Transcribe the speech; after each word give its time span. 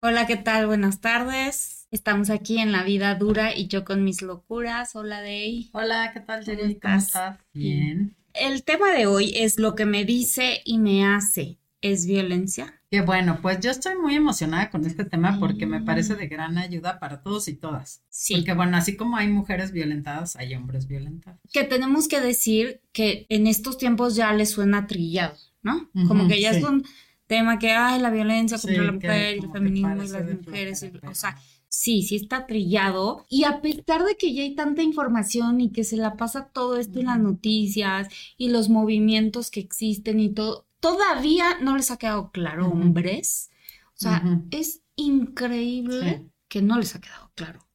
Hola, 0.00 0.28
¿qué 0.28 0.36
tal? 0.36 0.68
Buenas 0.68 1.00
tardes. 1.00 1.88
Estamos 1.90 2.30
aquí 2.30 2.58
en 2.58 2.70
La 2.70 2.84
Vida 2.84 3.16
Dura 3.16 3.56
y 3.56 3.66
yo 3.66 3.84
con 3.84 4.04
mis 4.04 4.22
locuras. 4.22 4.94
Hola, 4.94 5.20
Day. 5.22 5.70
Hola, 5.72 6.12
¿qué 6.14 6.20
tal, 6.20 6.44
Jerry? 6.44 6.78
¿Cómo 6.78 6.94
estás? 6.94 7.36
Bien. 7.52 8.16
El 8.32 8.62
tema 8.62 8.92
de 8.92 9.06
hoy 9.06 9.32
es 9.34 9.58
lo 9.58 9.74
que 9.74 9.86
me 9.86 10.04
dice 10.04 10.60
y 10.64 10.78
me 10.78 11.04
hace. 11.04 11.58
¿Es 11.80 12.06
violencia? 12.06 12.80
Qué 12.92 13.00
bueno, 13.00 13.40
pues 13.42 13.58
yo 13.58 13.72
estoy 13.72 13.96
muy 13.96 14.14
emocionada 14.14 14.70
con 14.70 14.86
este 14.86 15.04
tema 15.04 15.40
porque 15.40 15.66
me 15.66 15.80
parece 15.80 16.14
de 16.14 16.28
gran 16.28 16.58
ayuda 16.58 17.00
para 17.00 17.20
todos 17.20 17.48
y 17.48 17.54
todas. 17.54 18.04
Sí. 18.08 18.36
Porque 18.36 18.54
bueno, 18.54 18.76
así 18.76 18.96
como 18.96 19.16
hay 19.16 19.26
mujeres 19.26 19.72
violentadas, 19.72 20.36
hay 20.36 20.54
hombres 20.54 20.86
violentados. 20.86 21.40
Que 21.52 21.64
tenemos 21.64 22.06
que 22.06 22.20
decir 22.20 22.82
que 22.92 23.26
en 23.30 23.48
estos 23.48 23.78
tiempos 23.78 24.14
ya 24.14 24.32
les 24.32 24.50
suena 24.50 24.86
trillado, 24.86 25.36
¿no? 25.60 25.90
Como 26.06 26.28
que 26.28 26.40
ya 26.40 26.50
es 26.50 26.62
un 26.62 26.84
tema 27.28 27.58
que, 27.58 27.70
hay 27.70 28.00
la 28.00 28.10
violencia 28.10 28.58
contra 28.58 28.82
la 28.82 28.92
mujer 28.92 29.36
y 29.36 29.44
el 29.44 29.52
feminismo 29.52 30.02
y 30.02 30.08
las 30.08 30.46
mujeres, 30.46 30.86
o 31.08 31.14
sea, 31.14 31.38
sí, 31.68 32.02
sí 32.02 32.16
está 32.16 32.46
trillado. 32.46 33.24
Y 33.28 33.44
a 33.44 33.60
pesar 33.60 34.04
de 34.04 34.16
que 34.16 34.34
ya 34.34 34.42
hay 34.42 34.54
tanta 34.54 34.82
información 34.82 35.60
y 35.60 35.70
que 35.70 35.84
se 35.84 35.96
la 35.96 36.16
pasa 36.16 36.48
todo 36.48 36.76
esto 36.76 36.98
en 36.98 37.06
las 37.06 37.20
noticias 37.20 38.08
y 38.36 38.48
los 38.48 38.68
movimientos 38.68 39.50
que 39.50 39.60
existen 39.60 40.18
y 40.18 40.30
todo, 40.30 40.66
todavía 40.80 41.58
no 41.60 41.76
les 41.76 41.90
ha 41.90 41.98
quedado 41.98 42.30
claro, 42.32 42.68
hombres. 42.68 43.50
O 43.94 44.00
sea, 44.00 44.22
es 44.50 44.82
increíble 44.96 46.24
que 46.48 46.62
no 46.62 46.78
les 46.78 46.94
ha 46.94 47.00
quedado 47.00 47.30
claro. 47.34 47.67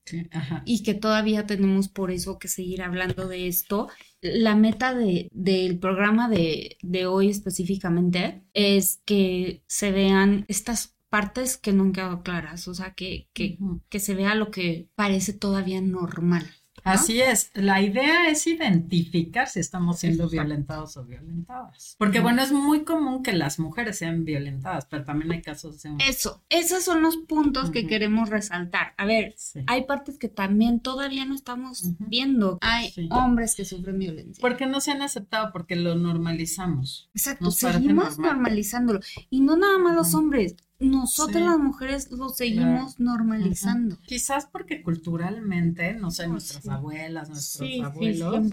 Y 0.66 0.84
que 0.84 0.94
todavía 0.94 1.46
tenemos 1.46 1.88
por 1.90 2.12
eso 2.12 2.40
que 2.40 2.48
seguir 2.48 2.82
hablando 2.82 3.28
de 3.28 3.48
esto. 3.48 3.90
La 4.22 4.56
meta 4.56 4.94
de, 4.94 5.30
del 5.32 5.80
programa 5.80 6.30
de, 6.30 6.78
de 6.82 7.06
hoy 7.06 7.30
específicamente 7.30 8.44
es 8.54 9.02
que 9.06 9.64
se 9.68 9.92
vean 9.92 10.46
estas 10.48 10.96
partes 11.10 11.58
que 11.58 11.74
no 11.74 11.84
han 11.84 11.94
quedado 11.94 12.24
claras, 12.24 12.68
o 12.68 12.74
sea, 12.74 12.94
que, 12.96 13.30
que, 13.34 13.60
que 13.90 14.00
se 14.00 14.16
vea 14.16 14.36
lo 14.36 14.50
que 14.52 14.90
parece 14.96 15.34
todavía 15.34 15.80
normal. 15.82 16.50
Así 16.84 17.22
es, 17.22 17.52
la 17.54 17.82
idea 17.82 18.30
es 18.30 18.46
identificar 18.46 19.48
si 19.48 19.60
estamos 19.60 20.00
siendo 20.00 20.30
violentados 20.30 20.98
o 20.98 21.06
violentadas. 21.06 21.96
Porque 21.98 22.20
bueno, 22.20 22.42
es 22.42 22.52
muy 22.52 22.84
común 22.84 23.24
que 23.24 23.34
las 23.34 23.60
mujeres 23.60 23.98
sean 23.98 24.26
violentadas, 24.26 24.86
pero 24.86 25.04
también 25.04 25.32
hay 25.32 25.42
casos 25.42 25.82
de... 25.82 25.96
Eso, 26.08 26.44
esos 26.50 26.84
son 26.84 27.02
los 27.02 27.18
puntos 27.18 27.72
que 27.72 27.88
queremos 27.88 28.30
resaltar. 28.30 28.94
A 28.98 29.06
ver, 29.06 29.36
hay 29.68 29.86
partes 29.86 30.18
que 30.18 30.28
también 30.28 30.80
todavía 30.80 31.26
no 31.26 31.36
estamos 31.36 31.92
viendo. 32.00 32.58
Hay 32.62 32.94
hombres 33.12 33.56
que 33.56 33.66
sufren 33.66 34.00
violencia. 34.00 34.42
Porque 34.42 34.66
no 34.66 34.82
se 34.82 34.92
han 34.92 35.02
aceptado, 35.02 35.52
porque 35.52 35.76
lo 35.76 35.96
normalizamos. 35.96 37.10
Exacto, 37.14 37.52
seguimos 37.52 38.20
normalizándolo. 38.20 39.00
Y 39.30 39.42
no 39.42 39.56
nada 39.56 39.78
más 39.78 39.96
los 39.96 40.14
hombres, 40.14 40.56
nosotras 40.84 41.44
las 41.44 41.60
mujeres 41.60 42.12
lo 42.12 42.30
seguimos 42.30 43.00
normalizando. 43.00 43.98
Quizás 44.06 44.46
porque 44.46 44.82
culturalmente, 44.82 45.94
no 45.94 46.12
sé, 46.12 46.28
nuestras 46.28 46.68
abuelas, 46.68 47.30
nuestros 47.30 47.70
abuelos 47.84 48.50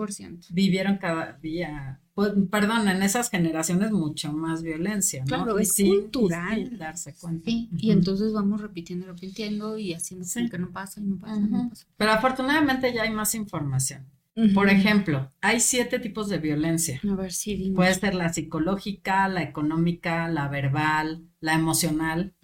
vivieron 0.51 0.99
cada 0.99 1.33
día, 1.35 2.01
pues, 2.15 2.33
perdón, 2.51 2.89
en 2.89 3.03
esas 3.03 3.31
generaciones 3.31 3.93
mucho 3.93 4.33
más 4.33 4.63
violencia, 4.63 5.21
¿no? 5.21 5.27
Claro, 5.27 5.59
es 5.59 5.75
cultural. 5.75 6.79
darse 6.79 7.15
cuenta. 7.15 7.51
y 7.51 7.91
entonces 7.91 8.33
vamos 8.33 8.61
repitiendo, 8.61 9.07
repitiendo 9.07 9.79
y 9.79 9.95
haciendo 9.95 10.27
que 10.51 10.59
no 10.59 10.71
pasa 10.71 11.01
y 11.01 11.05
no 11.05 11.19
pasa, 11.19 11.41
no 11.41 11.69
pasa. 11.69 11.87
Pero 11.97 12.13
afortunadamente 12.13 12.93
ya 12.93 13.03
hay 13.03 13.11
más 13.11 13.35
información. 13.35 14.07
Por 14.55 14.69
ejemplo, 14.69 15.31
hay 15.41 15.61
siete 15.61 15.99
tipos 15.99 16.29
de 16.29 16.39
violencia. 16.39 17.01
A 17.09 17.15
ver 17.15 17.33
si 17.33 17.73
Puede 17.75 17.95
ser 17.95 18.15
la 18.15 18.33
psicológica, 18.33 19.29
la 19.29 19.43
económica, 19.43 20.29
la 20.29 20.49
verbal, 20.49 21.31
la 21.41 21.55
emocional, 21.55 22.35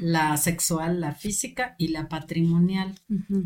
la 0.00 0.36
sexual, 0.36 1.00
la 1.00 1.14
física 1.14 1.74
y 1.78 1.88
la 1.88 2.08
patrimonial. 2.08 2.94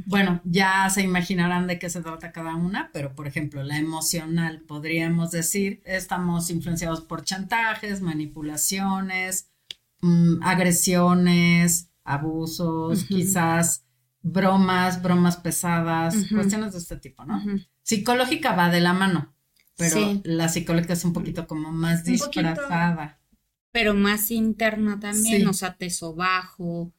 Bueno, 0.06 0.40
ya 0.44 0.88
se 0.90 1.02
imaginarán 1.02 1.66
de 1.66 1.78
qué 1.78 1.88
se 1.88 2.02
trata 2.02 2.32
cada 2.32 2.56
una, 2.56 2.90
pero 2.92 3.14
por 3.14 3.26
ejemplo, 3.28 3.62
la 3.62 3.78
emocional, 3.78 4.62
podríamos 4.66 5.30
decir, 5.30 5.80
estamos 5.84 6.50
influenciados 6.50 7.00
por 7.00 7.22
chantajes, 7.22 8.00
manipulaciones, 8.00 9.50
mm, 10.00 10.42
agresiones, 10.42 11.90
abusos, 12.04 13.04
quizás 13.04 13.84
bromas, 14.22 15.00
bromas 15.00 15.36
pesadas, 15.36 16.16
cuestiones 16.32 16.72
de 16.72 16.78
este 16.78 16.96
tipo, 16.96 17.24
¿no? 17.24 17.40
Psicológica 17.88 18.54
va 18.54 18.68
de 18.68 18.82
la 18.82 18.92
mano, 18.92 19.34
pero 19.78 20.20
la 20.24 20.50
psicológica 20.50 20.92
es 20.92 21.06
un 21.06 21.14
poquito 21.14 21.46
como 21.46 21.72
más 21.72 22.04
disfrazada. 22.04 23.18
pero 23.72 23.94
más 23.94 24.30
interna 24.30 25.00
también, 25.00 25.48
o 25.48 25.54
sea, 25.54 25.74
te 25.74 25.88
sobajo, 25.88 26.92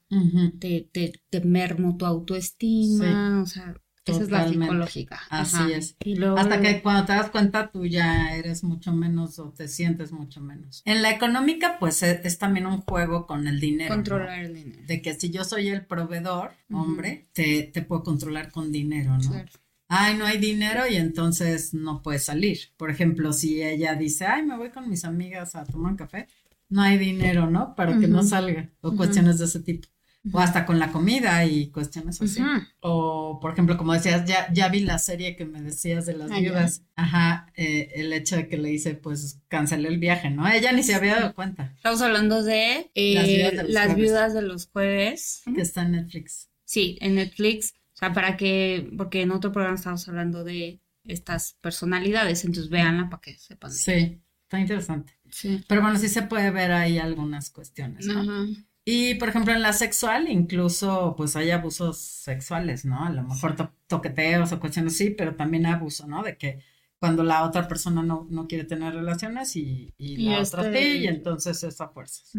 te, 0.58 0.88
te, 0.92 1.12
te, 1.30 1.40
mermo 1.42 1.96
tu 1.96 2.06
autoestima, 2.06 3.40
o 3.40 3.46
sea, 3.46 3.76
esa 4.04 4.22
es 4.24 4.30
la 4.32 4.48
psicológica. 4.48 5.20
Así 5.30 5.72
es. 5.72 5.96
Hasta 6.36 6.60
que 6.60 6.82
cuando 6.82 7.04
te 7.04 7.12
das 7.12 7.30
cuenta 7.30 7.70
tú 7.70 7.86
ya 7.86 8.34
eres 8.34 8.64
mucho 8.64 8.92
menos 8.92 9.38
o 9.38 9.52
te 9.52 9.68
sientes 9.68 10.10
mucho 10.10 10.40
menos. 10.40 10.82
En 10.86 11.02
la 11.02 11.12
económica 11.12 11.76
pues 11.78 12.02
e, 12.02 12.20
es, 12.24 12.38
también 12.38 12.66
un 12.66 12.80
juego 12.80 13.28
con 13.28 13.46
el 13.46 13.60
dinero. 13.60 13.94
Controlar 13.94 14.40
el 14.40 14.54
dinero. 14.54 14.82
De 14.88 15.00
que 15.00 15.14
si 15.14 15.30
yo 15.30 15.44
soy 15.44 15.68
el 15.68 15.86
proveedor, 15.86 16.50
hombre, 16.72 17.28
te, 17.32 17.62
te, 17.62 17.82
puedo 17.82 18.02
controlar 18.02 18.50
con 18.50 18.72
dinero, 18.72 19.16
¿no? 19.16 19.30
Claro. 19.30 19.52
Ay, 19.92 20.16
no 20.16 20.24
hay 20.24 20.38
dinero 20.38 20.86
y 20.88 20.96
entonces 20.96 21.74
no 21.74 22.00
puedes 22.00 22.24
salir. 22.24 22.58
Por 22.76 22.90
ejemplo, 22.90 23.32
si 23.32 23.62
ella 23.62 23.94
dice, 23.94 24.24
ay, 24.24 24.44
me 24.46 24.56
voy 24.56 24.70
con 24.70 24.88
mis 24.88 25.04
amigas 25.04 25.54
a 25.56 25.64
tomar 25.64 25.92
un 25.92 25.98
café, 25.98 26.28
no 26.68 26.80
hay 26.80 26.96
dinero, 26.96 27.50
¿no? 27.50 27.74
Para 27.74 27.98
que 27.98 28.06
no 28.06 28.22
salga. 28.22 28.70
O 28.80 28.94
cuestiones 28.94 29.38
de 29.38 29.46
ese 29.46 29.60
tipo 29.60 29.88
o 30.32 30.38
hasta 30.38 30.66
con 30.66 30.78
la 30.78 30.92
comida 30.92 31.44
y 31.46 31.70
cuestiones 31.70 32.20
así. 32.20 32.42
O, 32.80 33.38
por 33.40 33.52
ejemplo, 33.52 33.78
como 33.78 33.94
decías, 33.94 34.24
ya, 34.26 34.52
ya 34.52 34.68
vi 34.68 34.80
la 34.80 34.98
serie 34.98 35.34
que 35.34 35.46
me 35.46 35.62
decías 35.62 36.04
de 36.06 36.14
las 36.14 36.30
viudas. 36.30 36.82
Ajá, 36.94 37.50
eh, 37.56 37.90
el 37.94 38.12
hecho 38.12 38.36
de 38.36 38.46
que 38.46 38.58
le 38.58 38.70
hice, 38.70 38.94
pues, 38.94 39.40
cancelé 39.48 39.88
el 39.88 39.98
viaje, 39.98 40.30
¿no? 40.30 40.46
Ella 40.46 40.72
ni 40.72 40.82
se 40.82 40.94
había 40.94 41.16
dado 41.16 41.34
cuenta. 41.34 41.72
Estamos 41.76 42.02
hablando 42.02 42.42
de, 42.42 42.90
eh, 42.94 43.64
las, 43.68 43.94
viudas 43.94 44.34
de 44.34 44.42
los, 44.42 44.68
jueves. 44.68 45.42
Que 45.54 45.62
está 45.62 45.82
en 45.82 45.92
Netflix. 45.92 46.50
Sí, 46.64 46.98
en 47.00 47.14
Netflix. 47.14 47.74
O 48.00 48.06
sea, 48.06 48.14
para 48.14 48.38
que, 48.38 48.90
porque 48.96 49.20
en 49.20 49.30
otro 49.30 49.52
programa 49.52 49.76
estamos 49.76 50.08
hablando 50.08 50.42
de 50.42 50.80
estas 51.04 51.58
personalidades, 51.60 52.46
entonces 52.46 52.70
véanla 52.70 53.10
para 53.10 53.20
que 53.20 53.36
sepan. 53.36 53.70
Sí, 53.70 54.22
está 54.44 54.58
interesante. 54.58 55.12
Sí. 55.28 55.62
Pero 55.68 55.82
bueno, 55.82 55.98
sí 55.98 56.08
se 56.08 56.22
puede 56.22 56.50
ver 56.50 56.72
ahí 56.72 56.98
algunas 56.98 57.50
cuestiones, 57.50 58.06
¿no? 58.06 58.20
Ajá. 58.20 58.46
Y 58.86 59.16
por 59.16 59.28
ejemplo, 59.28 59.52
en 59.52 59.60
la 59.60 59.74
sexual, 59.74 60.28
incluso 60.30 61.14
pues 61.14 61.36
hay 61.36 61.50
abusos 61.50 61.98
sexuales, 61.98 62.86
¿no? 62.86 63.04
A 63.04 63.10
lo 63.10 63.22
mejor 63.22 63.54
toqueteos 63.86 64.50
o 64.52 64.60
cuestiones 64.60 64.94
así, 64.94 65.10
pero 65.10 65.36
también 65.36 65.66
abuso, 65.66 66.06
¿no? 66.06 66.22
De 66.22 66.38
que 66.38 66.60
cuando 66.98 67.22
la 67.22 67.44
otra 67.44 67.68
persona 67.68 68.02
no, 68.02 68.26
no 68.30 68.48
quiere 68.48 68.64
tener 68.64 68.94
relaciones 68.94 69.56
y, 69.56 69.92
y, 69.98 70.16
la 70.16 70.40
otra 70.40 70.66
este 70.66 70.82
sí, 70.82 70.98
y 71.00 71.06
entonces 71.06 71.62
es 71.64 71.80
a 71.82 71.88
fuerzas. 71.88 72.32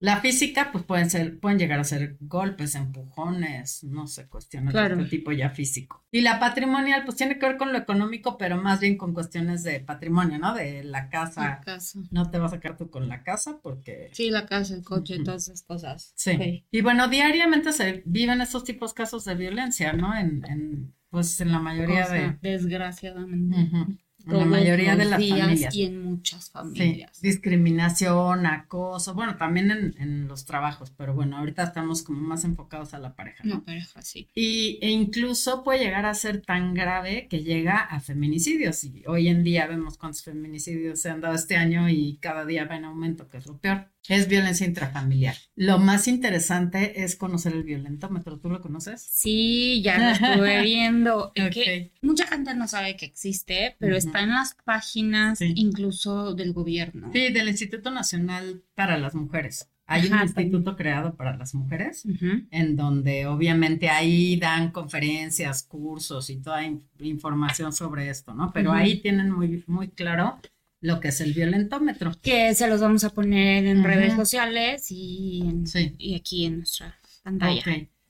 La 0.00 0.20
física, 0.20 0.70
pues 0.70 0.84
pueden 0.84 1.10
ser, 1.10 1.40
pueden 1.40 1.58
llegar 1.58 1.80
a 1.80 1.84
ser 1.84 2.16
golpes, 2.20 2.76
empujones, 2.76 3.82
no 3.82 4.06
sé, 4.06 4.28
cuestiones 4.28 4.72
de 4.72 4.86
este 4.86 5.04
tipo 5.06 5.32
ya 5.32 5.50
físico. 5.50 6.04
Y 6.12 6.20
la 6.20 6.38
patrimonial, 6.38 7.04
pues 7.04 7.16
tiene 7.16 7.38
que 7.38 7.46
ver 7.46 7.56
con 7.56 7.72
lo 7.72 7.78
económico, 7.78 8.38
pero 8.38 8.56
más 8.56 8.78
bien 8.78 8.96
con 8.96 9.12
cuestiones 9.12 9.64
de 9.64 9.80
patrimonio, 9.80 10.38
¿no? 10.38 10.54
De 10.54 10.84
la 10.84 11.08
casa. 11.08 11.42
La 11.42 11.60
casa. 11.60 11.98
No 12.10 12.30
te 12.30 12.38
vas 12.38 12.52
a 12.52 12.56
sacar 12.56 12.76
tú 12.76 12.90
con 12.90 13.08
la 13.08 13.24
casa 13.24 13.58
porque. 13.60 14.10
Sí, 14.12 14.30
la 14.30 14.46
casa, 14.46 14.74
el 14.74 14.84
coche, 14.84 15.18
todas 15.24 15.48
esas 15.48 15.62
cosas. 15.62 16.12
Sí. 16.14 16.64
Y 16.70 16.80
bueno, 16.80 17.08
diariamente 17.08 17.72
se 17.72 18.02
viven 18.06 18.40
estos 18.40 18.62
tipos 18.62 18.94
de 18.94 19.02
casos 19.02 19.24
de 19.24 19.34
violencia, 19.34 19.92
¿no? 19.92 20.16
En, 20.16 20.44
en 20.48 20.94
pues 21.10 21.40
en 21.40 21.50
la 21.50 21.58
mayoría 21.58 22.06
de. 22.08 22.38
Desgraciadamente 22.40 23.98
en 24.28 24.38
la 24.38 24.44
mayoría 24.44 24.96
de 24.96 25.04
las 25.04 25.20
familias. 25.28 25.74
Y 25.74 25.84
en 25.84 26.02
muchas 26.02 26.50
familias. 26.50 27.10
Sí, 27.16 27.26
discriminación, 27.26 28.46
acoso, 28.46 29.14
bueno, 29.14 29.36
también 29.36 29.70
en, 29.70 30.28
los 30.28 30.44
trabajos, 30.44 30.92
pero 30.96 31.14
bueno, 31.14 31.38
ahorita 31.38 31.62
estamos 31.62 32.02
como 32.02 32.20
más 32.20 32.44
enfocados 32.44 32.94
a 32.94 32.98
la 32.98 33.14
pareja. 33.14 33.42
¿no? 33.44 33.56
La 33.56 33.60
pareja, 33.62 34.02
sí. 34.02 34.28
Y, 34.34 34.78
e 34.82 34.90
incluso 34.90 35.64
puede 35.64 35.80
llegar 35.80 36.04
a 36.06 36.14
ser 36.14 36.42
tan 36.42 36.74
grave 36.74 37.28
que 37.28 37.42
llega 37.42 37.78
a 37.78 38.00
feminicidios. 38.00 38.84
Y 38.84 39.04
hoy 39.06 39.28
en 39.28 39.42
día 39.44 39.66
vemos 39.66 39.96
cuántos 39.96 40.22
feminicidios 40.22 41.00
se 41.00 41.10
han 41.10 41.20
dado 41.20 41.34
este 41.34 41.56
año 41.56 41.88
y 41.88 42.18
cada 42.20 42.44
día 42.44 42.64
va 42.66 42.76
en 42.76 42.84
aumento, 42.84 43.28
que 43.28 43.38
es 43.38 43.46
lo 43.46 43.58
peor. 43.58 43.86
Es 44.08 44.28
violencia 44.28 44.66
intrafamiliar. 44.66 45.36
Lo 45.54 45.78
más 45.78 46.08
interesante 46.08 47.02
es 47.04 47.16
conocer 47.16 47.52
el 47.52 47.62
violentómetro. 47.62 48.38
¿Tú 48.38 48.48
lo 48.48 48.60
conoces? 48.60 49.02
Sí, 49.02 49.82
ya 49.82 49.98
lo 49.98 50.10
estuve 50.10 50.62
viendo. 50.62 51.32
que 51.34 51.92
mucha 52.02 52.26
gente 52.26 52.54
no 52.54 52.66
sabe 52.66 52.96
que 52.96 53.06
existe, 53.06 53.76
pero 53.78 53.96
está 53.96 54.22
en 54.22 54.30
las 54.30 54.54
páginas 54.64 55.40
incluso 55.40 56.34
del 56.34 56.52
gobierno. 56.52 57.10
Sí, 57.12 57.30
del 57.32 57.48
Instituto 57.48 57.90
Nacional 57.90 58.62
para 58.74 58.98
las 58.98 59.14
Mujeres. 59.14 59.70
Hay 59.90 60.06
un 60.06 60.20
instituto 60.20 60.76
creado 60.76 61.16
para 61.16 61.34
las 61.38 61.54
mujeres, 61.54 62.04
en 62.50 62.76
donde 62.76 63.26
obviamente 63.26 63.88
ahí 63.88 64.36
dan 64.36 64.70
conferencias, 64.70 65.62
cursos 65.62 66.28
y 66.28 66.42
toda 66.42 66.62
información 66.98 67.72
sobre 67.72 68.10
esto, 68.10 68.34
¿no? 68.34 68.52
Pero 68.52 68.70
ahí 68.72 69.00
tienen 69.00 69.30
muy, 69.30 69.64
muy 69.66 69.88
claro 69.88 70.38
lo 70.80 71.00
que 71.00 71.08
es 71.08 71.20
el 71.20 71.32
violentómetro. 71.32 72.12
Que 72.22 72.54
se 72.54 72.68
los 72.68 72.80
vamos 72.80 73.04
a 73.04 73.10
poner 73.10 73.66
en 73.66 73.84
redes 73.84 74.14
sociales 74.14 74.86
y, 74.90 75.64
y, 75.98 76.14
aquí 76.14 76.46
en 76.46 76.58
nuestra 76.58 76.98
pantalla. 77.22 77.62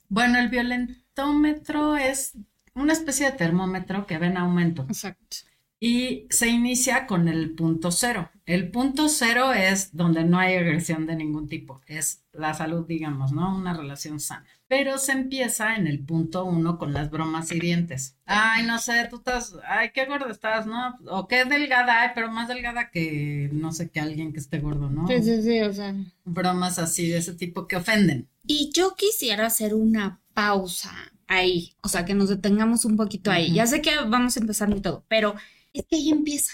Bueno, 0.08 0.38
el 0.38 0.48
violentómetro 0.48 1.96
es 1.96 2.32
una 2.74 2.92
especie 2.92 3.26
de 3.26 3.36
termómetro 3.36 4.06
que 4.06 4.18
ve 4.18 4.26
en 4.26 4.36
aumento. 4.36 4.86
Exacto 4.88 5.47
y 5.80 6.26
se 6.30 6.48
inicia 6.48 7.06
con 7.06 7.28
el 7.28 7.54
punto 7.54 7.90
cero. 7.92 8.30
El 8.46 8.70
punto 8.70 9.08
cero 9.08 9.52
es 9.52 9.94
donde 9.94 10.24
no 10.24 10.38
hay 10.38 10.56
agresión 10.56 11.06
de 11.06 11.14
ningún 11.14 11.48
tipo, 11.48 11.82
es 11.86 12.24
la 12.32 12.54
salud, 12.54 12.86
digamos, 12.86 13.32
¿no? 13.32 13.54
Una 13.54 13.74
relación 13.74 14.20
sana. 14.20 14.44
Pero 14.66 14.98
se 14.98 15.12
empieza 15.12 15.76
en 15.76 15.86
el 15.86 16.00
punto 16.00 16.44
uno 16.44 16.78
con 16.78 16.92
las 16.92 17.10
bromas 17.10 17.52
hirientes. 17.52 18.16
Ay, 18.26 18.66
no 18.66 18.78
sé, 18.78 19.06
tú 19.08 19.16
estás, 19.16 19.54
ay, 19.66 19.90
qué 19.94 20.06
gorda 20.06 20.30
estás, 20.30 20.66
¿no? 20.66 20.98
O 21.06 21.28
qué 21.28 21.44
delgada, 21.44 22.02
ay, 22.02 22.08
pero 22.14 22.30
más 22.30 22.48
delgada 22.48 22.90
que, 22.90 23.48
no 23.52 23.72
sé, 23.72 23.90
que 23.90 24.00
alguien 24.00 24.32
que 24.32 24.40
esté 24.40 24.58
gordo, 24.58 24.90
¿no? 24.90 25.06
Sí, 25.06 25.22
sí, 25.22 25.42
sí, 25.42 25.60
o 25.60 25.72
sea. 25.72 25.94
Bromas 26.24 26.78
así 26.78 27.08
de 27.08 27.18
ese 27.18 27.34
tipo 27.34 27.66
que 27.66 27.76
ofenden. 27.76 28.28
Y 28.46 28.70
yo 28.74 28.94
quisiera 28.96 29.46
hacer 29.46 29.74
una 29.74 30.20
pausa 30.34 30.92
ahí, 31.26 31.74
o 31.82 31.88
sea, 31.88 32.04
que 32.04 32.14
nos 32.14 32.30
detengamos 32.30 32.84
un 32.84 32.96
poquito 32.96 33.30
ahí. 33.30 33.52
Ya 33.52 33.66
sé 33.66 33.82
que 33.82 33.90
vamos 34.06 34.36
a 34.36 34.40
empezar 34.40 34.70
y 34.70 34.80
todo, 34.80 35.04
pero 35.08 35.34
es 35.72 35.84
que 35.88 35.96
ahí 35.96 36.10
empieza. 36.10 36.52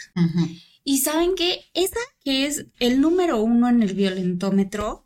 Y 0.84 0.98
saben 0.98 1.34
que 1.34 1.60
esa 1.72 2.00
que 2.22 2.46
es 2.46 2.66
el 2.78 3.00
número 3.00 3.42
uno 3.42 3.68
en 3.68 3.82
el 3.82 3.94
violentómetro 3.94 5.04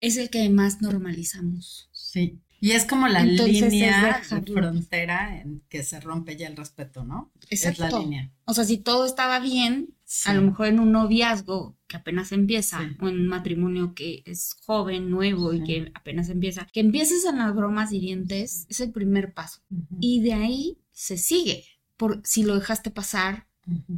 es 0.00 0.16
el 0.16 0.30
que 0.30 0.48
más 0.48 0.80
normalizamos. 0.80 1.88
Sí. 1.92 2.40
Y 2.60 2.72
es 2.72 2.84
como 2.84 3.06
la 3.06 3.22
línea 3.22 4.20
de 4.20 4.44
frontera 4.44 5.40
en 5.40 5.62
que 5.68 5.84
se 5.84 6.00
rompe 6.00 6.36
ya 6.36 6.48
el 6.48 6.56
respeto, 6.56 7.04
¿no? 7.04 7.32
Exacto. 7.50 7.86
Es 7.86 7.92
la 7.92 8.00
línea. 8.00 8.32
O 8.46 8.54
sea, 8.54 8.64
si 8.64 8.78
todo 8.78 9.06
estaba 9.06 9.38
bien, 9.38 9.94
a 10.24 10.34
lo 10.34 10.42
mejor 10.42 10.66
en 10.66 10.80
un 10.80 10.90
noviazgo 10.90 11.76
que 11.86 11.96
apenas 11.96 12.32
empieza, 12.32 12.80
o 13.00 13.08
en 13.08 13.20
un 13.20 13.28
matrimonio 13.28 13.94
que 13.94 14.22
es 14.26 14.56
joven, 14.64 15.08
nuevo 15.08 15.54
y 15.54 15.62
que 15.62 15.92
apenas 15.94 16.30
empieza, 16.30 16.66
que 16.72 16.80
empieces 16.80 17.24
en 17.24 17.38
las 17.38 17.54
bromas 17.54 17.92
hirientes 17.92 18.66
es 18.68 18.80
el 18.80 18.90
primer 18.90 19.34
paso. 19.34 19.60
Y 20.00 20.20
de 20.22 20.34
ahí 20.34 20.78
se 20.90 21.16
sigue 21.16 21.64
por 21.98 22.22
si 22.24 22.44
lo 22.44 22.54
dejaste 22.54 22.90
pasar, 22.90 23.46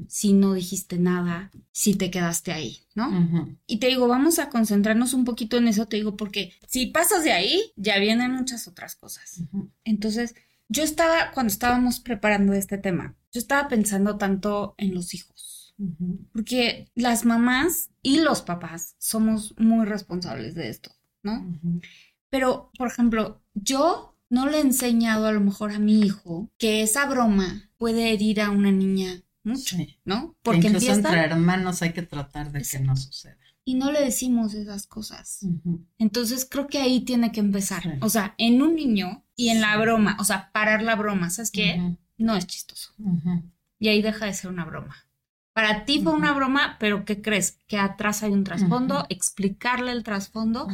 si 0.09 0.33
no 0.33 0.55
dijiste 0.55 0.99
nada, 0.99 1.53
si 1.71 1.95
te 1.95 2.11
quedaste 2.11 2.51
ahí, 2.51 2.79
¿no? 2.97 3.57
Y 3.67 3.79
te 3.79 3.87
digo, 3.87 4.09
vamos 4.09 4.41
a 4.41 4.49
concentrarnos 4.49 5.15
un 5.15 5.25
poquito 5.25 5.59
en 5.59 5.69
eso, 5.69 5.87
te 5.87 5.97
digo, 5.97 6.17
porque 6.17 6.53
si 6.67 6.87
pasas 6.87 7.23
de 7.23 7.33
ahí, 7.33 7.73
ya 7.77 7.99
vienen 7.99 8.33
muchas 8.33 8.67
otras 8.67 8.97
cosas. 8.97 9.45
Entonces, 9.85 10.35
yo 10.69 10.83
estaba, 10.83 11.31
cuando 11.33 11.53
estábamos 11.53 12.01
preparando 12.01 12.53
este 12.53 12.79
tema, 12.79 13.15
yo 13.33 13.39
estaba 13.39 13.69
pensando 13.69 14.17
tanto 14.17 14.75
en 14.77 14.93
los 14.93 15.15
hijos, 15.15 15.77
porque 16.33 16.91
las 16.97 17.25
mamás 17.25 17.91
y 18.03 18.21
los 18.21 18.43
papás 18.43 18.97
somos 18.99 19.55
muy 19.57 19.87
responsables 19.87 20.55
de 20.57 20.69
esto, 20.69 20.91
¿no? 21.23 21.47
Pero, 22.29 22.71
por 22.77 22.89
ejemplo, 22.89 23.41
yo 23.55 24.10
no 24.31 24.49
le 24.49 24.59
he 24.59 24.61
enseñado 24.61 25.27
a 25.27 25.33
lo 25.33 25.41
mejor 25.41 25.73
a 25.73 25.79
mi 25.79 26.01
hijo 26.01 26.51
que 26.57 26.83
esa 26.83 27.05
broma 27.07 27.69
puede 27.77 28.13
herir 28.13 28.41
a 28.41 28.51
una 28.51 28.71
niña 28.71 29.23
mucho, 29.43 29.77
¿no? 30.05 30.37
Porque 30.43 30.69
Incluso 30.69 30.93
entre 30.93 31.21
hermanos 31.21 31.83
hay 31.83 31.93
que 31.93 32.03
tratar 32.03 32.53
de 32.53 32.63
que 32.63 32.79
no 32.79 32.97
suceda. 32.97 33.37
Y 33.65 33.75
no 33.75 33.93
le 33.93 34.01
decimos 34.01 34.55
esas 34.55 34.87
cosas. 34.87 35.41
Entonces 35.99 36.47
creo 36.49 36.67
que 36.67 36.79
ahí 36.79 37.01
tiene 37.01 37.31
que 37.33 37.41
empezar. 37.41 37.99
O 38.01 38.09
sea, 38.09 38.35
en 38.39 38.63
un 38.63 38.75
niño 38.75 39.25
y 39.37 39.51
en 39.51 39.61
la 39.61 39.77
broma, 39.77 40.17
o 40.19 40.25
sea, 40.25 40.51
parar 40.53 40.83
la 40.83 40.97
broma, 40.97 41.31
¿sabes 41.31 41.51
qué? 41.51 41.97
No 42.17 42.37
es 42.37 42.47
chistoso. 42.47 42.95
Y 43.79 43.89
ahí 43.89 44.03
deja 44.03 44.27
de 44.27 44.35
ser 44.35 44.51
una 44.51 44.65
broma. 44.65 44.97
Para 45.53 45.85
ti 45.85 46.01
fue 46.01 46.13
una 46.13 46.33
broma, 46.33 46.77
pero 46.79 47.05
¿qué 47.05 47.21
crees? 47.21 47.59
Que 47.67 47.77
atrás 47.77 48.23
hay 48.23 48.33
un 48.33 48.45
trasfondo, 48.45 49.07
explicarle 49.09 49.93
el 49.93 50.05
trasfondo 50.05 50.69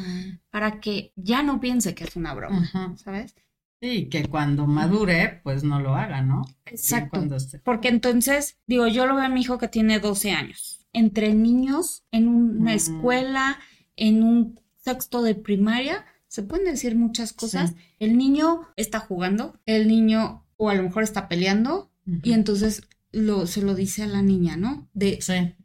para 0.51 0.81
que 0.81 1.13
ya 1.17 1.43
no 1.43 1.61
piense 1.61 1.95
que 1.95 2.05
es 2.05 2.17
una 2.17 2.35
broma, 2.35 2.71
¿sabes? 2.97 3.35
Sí, 3.81 4.09
que 4.09 4.27
cuando 4.27 4.67
madure, 4.67 5.41
pues 5.43 5.63
no 5.63 5.81
lo 5.81 5.95
haga, 5.95 6.23
¿no? 6.23 6.43
Exacto. 6.65 7.21
Porque 7.63 7.89
entonces, 7.89 8.59
digo, 8.67 8.87
yo 8.87 9.07
lo 9.07 9.17
veo 9.17 9.25
a 9.25 9.29
mi 9.29 9.43
hijo 9.43 9.59
que 9.59 9.69
tiene 9.69 10.01
12 10.01 10.31
años. 10.33 10.87
Entre 10.93 11.35
niños, 11.35 12.05
en 12.11 12.29
una 12.29 12.75
escuela, 12.75 13.59
en 13.97 14.23
un 14.23 14.61
sexto 14.79 15.23
de 15.23 15.35
primaria, 15.35 16.07
se 16.27 16.43
pueden 16.43 16.67
decir 16.67 16.97
muchas 16.97 17.33
cosas. 17.33 17.75
El 17.99 18.17
niño 18.17 18.63
está 18.77 18.99
jugando, 18.99 19.61
el 19.67 19.89
niño 19.89 20.47
o 20.57 20.71
a 20.71 20.75
lo 20.75 20.83
mejor 20.83 21.03
está 21.03 21.29
peleando 21.29 21.91
y 22.23 22.33
entonces 22.33 22.83
lo, 23.13 23.47
se 23.47 23.63
lo 23.63 23.75
dice 23.75 24.05
a 24.05 24.07
la 24.07 24.23
niña, 24.23 24.57
¿no? 24.57 24.89
De 24.95 25.19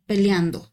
peleando 0.06 0.72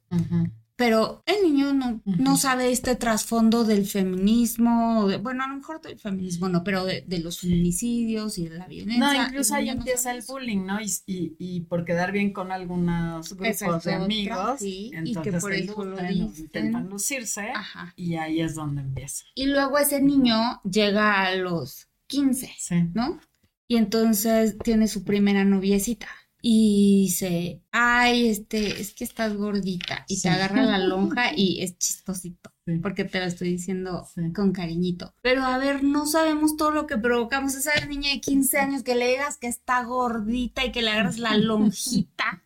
pero 0.79 1.25
el 1.27 1.43
niño 1.43 1.75
no, 1.75 2.01
no 2.05 2.37
sabe 2.37 2.71
este 2.71 2.95
trasfondo 2.95 3.65
del 3.65 3.85
feminismo, 3.85 5.09
bueno, 5.21 5.43
a 5.43 5.49
lo 5.49 5.57
mejor 5.57 5.81
del 5.81 5.99
feminismo 5.99 6.49
no, 6.49 6.63
pero 6.63 6.85
de, 6.85 7.05
los 7.19 7.41
feminicidios 7.41 8.39
y 8.39 8.49
de 8.49 8.59
la 8.59 8.69
violencia. 8.69 9.13
No, 9.13 9.27
incluso 9.27 9.57
ahí 9.57 9.71
empieza 9.71 10.13
el 10.13 10.23
bullying, 10.23 10.65
¿no? 10.65 10.79
Y, 10.81 11.35
y, 11.37 11.63
por 11.63 11.85
quedar 11.85 12.13
bien 12.13 12.33
con 12.33 12.53
algunos 12.53 13.35
grupos 13.35 13.83
de 13.83 13.93
amigos, 13.93 14.63
entonces 14.63 15.03
y 15.05 15.15
que 15.21 15.33
por 15.33 15.53
eso 15.53 15.85
lo 15.85 16.11
intentan 16.13 16.89
lucirse 16.89 17.49
y 17.97 18.15
ahí 18.15 18.41
es 18.41 18.55
donde 18.55 18.83
empieza. 18.83 19.25
Y 19.35 19.47
luego 19.47 19.79
ese 19.79 20.01
niño 20.01 20.61
llega 20.63 21.23
a 21.23 21.35
los 21.35 21.89
15, 22.07 22.53
¿no? 22.95 23.19
Y 23.67 23.79
entonces 23.79 24.57
tiene 24.59 24.87
su 24.87 25.03
primera 25.03 25.45
noviecita 25.45 26.07
y 26.41 27.07
dice, 27.07 27.63
ay, 27.73 28.29
este, 28.29 28.81
es 28.81 28.95
que 28.95 29.05
estás 29.05 29.35
gordita 29.37 30.05
y 30.07 30.21
te 30.21 30.29
agarra 30.29 30.63
la 30.63 30.79
lonja 30.79 31.33
y 31.37 31.63
es 31.63 31.77
chistosito. 31.79 32.51
Porque 32.83 33.05
te 33.05 33.19
lo 33.19 33.25
estoy 33.25 33.53
diciendo 33.53 34.07
con 34.35 34.53
cariñito. 34.53 35.15
Pero 35.23 35.43
a 35.43 35.57
ver, 35.57 35.83
no 35.83 36.05
sabemos 36.05 36.57
todo 36.59 36.71
lo 36.71 36.87
que 36.87 36.99
provocamos. 36.99 37.55
Esa 37.55 37.73
niña 37.87 38.11
de 38.11 38.21
15 38.21 38.59
años 38.59 38.83
que 38.83 38.95
le 38.95 39.09
digas 39.09 39.39
que 39.39 39.47
está 39.47 39.83
gordita 39.85 40.65
y 40.67 40.71
que 40.71 40.83
le 40.83 40.91
agarras 40.91 41.19
la 41.19 41.35
lonjita. 41.35 42.45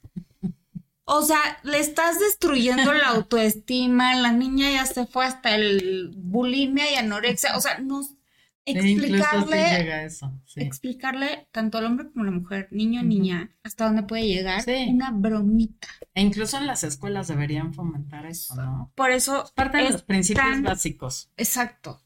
O 1.04 1.22
sea, 1.22 1.40
le 1.64 1.80
estás 1.80 2.20
destruyendo 2.20 2.92
la 2.92 3.08
autoestima. 3.16 4.14
La 4.14 4.30
niña 4.30 4.70
ya 4.70 4.86
se 4.86 5.06
fue 5.06 5.26
hasta 5.26 5.56
el 5.56 6.12
bulimia 6.14 6.88
y 6.88 6.94
anorexia. 6.94 7.56
O 7.56 7.60
sea, 7.60 7.78
no 7.78 8.02
explicarle, 8.64 10.08
explicarle 10.56 11.48
tanto 11.50 11.78
al 11.78 11.86
hombre 11.86 12.10
como 12.10 12.22
a 12.22 12.26
la 12.26 12.32
mujer, 12.32 12.68
niño, 12.70 13.02
niña, 13.02 13.50
hasta 13.62 13.86
dónde 13.86 14.04
puede 14.04 14.26
llegar 14.26 14.62
una 14.88 15.10
bromita. 15.10 15.88
E 16.14 16.22
incluso 16.22 16.58
en 16.58 16.66
las 16.66 16.84
escuelas 16.84 17.28
deberían 17.28 17.74
fomentar 17.74 18.26
eso, 18.26 18.54
¿no? 18.54 18.92
Por 18.94 19.10
eso 19.10 19.50
parte 19.54 19.78
de 19.78 19.90
los 19.90 20.02
principios 20.02 20.62
básicos. 20.62 21.30
Exacto. 21.36 22.02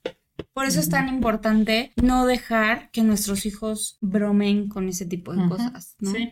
Por 0.53 0.67
eso 0.67 0.81
es 0.81 0.89
tan 0.89 1.09
importante 1.09 1.93
no 1.97 2.27
dejar 2.27 2.91
que 2.91 3.03
nuestros 3.03 3.47
hijos 3.47 3.99
bromen 4.01 4.69
con 4.69 4.89
ese 4.89 5.07
tipo 5.07 5.35
de 5.35 5.49
cosas, 5.49 5.97
¿no? 5.99 6.13
Sí. 6.13 6.31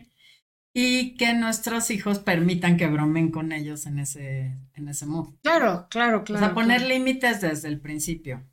Y 0.73 1.15
que 1.15 1.33
nuestros 1.33 1.89
hijos 1.89 2.19
permitan 2.19 2.75
que 2.75 2.87
bromen 2.87 3.31
con 3.31 3.51
ellos 3.51 3.85
en 3.85 3.99
ese, 3.99 4.57
en 4.73 4.87
ese 4.89 5.05
mood. 5.05 5.35
Claro, 5.41 5.87
claro, 5.89 6.23
claro. 6.23 6.43
O 6.43 6.47
sea, 6.47 6.53
poner 6.53 6.81
límites 6.81 7.41
desde 7.41 7.69
el 7.69 7.79
principio. 7.79 8.43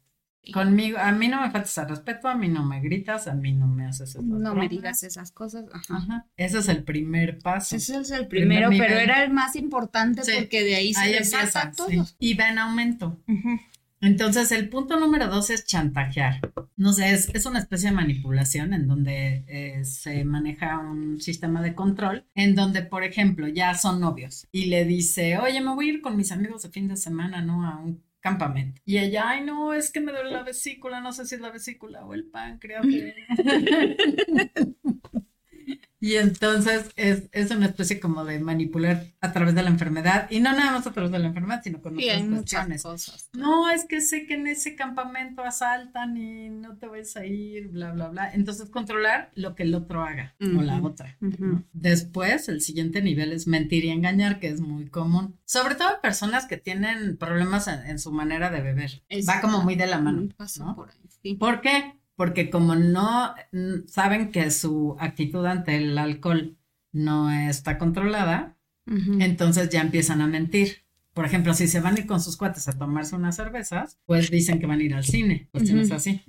Conmigo, 0.53 0.99
a 0.99 1.13
mí 1.13 1.29
no 1.29 1.41
me 1.41 1.51
faltas 1.51 1.79
al 1.79 1.89
respeto, 1.89 2.29
a 2.29 2.35
mí 2.35 2.49
no 2.49 2.65
me 2.65 2.81
gritas, 2.81 3.29
a 3.29 3.35
mí 3.35 3.53
no 3.53 3.69
me 3.69 3.87
haces 3.87 4.11
esas 4.11 4.25
No 4.25 4.55
me 4.57 4.69
digas 4.69 5.05
esas 5.05 5.31
cosas. 5.31 5.67
Ajá. 5.73 6.27
Ese 6.37 6.59
es 6.59 6.69
el 6.69 6.83
primer 6.83 7.39
paso. 7.39 7.77
Ese 7.77 8.01
es 8.01 8.11
el 8.11 8.27
primero, 8.27 8.71
pero 8.71 8.99
era 8.99 9.23
el 9.23 9.33
más 9.33 9.55
importante 9.55 10.23
porque 10.37 10.65
de 10.65 10.75
ahí 10.75 10.95
se 10.95 11.01
ahí 11.01 11.15
empieza, 11.15 11.71
todo. 11.71 11.89
Y 12.19 12.35
va 12.35 12.49
en 12.49 12.59
aumento. 12.59 13.21
Entonces, 14.01 14.51
el 14.51 14.69
punto 14.69 14.99
número 14.99 15.29
dos 15.29 15.49
es 15.51 15.65
chantajear. 15.65 16.41
No 16.77 16.93
sé, 16.93 17.13
es, 17.13 17.47
una 17.47 17.61
especie 17.61 17.91
de 17.91 17.95
manipulación 17.95 18.75
en 18.75 18.89
donde 18.89 19.45
eh, 19.47 19.85
se 19.85 20.25
maneja 20.25 20.81
un 20.81 21.21
sistema 21.21 21.63
de 21.63 21.77
control, 21.77 22.27
en 22.35 22.57
donde, 22.57 22.83
por 22.83 23.05
ejemplo, 23.05 23.47
ya 23.47 23.75
son 23.75 24.01
novios 24.01 24.49
y 24.51 24.67
le 24.67 24.85
dice, 24.85 25.39
oye, 25.39 25.61
me 25.61 25.73
voy 25.73 25.89
a 25.89 25.93
ir 25.93 26.01
con 26.01 26.17
mis 26.17 26.33
amigos 26.33 26.65
de 26.65 26.71
fin 26.71 26.89
de 26.89 26.97
semana, 26.97 27.43
¿no? 27.43 27.65
A 27.65 27.79
un 27.79 28.03
campamento. 28.23 28.81
Y 28.87 28.99
ella, 28.99 29.29
ay, 29.29 29.45
no, 29.45 29.75
es 29.75 29.91
que 29.91 30.01
me 30.01 30.13
duele 30.13 30.31
la 30.31 30.45
vesícula, 30.45 31.01
no 31.01 31.13
sé 31.13 31.27
si 31.27 31.35
es 31.35 31.41
la 31.41 31.51
vesícula 31.51 32.07
o 32.07 32.15
el 32.15 32.25
páncreas. 32.25 32.87
Y 36.03 36.17
entonces 36.17 36.91
es, 36.97 37.29
es, 37.31 37.53
una 37.53 37.67
especie 37.67 38.01
como 38.01 38.25
de 38.25 38.41
manipular 38.41 39.07
a 39.21 39.33
través 39.33 39.55
de 39.55 39.63
la 39.63 39.71
enfermedad, 39.71 40.29
y 40.31 40.41
no 40.41 40.51
nada 40.51 40.73
más 40.73 40.85
a 40.85 40.91
través 40.91 41.13
de 41.13 41.21
la 41.21 41.29
enfermedad, 41.29 41.61
sino 41.63 41.81
con 41.81 41.97
sí, 41.97 42.11
otras 42.11 42.25
muchas 42.25 42.83
cosas. 42.83 43.31
No, 43.35 43.71
es 43.71 43.85
que 43.85 44.01
sé 44.01 44.27
que 44.27 44.35
en 44.35 44.49
ese 44.49 44.75
campamento 44.75 45.45
asaltan 45.45 46.17
y 46.17 46.51
no 46.51 46.77
te 46.77 46.89
vas 46.89 47.17
a 47.17 47.25
ir, 47.25 47.69
bla, 47.69 47.93
bla, 47.93 48.09
bla. 48.09 48.33
Entonces 48.33 48.69
controlar 48.69 49.31
lo 49.37 49.55
que 49.55 49.63
el 49.63 49.77
otro 49.77 50.03
haga 50.03 50.35
o 50.41 50.61
la 50.61 50.83
otra. 50.83 51.17
Después, 51.73 52.49
el 52.49 52.63
siguiente 52.63 53.01
nivel 53.01 53.31
es 53.31 53.47
mentir 53.47 53.85
y 53.85 53.91
engañar, 53.91 54.41
que 54.41 54.49
es 54.49 54.61
muy 54.61 54.89
común. 54.89 55.39
Sobre 55.45 55.77
todo 55.77 56.01
personas 56.01 56.47
que 56.47 56.57
tienen 56.57 57.17
problemas 57.17 57.69
en, 57.69 58.01
su 58.01 58.11
manera 58.11 58.51
de 58.51 58.61
beber. 58.61 59.05
Va 59.29 59.41
como 59.41 59.63
muy 59.63 59.77
de 59.77 59.87
la 59.87 60.01
mano. 60.01 60.23
¿no? 60.59 60.75
por, 60.75 60.91
ahí, 60.91 61.37
¿Por 61.37 61.61
qué? 61.61 62.02
Porque 62.17 62.51
como 62.51 62.75
no 62.75 63.35
mm, 63.53 63.87
saben 63.87 64.31
que 64.31 64.51
su 64.51 64.97
actitud 64.99 65.45
ante 65.47 65.77
el 65.77 65.97
alcohol 65.99 66.57
no 66.93 67.31
está 67.31 67.79
controlada, 67.79 68.57
entonces 68.85 69.71
ya 69.71 69.81
empiezan 69.81 70.21
a 70.21 70.27
mentir. 70.27 70.79
Por 71.15 71.25
ejemplo, 71.25 71.55
si 71.55 71.69
se 71.69 71.81
van 71.81 71.97
a 71.97 72.01
ir 72.01 72.07
con 72.07 72.21
sus 72.21 72.37
cuates 72.37 72.69
a 72.69 72.77
tomarse 72.77 73.15
unas 73.15 73.37
cervezas, 73.37 73.99
pues 74.07 74.31
dicen 74.31 74.59
que 74.59 74.67
van 74.67 74.81
a 74.81 74.83
ir 74.83 74.95
al 74.95 75.05
cine, 75.05 75.49
cuestiones 75.53 75.91
así. 75.93 76.23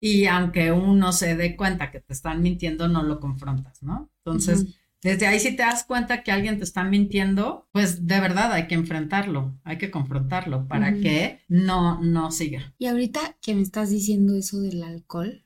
Y 0.00 0.26
aunque 0.26 0.72
uno 0.72 1.12
se 1.12 1.36
dé 1.36 1.56
cuenta 1.56 1.90
que 1.90 2.00
te 2.00 2.12
están 2.12 2.42
mintiendo, 2.42 2.88
no 2.88 3.02
lo 3.02 3.20
confrontas, 3.20 3.82
¿no? 3.82 4.08
Entonces, 4.18 4.79
desde 5.02 5.26
ahí 5.26 5.40
si 5.40 5.56
te 5.56 5.62
das 5.62 5.84
cuenta 5.84 6.22
que 6.22 6.30
alguien 6.30 6.58
te 6.58 6.64
está 6.64 6.84
mintiendo, 6.84 7.68
pues 7.72 8.06
de 8.06 8.20
verdad 8.20 8.52
hay 8.52 8.66
que 8.66 8.74
enfrentarlo, 8.74 9.58
hay 9.64 9.78
que 9.78 9.90
confrontarlo 9.90 10.68
para 10.68 10.94
que 10.94 11.40
no, 11.48 12.02
no 12.02 12.30
siga. 12.30 12.74
Y 12.78 12.86
ahorita 12.86 13.36
que 13.40 13.54
me 13.54 13.62
estás 13.62 13.90
diciendo 13.90 14.36
eso 14.36 14.60
del 14.60 14.82
alcohol, 14.82 15.44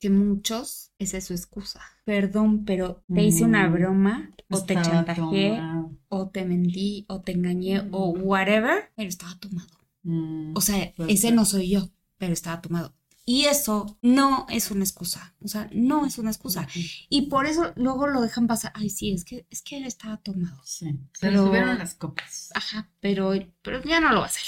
que 0.00 0.10
muchos, 0.10 0.92
esa 0.98 1.18
es 1.18 1.24
su 1.24 1.34
excusa. 1.34 1.80
Perdón, 2.04 2.64
pero 2.64 3.04
te 3.12 3.22
hice 3.22 3.44
una 3.44 3.68
mm, 3.68 3.72
broma, 3.72 4.30
o 4.50 4.64
te 4.64 4.74
chantajeé, 4.74 5.60
o 6.08 6.28
te 6.28 6.44
mentí, 6.44 7.04
o 7.08 7.20
te 7.20 7.32
engañé, 7.32 7.82
o 7.92 8.14
mm. 8.14 8.22
whatever, 8.22 8.90
pero 8.96 9.08
estaba 9.08 9.38
tomado. 9.38 9.68
Mm, 10.02 10.52
o 10.56 10.60
sea, 10.60 10.92
ese 11.08 11.30
no 11.30 11.44
soy 11.44 11.70
yo, 11.70 11.90
pero 12.18 12.32
estaba 12.32 12.60
tomado. 12.60 12.94
Y 13.32 13.44
eso 13.44 13.96
no 14.02 14.44
es 14.50 14.72
una 14.72 14.82
excusa, 14.82 15.36
o 15.40 15.46
sea, 15.46 15.70
no 15.72 16.04
es 16.04 16.18
una 16.18 16.30
excusa. 16.30 16.66
Y 17.08 17.28
por 17.28 17.46
eso 17.46 17.72
luego 17.76 18.08
lo 18.08 18.22
dejan 18.22 18.48
pasar. 18.48 18.72
Ay, 18.74 18.90
sí, 18.90 19.12
es 19.12 19.24
que, 19.24 19.46
es 19.50 19.62
que 19.62 19.76
él 19.76 19.84
estaba 19.84 20.16
tomado. 20.16 20.60
Sí, 20.64 20.98
se 21.12 21.30
le 21.30 21.36
subieron 21.38 21.78
las 21.78 21.94
copas. 21.94 22.50
Ajo, 22.56 22.84
pero, 22.98 23.32
pero 23.62 23.84
ya 23.84 24.00
no 24.00 24.10
lo 24.10 24.16
va 24.18 24.24
a 24.24 24.28
hacer. 24.30 24.42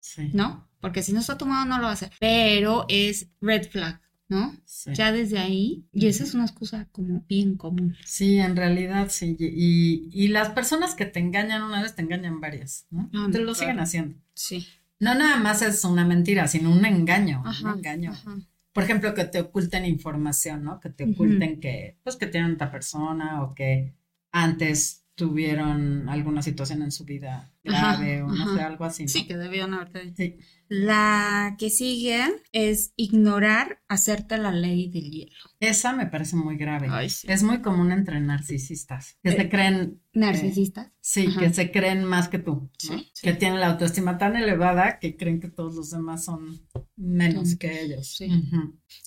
Sí. 0.00 0.32
¿No? 0.34 0.68
Porque 0.82 1.02
si 1.02 1.14
no 1.14 1.20
está 1.20 1.38
tomado 1.38 1.64
no 1.64 1.78
lo 1.78 1.84
va 1.84 1.90
a 1.90 1.94
hacer. 1.94 2.12
Pero 2.20 2.84
es 2.90 3.28
red 3.40 3.70
flag. 3.70 4.02
¿no? 4.28 4.54
Sí. 4.66 4.90
Ya 4.92 5.12
desde 5.12 5.38
ahí, 5.38 5.86
y 5.92 6.08
esa 6.08 6.24
es 6.24 6.34
una 6.34 6.44
excusa 6.44 6.88
como 6.92 7.24
bien 7.28 7.56
común. 7.56 7.96
Sí, 8.04 8.38
en 8.38 8.54
realidad 8.56 9.06
sí, 9.08 9.34
y, 9.38 10.10
y 10.12 10.28
las 10.28 10.50
personas 10.50 10.94
que 10.94 11.06
te 11.06 11.20
engañan 11.20 11.62
una 11.62 11.80
vez 11.80 11.94
te 11.94 12.02
engañan 12.02 12.40
varias, 12.40 12.86
¿no? 12.90 13.08
Ah, 13.14 13.28
te 13.32 13.38
lo 13.38 13.54
siguen 13.54 13.78
haciendo. 13.78 14.18
Sí. 14.34 14.66
No 14.98 15.14
nada 15.14 15.36
más 15.36 15.62
es 15.62 15.84
una 15.84 16.04
mentira, 16.04 16.48
sino 16.48 16.70
un 16.70 16.84
engaño, 16.84 17.42
un 17.62 17.78
engaño. 17.78 18.12
Por 18.72 18.84
ejemplo, 18.84 19.14
que 19.14 19.24
te 19.24 19.40
oculten 19.40 19.84
información, 19.84 20.64
¿no? 20.64 20.80
Que 20.80 20.90
te 20.90 21.04
oculten 21.04 21.60
que, 21.60 21.98
pues, 22.02 22.16
que 22.16 22.26
tienen 22.26 22.54
otra 22.54 22.70
persona 22.70 23.42
o 23.42 23.54
que 23.54 23.94
antes 24.32 25.05
tuvieron 25.16 26.08
alguna 26.10 26.42
situación 26.42 26.82
en 26.82 26.92
su 26.92 27.04
vida 27.04 27.50
grave 27.64 28.22
o 28.22 28.28
no 28.28 28.54
sé, 28.54 28.62
algo 28.62 28.84
así. 28.84 29.08
Sí, 29.08 29.26
que 29.26 29.36
debían 29.36 29.74
haberte. 29.74 30.14
Sí. 30.14 30.36
La 30.68 31.56
que 31.58 31.70
sigue 31.70 32.22
es 32.52 32.92
ignorar 32.96 33.80
hacerte 33.88 34.36
la 34.36 34.52
ley 34.52 34.90
del 34.90 35.10
hielo. 35.10 35.36
Esa 35.58 35.92
me 35.92 36.06
parece 36.06 36.36
muy 36.36 36.56
grave. 36.56 36.88
Es 37.04 37.42
muy 37.42 37.62
común 37.62 37.92
entre 37.92 38.20
narcisistas, 38.20 39.18
que 39.22 39.32
se 39.32 39.42
eh, 39.42 39.48
creen... 39.48 40.02
¿Narcisistas? 40.12 40.92
sí, 41.06 41.28
que 41.38 41.52
se 41.52 41.70
creen 41.70 42.02
más 42.02 42.28
que 42.28 42.40
tú, 42.40 42.68
que 43.22 43.32
tienen 43.32 43.60
la 43.60 43.68
autoestima 43.68 44.18
tan 44.18 44.34
elevada 44.34 44.98
que 44.98 45.16
creen 45.16 45.38
que 45.38 45.48
todos 45.48 45.76
los 45.76 45.92
demás 45.92 46.24
son 46.24 46.66
menos 46.96 47.54
que 47.54 47.80
ellos. 47.80 48.20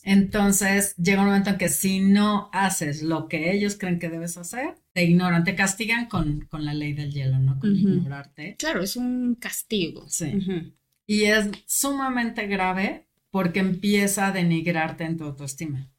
Entonces 0.03 0.95
llega 0.95 1.19
un 1.19 1.27
momento 1.27 1.49
en 1.49 1.57
que 1.57 1.67
si 1.67 1.99
no 1.99 2.49
haces 2.53 3.01
lo 3.03 3.27
que 3.27 3.51
ellos 3.51 3.75
creen 3.77 3.99
que 3.99 4.07
debes 4.07 4.37
hacer, 4.37 4.75
te 4.99 5.05
ignoran, 5.05 5.45
te 5.45 5.55
castigan 5.55 6.07
con, 6.07 6.41
con 6.51 6.65
la 6.65 6.73
ley 6.73 6.91
del 6.91 7.13
hielo, 7.13 7.39
¿no? 7.39 7.57
Con 7.57 7.73
ignorarte. 7.73 8.57
Claro, 8.59 8.83
es 8.83 8.97
un 8.97 9.35
castigo. 9.35 10.09
Sí. 10.09 10.33
Y 11.07 11.23
es 11.23 11.49
sumamente 11.67 12.47
grave 12.47 13.07
porque 13.29 13.61
empieza 13.61 14.27
a 14.27 14.31
denigrarte 14.33 15.05
en 15.05 15.15
tu 15.15 15.23
autoestima. 15.23 15.89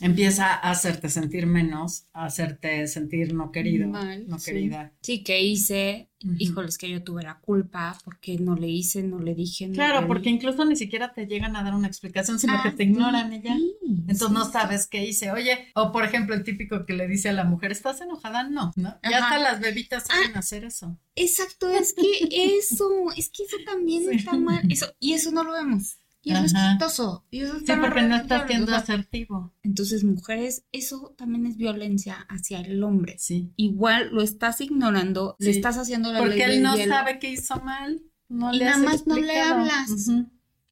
Empieza 0.00 0.52
a 0.52 0.70
hacerte 0.70 1.08
sentir 1.08 1.46
menos, 1.46 2.04
a 2.12 2.26
hacerte 2.26 2.86
sentir 2.86 3.32
no 3.32 3.50
querido, 3.50 3.88
no 3.88 4.38
querida. 4.38 4.92
Sí, 5.00 5.24
que 5.24 5.42
hice, 5.42 6.10
híjoles, 6.38 6.76
que 6.76 6.90
yo 6.90 7.02
tuve 7.02 7.22
la 7.22 7.40
culpa, 7.40 7.96
porque 8.04 8.38
no 8.38 8.54
le 8.54 8.68
hice, 8.68 9.02
no 9.02 9.18
le 9.18 9.34
dije. 9.34 9.70
claro, 9.72 10.06
porque 10.06 10.28
incluso 10.28 10.64
ni 10.64 10.76
siquiera 10.76 11.14
te 11.14 11.26
llegan 11.26 11.56
a 11.56 11.62
dar 11.62 11.74
una 11.74 11.88
explicación, 11.88 12.38
sino 12.38 12.60
que 12.62 12.68
ah, 12.68 12.74
te 12.76 12.84
ignoran 12.84 13.32
ella. 13.32 13.56
Entonces 14.00 14.30
no 14.30 14.50
sabes 14.50 14.86
qué 14.86 15.06
hice. 15.06 15.30
Oye, 15.32 15.68
o 15.74 15.90
por 15.90 16.04
ejemplo, 16.04 16.34
el 16.34 16.44
típico 16.44 16.84
que 16.84 16.92
le 16.92 17.08
dice 17.08 17.30
a 17.30 17.32
la 17.32 17.44
mujer, 17.44 17.72
¿estás 17.72 18.00
enojada? 18.02 18.42
No, 18.42 18.72
¿no? 18.76 18.98
Y 19.02 19.12
hasta 19.12 19.38
las 19.38 19.60
bebitas 19.60 20.06
saben 20.06 20.32
ah, 20.34 20.40
hacer 20.40 20.64
eso. 20.64 20.98
Exacto, 21.14 21.70
es 21.70 21.94
que 21.94 22.58
eso, 22.58 22.88
es 23.16 23.30
que 23.30 23.44
eso 23.44 23.56
también 23.64 24.02
está 24.12 24.36
mal. 24.36 24.70
Eso, 24.70 24.86
y 24.98 25.14
eso 25.14 25.30
no 25.32 25.44
lo 25.44 25.52
vemos. 25.52 25.99
Y 26.22 26.32
es 26.32 26.52
respetuoso. 26.52 27.24
Y 27.30 27.40
eso 27.40 27.58
sí, 27.58 27.64
porque 27.80 28.02
no 28.02 28.16
está 28.16 28.46
siendo 28.46 28.74
asertivo. 28.74 29.54
Entonces, 29.62 30.04
mujeres, 30.04 30.64
eso 30.70 31.14
también 31.16 31.46
es 31.46 31.56
violencia 31.56 32.26
hacia 32.28 32.60
el 32.60 32.82
hombre. 32.82 33.16
Sí. 33.18 33.52
Igual 33.56 34.10
lo 34.12 34.22
estás 34.22 34.60
ignorando, 34.60 35.36
le 35.38 35.50
estás 35.50 35.78
haciendo 35.78 36.12
la 36.12 36.18
Porque 36.18 36.44
él 36.44 36.62
no 36.62 36.76
sabe 36.76 37.18
qué 37.18 37.30
hizo 37.30 37.56
mal. 37.60 38.02
No 38.28 38.54
y 38.54 38.60
nada 38.60 38.78
más 38.78 39.06
no 39.06 39.16
le 39.16 39.40
hablas. 39.40 40.08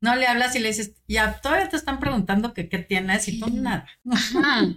No 0.00 0.14
le 0.14 0.26
hablas 0.26 0.54
y 0.54 0.60
le 0.60 0.68
dices, 0.68 0.94
ya 1.08 1.40
todavía 1.40 1.68
te 1.68 1.76
están 1.76 1.98
preguntando 1.98 2.54
que 2.54 2.68
qué 2.68 2.78
tienes 2.78 3.26
y 3.28 3.40
tú 3.40 3.48
nada. 3.50 3.86
Ajá. 4.08 4.68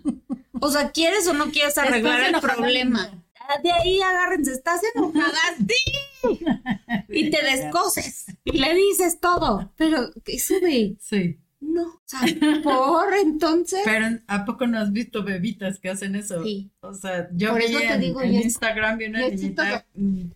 O 0.60 0.72
sea, 0.72 0.92
¿quieres 0.92 1.28
o 1.28 1.34
no 1.34 1.52
quieres 1.52 1.78
arreglar 1.78 2.22
el 2.22 2.40
problema? 2.40 3.24
De 3.62 3.72
ahí 3.72 4.02
agárrense, 4.02 4.52
estás 4.52 4.82
enojada, 4.96 5.38
sí. 5.58 6.40
Y 7.10 7.30
te 7.30 7.44
descoses 7.44 8.26
y 8.44 8.58
le 8.58 8.74
dices 8.74 9.20
todo. 9.20 9.72
Pero 9.76 10.12
eso 10.26 10.60
de. 10.60 10.96
Sí. 11.00 11.40
No, 11.62 11.84
o 11.84 12.02
sea, 12.06 12.22
por 12.64 13.14
entonces. 13.14 13.82
Pero 13.86 14.08
¿a 14.26 14.46
poco 14.46 14.66
no 14.66 14.80
has 14.80 14.92
visto 14.92 15.24
bebitas 15.24 15.80
que 15.80 15.90
hacen 15.90 16.16
eso? 16.16 16.44
Sí. 16.44 16.72
O 16.82 16.92
sea, 16.94 17.30
yo 17.34 17.54
vi 17.54 17.66
en, 17.66 18.34
Instagram 18.34 18.98
vi 18.98 19.06
una 19.06 19.30
niñita 19.30 19.86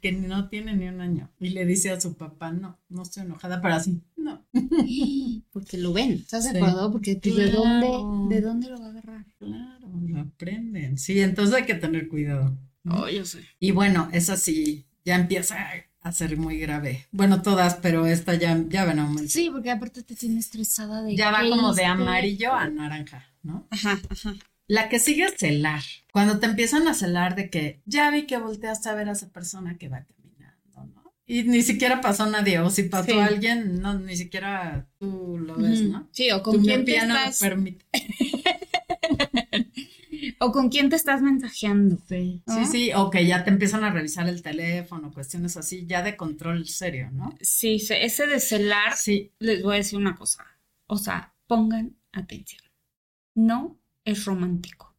que 0.01 0.11
no 0.11 0.47
tiene 0.49 0.75
ni 0.75 0.87
un 0.87 1.01
año 1.01 1.31
y 1.39 1.49
le 1.49 1.65
dice 1.65 1.89
a 1.89 1.99
su 1.99 2.15
papá, 2.15 2.51
no, 2.51 2.79
no 2.89 3.01
estoy 3.01 3.23
enojada, 3.23 3.59
pero 3.59 3.73
así, 3.73 4.03
no. 4.15 4.45
Porque 5.51 5.79
lo 5.79 5.93
ven, 5.93 6.11
¿estás 6.11 6.43
de 6.43 6.59
acuerdo? 6.59 6.91
Porque 6.91 7.15
¿de, 7.15 7.49
dónde, 7.49 8.35
¿de 8.35 8.41
dónde 8.41 8.69
lo 8.69 8.79
va 8.79 8.85
a 8.85 8.89
agarrar? 8.89 9.25
Claro, 9.39 9.89
lo 10.07 10.19
aprenden. 10.19 10.99
Sí, 10.99 11.19
entonces 11.19 11.55
hay 11.55 11.65
que 11.65 11.75
tener 11.75 12.07
cuidado. 12.07 12.55
Oh, 12.89 13.09
yo 13.09 13.25
sé. 13.25 13.39
Y 13.59 13.71
bueno, 13.71 14.09
esa 14.11 14.37
sí, 14.37 14.85
ya 15.03 15.15
empieza 15.15 15.57
a 16.01 16.11
ser 16.11 16.37
muy 16.37 16.59
grave. 16.59 17.07
Bueno, 17.11 17.41
todas, 17.41 17.75
pero 17.75 18.05
esta 18.05 18.35
ya, 18.35 18.63
ya 18.67 18.85
ven 18.85 18.99
aumento. 18.99 19.29
Sí, 19.29 19.49
porque 19.51 19.71
aparte 19.71 20.03
te 20.03 20.15
tienes 20.15 20.45
estresada 20.45 21.01
de. 21.01 21.15
Ya 21.15 21.31
va 21.31 21.39
como 21.49 21.73
de 21.73 21.85
amarillo 21.85 22.53
a 22.53 22.69
naranja, 22.69 23.25
¿no? 23.41 23.67
Ajá, 23.71 23.99
ajá. 24.09 24.35
La 24.67 24.89
que 24.89 24.99
sigue 24.99 25.25
es 25.25 25.35
celar. 25.37 25.81
Cuando 26.11 26.39
te 26.39 26.45
empiezan 26.45 26.87
a 26.87 26.93
celar 26.93 27.35
de 27.35 27.49
que 27.49 27.81
ya 27.85 28.09
vi 28.11 28.25
que 28.25 28.37
volteaste 28.37 28.89
a 28.89 28.95
ver 28.95 29.09
a 29.09 29.13
esa 29.13 29.29
persona 29.29 29.77
que 29.77 29.89
va 29.89 30.05
caminando, 30.05 30.85
¿no? 30.93 31.13
Y 31.25 31.43
ni 31.43 31.61
siquiera 31.61 32.01
pasó 32.01 32.25
nadie, 32.27 32.59
o 32.59 32.69
si 32.69 32.83
pasó 32.83 33.19
alguien, 33.21 33.81
no, 33.81 33.97
ni 33.99 34.15
siquiera 34.15 34.87
tú 34.99 35.37
lo 35.39 35.55
ves, 35.55 35.81
¿no? 35.81 36.07
Sí, 36.11 36.31
o 36.31 36.41
con 36.41 36.63
quién 36.63 36.85
te 36.85 36.97
estás... 36.97 37.39
permite. 37.39 37.85
o 40.39 40.51
con 40.51 40.69
quién 40.69 40.89
te 40.89 40.95
estás 40.95 41.21
mensajeando. 41.21 41.97
Sí, 42.07 42.41
sí, 42.47 42.65
sí, 42.65 42.91
o 42.95 43.09
que 43.09 43.25
ya 43.25 43.43
te 43.43 43.49
empiezan 43.49 43.83
a 43.83 43.91
revisar 43.91 44.27
el 44.27 44.41
teléfono, 44.41 45.13
cuestiones 45.13 45.57
así, 45.57 45.85
ya 45.85 46.03
de 46.03 46.15
control 46.15 46.67
serio, 46.67 47.09
¿no? 47.11 47.35
Sí, 47.41 47.75
ese 47.89 48.27
de 48.27 48.39
celar, 48.39 48.95
sí. 48.95 49.31
les 49.39 49.63
voy 49.63 49.75
a 49.75 49.77
decir 49.77 49.99
una 49.99 50.15
cosa, 50.15 50.45
o 50.87 50.97
sea, 50.97 51.33
pongan 51.47 51.95
atención, 52.11 52.63
no 53.33 53.79
es 54.03 54.25
romántico. 54.25 54.94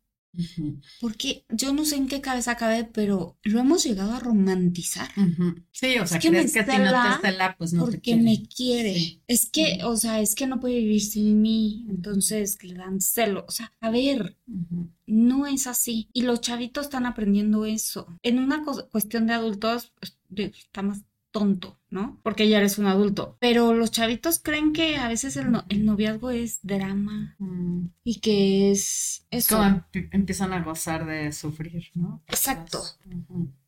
Porque 1.00 1.44
yo 1.50 1.72
no 1.72 1.84
sé 1.84 1.96
en 1.96 2.08
qué 2.08 2.20
cabeza 2.20 2.56
cabe, 2.56 2.84
pero 2.84 3.38
lo 3.42 3.60
hemos 3.60 3.84
llegado 3.84 4.12
a 4.12 4.20
romantizar. 4.20 5.08
Sí, 5.72 5.98
o 5.98 6.06
sea, 6.06 6.18
que 6.18 6.28
crees 6.28 6.52
que 6.52 6.64
si 6.64 6.78
no 6.78 7.02
te 7.02 7.08
estela, 7.14 7.54
pues 7.58 7.72
no 7.72 7.82
porque 7.82 7.98
te 7.98 8.02
quiere. 8.02 8.22
me 8.22 8.42
quiere. 8.46 9.20
Es 9.26 9.46
que, 9.50 9.80
o 9.84 9.96
sea, 9.96 10.20
es 10.20 10.34
que 10.34 10.46
no 10.46 10.60
puede 10.60 10.78
vivir 10.78 11.02
sin 11.02 11.40
mí, 11.42 11.86
entonces 11.88 12.62
le 12.62 12.74
dan 12.74 13.00
celo. 13.00 13.44
O 13.48 13.50
sea, 13.50 13.72
a 13.80 13.90
ver, 13.90 14.36
no 15.06 15.46
es 15.46 15.66
así. 15.66 16.08
Y 16.12 16.22
los 16.22 16.40
chavitos 16.40 16.86
están 16.86 17.06
aprendiendo 17.06 17.64
eso. 17.64 18.18
En 18.22 18.38
una 18.38 18.64
cuestión 18.90 19.26
de 19.26 19.34
adultos, 19.34 19.92
pues, 19.98 20.18
está 20.56 20.82
más 20.82 21.05
tonto, 21.36 21.78
¿no? 21.90 22.18
Porque 22.22 22.48
ya 22.48 22.56
eres 22.56 22.78
un 22.78 22.86
adulto. 22.86 23.36
Pero 23.40 23.74
los 23.74 23.90
chavitos 23.90 24.38
creen 24.38 24.72
que 24.72 24.96
a 24.96 25.06
veces 25.06 25.36
el, 25.36 25.52
noviazgo 25.84 26.30
es 26.30 26.60
drama 26.62 27.36
mm. 27.38 27.88
y 28.04 28.20
que 28.20 28.70
es 28.70 29.26
eso. 29.30 29.58
Como 29.58 29.84
empiezan 30.12 30.54
a 30.54 30.62
gozar 30.62 31.04
de 31.04 31.32
sufrir, 31.32 31.90
¿no? 31.92 32.22
Exacto. 32.26 32.82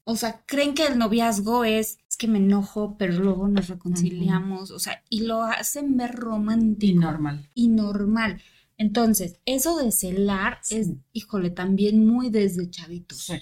O 0.04 0.16
sea, 0.16 0.42
creen 0.46 0.72
que 0.72 0.86
el 0.86 0.96
noviazgo 0.96 1.64
es, 1.64 1.98
es 2.08 2.16
que 2.16 2.26
me 2.26 2.38
enojo, 2.38 2.96
pero 2.98 3.12
luego 3.18 3.48
nos 3.48 3.68
reconciliamos, 3.68 4.70
o 4.70 4.78
sea, 4.78 5.02
y 5.10 5.26
lo 5.26 5.42
hacen 5.42 5.98
ver 5.98 6.14
romántico. 6.14 6.90
Y 6.90 6.94
normal. 6.96 7.50
Y 7.52 7.68
normal. 7.68 8.40
Entonces, 8.78 9.40
eso 9.44 9.76
de 9.76 9.90
celar 9.90 10.60
es, 10.70 10.90
híjole, 11.12 11.50
también 11.50 12.06
muy 12.06 12.30
desde 12.30 12.70
chavitos. 12.70 13.18
Sí. 13.18 13.40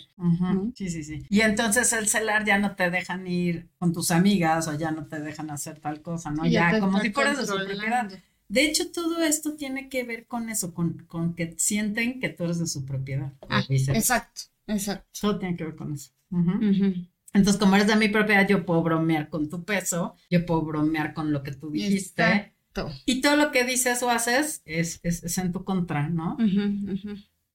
sí, 0.74 0.88
sí, 0.88 1.04
sí. 1.04 1.26
Y 1.28 1.42
entonces 1.42 1.92
el 1.92 2.08
celar 2.08 2.46
ya 2.46 2.58
no 2.58 2.74
te 2.74 2.90
dejan 2.90 3.26
ir 3.26 3.68
con 3.78 3.92
tus 3.92 4.10
amigas 4.10 4.66
o 4.66 4.76
ya 4.76 4.90
no 4.90 5.06
te 5.06 5.20
dejan 5.20 5.50
hacer 5.50 5.78
tal 5.78 6.00
cosa, 6.00 6.30
¿no? 6.30 6.46
ya, 6.46 6.80
como 6.80 7.00
si 7.00 7.12
fueras 7.12 7.36
de 7.38 7.46
su 7.46 7.54
propiedad. 7.54 8.10
De 8.48 8.64
hecho, 8.64 8.90
todo 8.90 9.22
esto 9.22 9.56
tiene 9.56 9.90
que 9.90 10.04
ver 10.04 10.26
con 10.26 10.48
eso, 10.48 10.72
con, 10.72 11.04
con 11.06 11.34
que 11.34 11.54
sienten 11.58 12.18
que 12.18 12.30
tú 12.30 12.44
eres 12.44 12.58
de 12.58 12.66
su 12.66 12.86
propiedad. 12.86 13.34
Ah, 13.48 13.62
exacto, 13.68 14.42
exacto. 14.66 15.06
Todo 15.20 15.38
tiene 15.38 15.56
que 15.56 15.64
ver 15.64 15.76
con 15.76 15.92
eso. 15.92 16.12
Entonces, 17.34 17.60
como 17.60 17.76
eres 17.76 17.88
de 17.88 17.96
mi 17.96 18.08
propiedad, 18.08 18.48
yo 18.48 18.64
puedo 18.64 18.82
bromear 18.82 19.28
con 19.28 19.50
tu 19.50 19.64
peso, 19.64 20.14
yo 20.30 20.46
puedo 20.46 20.62
bromear 20.62 21.12
con 21.12 21.30
lo 21.30 21.42
que 21.42 21.52
tú 21.52 21.70
dijiste. 21.70 22.22
Exacto. 22.22 22.55
Y 23.04 23.20
todo 23.20 23.36
lo 23.36 23.50
que 23.50 23.64
dices 23.64 24.02
o 24.02 24.10
haces 24.10 24.62
es, 24.64 25.00
es, 25.02 25.38
en 25.38 25.52
tu 25.52 25.64
contra, 25.64 26.08
¿no? 26.08 26.36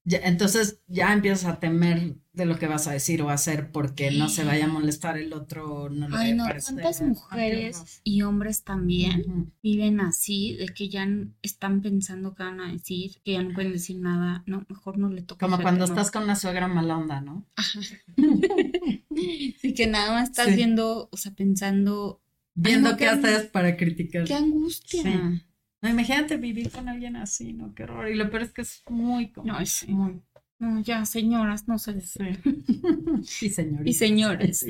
entonces 0.04 0.80
ya 0.88 1.13
empiezas 1.13 1.46
a 1.46 1.60
temer 1.60 2.16
de 2.34 2.46
lo 2.46 2.58
que 2.58 2.68
vas 2.68 2.88
a 2.88 2.94
decir 2.94 3.22
o 3.22 3.30
hacer 3.30 3.72
porque 3.72 4.10
no 4.10 4.30
se 4.30 4.44
vaya 4.44 4.66
a 4.66 4.70
molestar 4.70 5.18
el 5.18 5.34
otro. 5.34 5.90
No 5.90 6.08
le 6.08 6.18
Ay, 6.18 6.34
no, 6.34 6.46
¿cuántas 6.46 7.01
mujeres 7.01 8.01
y 8.04 8.22
hombres 8.22 8.63
también 8.63 9.54
viven 9.62 10.00
así, 10.00 10.56
de 10.56 10.68
que 10.68 10.90
ya 10.90 11.08
están 11.42 11.82
pensando 11.82 12.34
que 12.34 12.44
van 12.44 12.62
a 12.62 12.72
decir, 12.72 13.22
que 13.24 13.34
ya 13.34 13.44
no 13.44 13.54
pueden 13.54 13.74
decir 13.74 14.00
nada? 14.00 14.44
No, 14.48 14.66
mejor 14.70 14.98
no 14.98 15.10
le 15.10 15.22
toca. 15.22 15.46
Como 15.46 15.62
cuando 15.62 15.86
estás 15.86 16.10
con 16.10 16.24
una 16.24 16.36
suegra 16.36 16.68
mala 16.68 16.98
onda, 16.98 17.22
¿no? 17.22 17.46
Ajá. 17.56 17.80
sí, 19.62 19.74
que 19.75 19.88
nada 19.88 20.13
más 20.13 20.30
estás 20.30 20.56
viendo, 20.56 21.10
o 21.12 21.18
sea, 21.18 21.34
pensando. 21.34 22.22
Viendo 22.53 22.98
qué 22.98 23.08
haces 23.08 23.46
para 23.46 23.77
criticar. 23.77 24.25
Qué 24.25 24.34
angustia. 24.34 25.41
No, 25.81 25.89
imagínate 25.89 26.38
vivir 26.38 26.70
con 26.70 26.88
alguien 26.89 27.15
así, 27.15 27.53
¿no? 27.53 27.74
Qué 27.74 27.84
horror. 27.84 28.10
Y 28.10 28.15
lo 28.15 28.29
peor 28.29 28.43
es 28.43 28.51
que 28.51 28.62
es 28.62 28.84
muy 28.89 29.31
como. 29.31 29.48
No, 29.48 29.60
es 29.60 29.88
muy. 29.88 30.22
No, 30.60 30.79
ya, 30.81 31.05
señoras, 31.05 31.67
no 31.67 31.79
sé. 31.79 32.00
Sí. 32.01 32.20
y 33.46 33.50
señoritas. 33.50 33.88
Y 33.88 33.93
señores. 33.93 34.65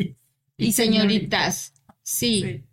Y, 0.58 0.72
señoritas. 0.72 1.74
Sí. 2.02 2.64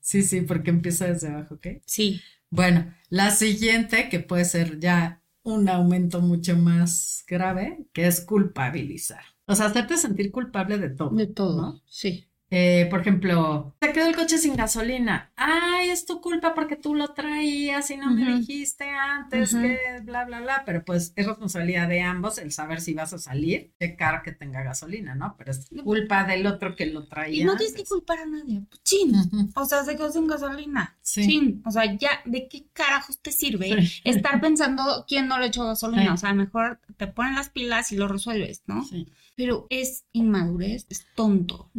sí. 0.00 0.22
Sí, 0.22 0.40
porque 0.40 0.70
empieza 0.70 1.06
desde 1.06 1.28
abajo, 1.28 1.54
¿ok? 1.54 1.66
Sí. 1.86 2.20
Bueno, 2.50 2.92
la 3.10 3.30
siguiente, 3.30 4.08
que 4.08 4.20
puede 4.20 4.44
ser 4.44 4.80
ya 4.80 5.22
un 5.42 5.68
aumento 5.68 6.20
mucho 6.20 6.56
más 6.56 7.24
grave, 7.28 7.86
que 7.92 8.06
es 8.06 8.22
culpabilizar. 8.22 9.22
O 9.46 9.54
sea, 9.54 9.66
hacerte 9.66 9.96
sentir 9.96 10.30
culpable 10.30 10.78
de 10.78 10.90
todo. 10.90 11.10
De 11.10 11.26
todo, 11.26 11.62
¿no? 11.62 11.82
Sí. 11.86 12.27
Eh, 12.50 12.86
por 12.88 13.00
ejemplo, 13.00 13.74
se 13.80 13.92
quedó 13.92 14.06
el 14.06 14.16
coche 14.16 14.38
sin 14.38 14.56
gasolina. 14.56 15.30
Ay, 15.36 15.90
es 15.90 16.06
tu 16.06 16.20
culpa 16.20 16.54
porque 16.54 16.76
tú 16.76 16.94
lo 16.94 17.12
traías 17.12 17.90
y 17.90 17.98
no 17.98 18.10
me 18.10 18.36
dijiste 18.36 18.88
antes 18.88 19.54
que 19.54 19.78
bla, 20.02 20.24
bla, 20.24 20.40
bla. 20.40 20.62
Pero 20.64 20.82
pues 20.84 21.12
es 21.14 21.26
responsabilidad 21.26 21.88
de 21.88 22.00
ambos 22.00 22.38
el 22.38 22.50
saber 22.52 22.80
si 22.80 22.94
vas 22.94 23.12
a 23.12 23.18
salir, 23.18 23.72
checar 23.78 24.22
que 24.22 24.32
tenga 24.32 24.62
gasolina, 24.62 25.14
¿no? 25.14 25.34
Pero 25.36 25.50
es 25.50 25.68
culpa 25.84 26.24
del 26.24 26.46
otro 26.46 26.74
que 26.74 26.86
lo 26.86 27.06
traía. 27.06 27.42
Y 27.42 27.44
no 27.44 27.56
tienes 27.56 27.76
que 27.76 27.84
culpar 27.84 28.20
a 28.20 28.26
nadie. 28.26 28.62
Chin. 28.82 29.12
O 29.54 29.64
sea, 29.66 29.84
se 29.84 29.96
quedó 29.96 30.10
sin 30.10 30.26
gasolina. 30.26 30.96
Sí. 31.02 31.26
Chin. 31.26 31.62
O 31.66 31.70
sea, 31.70 31.96
ya, 31.96 32.22
¿de 32.24 32.48
qué 32.48 32.66
carajos 32.72 33.20
te 33.20 33.30
sirve 33.30 33.76
estar 34.04 34.40
pensando 34.40 35.04
quién 35.06 35.28
no 35.28 35.38
le 35.38 35.48
echó 35.48 35.64
gasolina? 35.64 36.14
O 36.14 36.16
sea, 36.16 36.32
mejor 36.32 36.80
te 36.96 37.08
ponen 37.08 37.34
las 37.34 37.50
pilas 37.50 37.92
y 37.92 37.96
lo 37.96 38.08
resuelves, 38.08 38.62
¿no? 38.66 38.84
Sí 38.84 39.06
pero 39.38 39.68
es 39.70 40.04
inmadurez, 40.10 40.84
es 40.88 41.06
tonto 41.14 41.70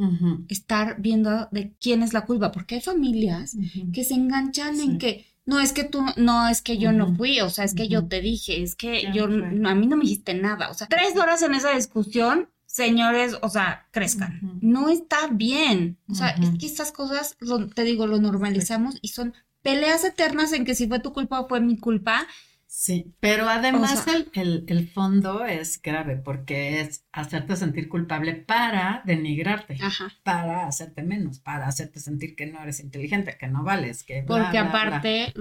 estar 0.47 1.01
viendo 1.01 1.49
de 1.51 1.73
quién 1.81 2.03
es 2.03 2.13
la 2.13 2.25
culpa, 2.25 2.53
porque 2.53 2.75
hay 2.75 2.81
familias 2.81 3.57
que 3.91 4.05
se 4.05 4.13
enganchan 4.13 4.79
en 4.79 4.97
que 4.97 5.25
no 5.45 5.59
es 5.59 5.73
que 5.73 5.83
tú, 5.83 6.05
no 6.15 6.47
es 6.47 6.61
que 6.61 6.77
yo 6.77 6.93
no 6.93 7.13
fui, 7.17 7.41
o 7.41 7.49
sea, 7.49 7.65
es 7.65 7.73
que 7.73 7.89
yo 7.89 8.07
te 8.07 8.21
dije, 8.21 8.63
es 8.63 8.77
que 8.77 9.11
yo, 9.13 9.25
a 9.25 9.75
mí 9.75 9.87
no 9.87 9.97
me 9.97 10.03
dijiste 10.03 10.35
nada, 10.35 10.69
o 10.69 10.73
sea, 10.73 10.87
tres 10.87 11.17
horas 11.17 11.41
en 11.41 11.53
esa 11.53 11.75
discusión, 11.75 12.47
señores, 12.65 13.35
o 13.41 13.49
sea, 13.49 13.87
crezcan. 13.91 14.39
No 14.61 14.87
está 14.87 15.27
bien, 15.27 15.97
o 16.07 16.15
sea, 16.15 16.29
es 16.29 16.51
que 16.57 16.65
estas 16.65 16.93
cosas, 16.93 17.35
te 17.75 17.83
digo, 17.83 18.07
lo 18.07 18.21
normalizamos 18.21 18.97
y 19.01 19.09
son 19.09 19.33
peleas 19.63 20.05
eternas 20.05 20.53
en 20.53 20.63
que 20.63 20.75
si 20.75 20.87
fue 20.87 21.01
tu 21.01 21.11
culpa 21.11 21.41
o 21.41 21.49
fue 21.49 21.59
mi 21.59 21.75
culpa 21.75 22.25
Sí, 22.71 23.15
pero 23.19 23.49
además 23.49 24.05
el, 24.35 24.63
el, 24.67 24.89
fondo 24.89 25.43
es 25.43 25.81
grave 25.81 26.17
porque 26.17 26.81
es 26.81 27.03
hacerte 27.11 27.55
sentir 27.55 27.89
culpable 27.89 28.35
para 28.35 29.01
denigrarte, 29.07 29.75
para 30.21 30.67
hacerte 30.67 31.01
menos, 31.01 31.39
para 31.39 31.65
hacerte 31.65 31.99
sentir 31.99 32.35
que 32.35 32.45
no 32.45 32.61
eres 32.61 32.79
inteligente, 32.79 33.35
que 33.39 33.47
no 33.47 33.63
vales, 33.63 34.03
que... 34.03 34.21
porque 34.21 34.59
aparte 34.59 35.33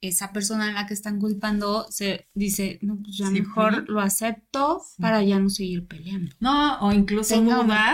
esa 0.00 0.32
persona 0.32 0.68
a 0.68 0.72
la 0.72 0.86
que 0.86 0.94
están 0.94 1.18
culpando 1.18 1.88
se 1.90 2.28
dice, 2.34 2.78
no, 2.82 3.02
pues 3.02 3.16
ya 3.18 3.30
mejor 3.30 3.88
lo 3.88 4.00
acepto 4.00 4.80
para 5.00 5.24
ya 5.24 5.40
no 5.40 5.50
seguir 5.50 5.88
peleando. 5.88 6.36
No, 6.38 6.78
o 6.78 6.92
incluso 6.92 7.34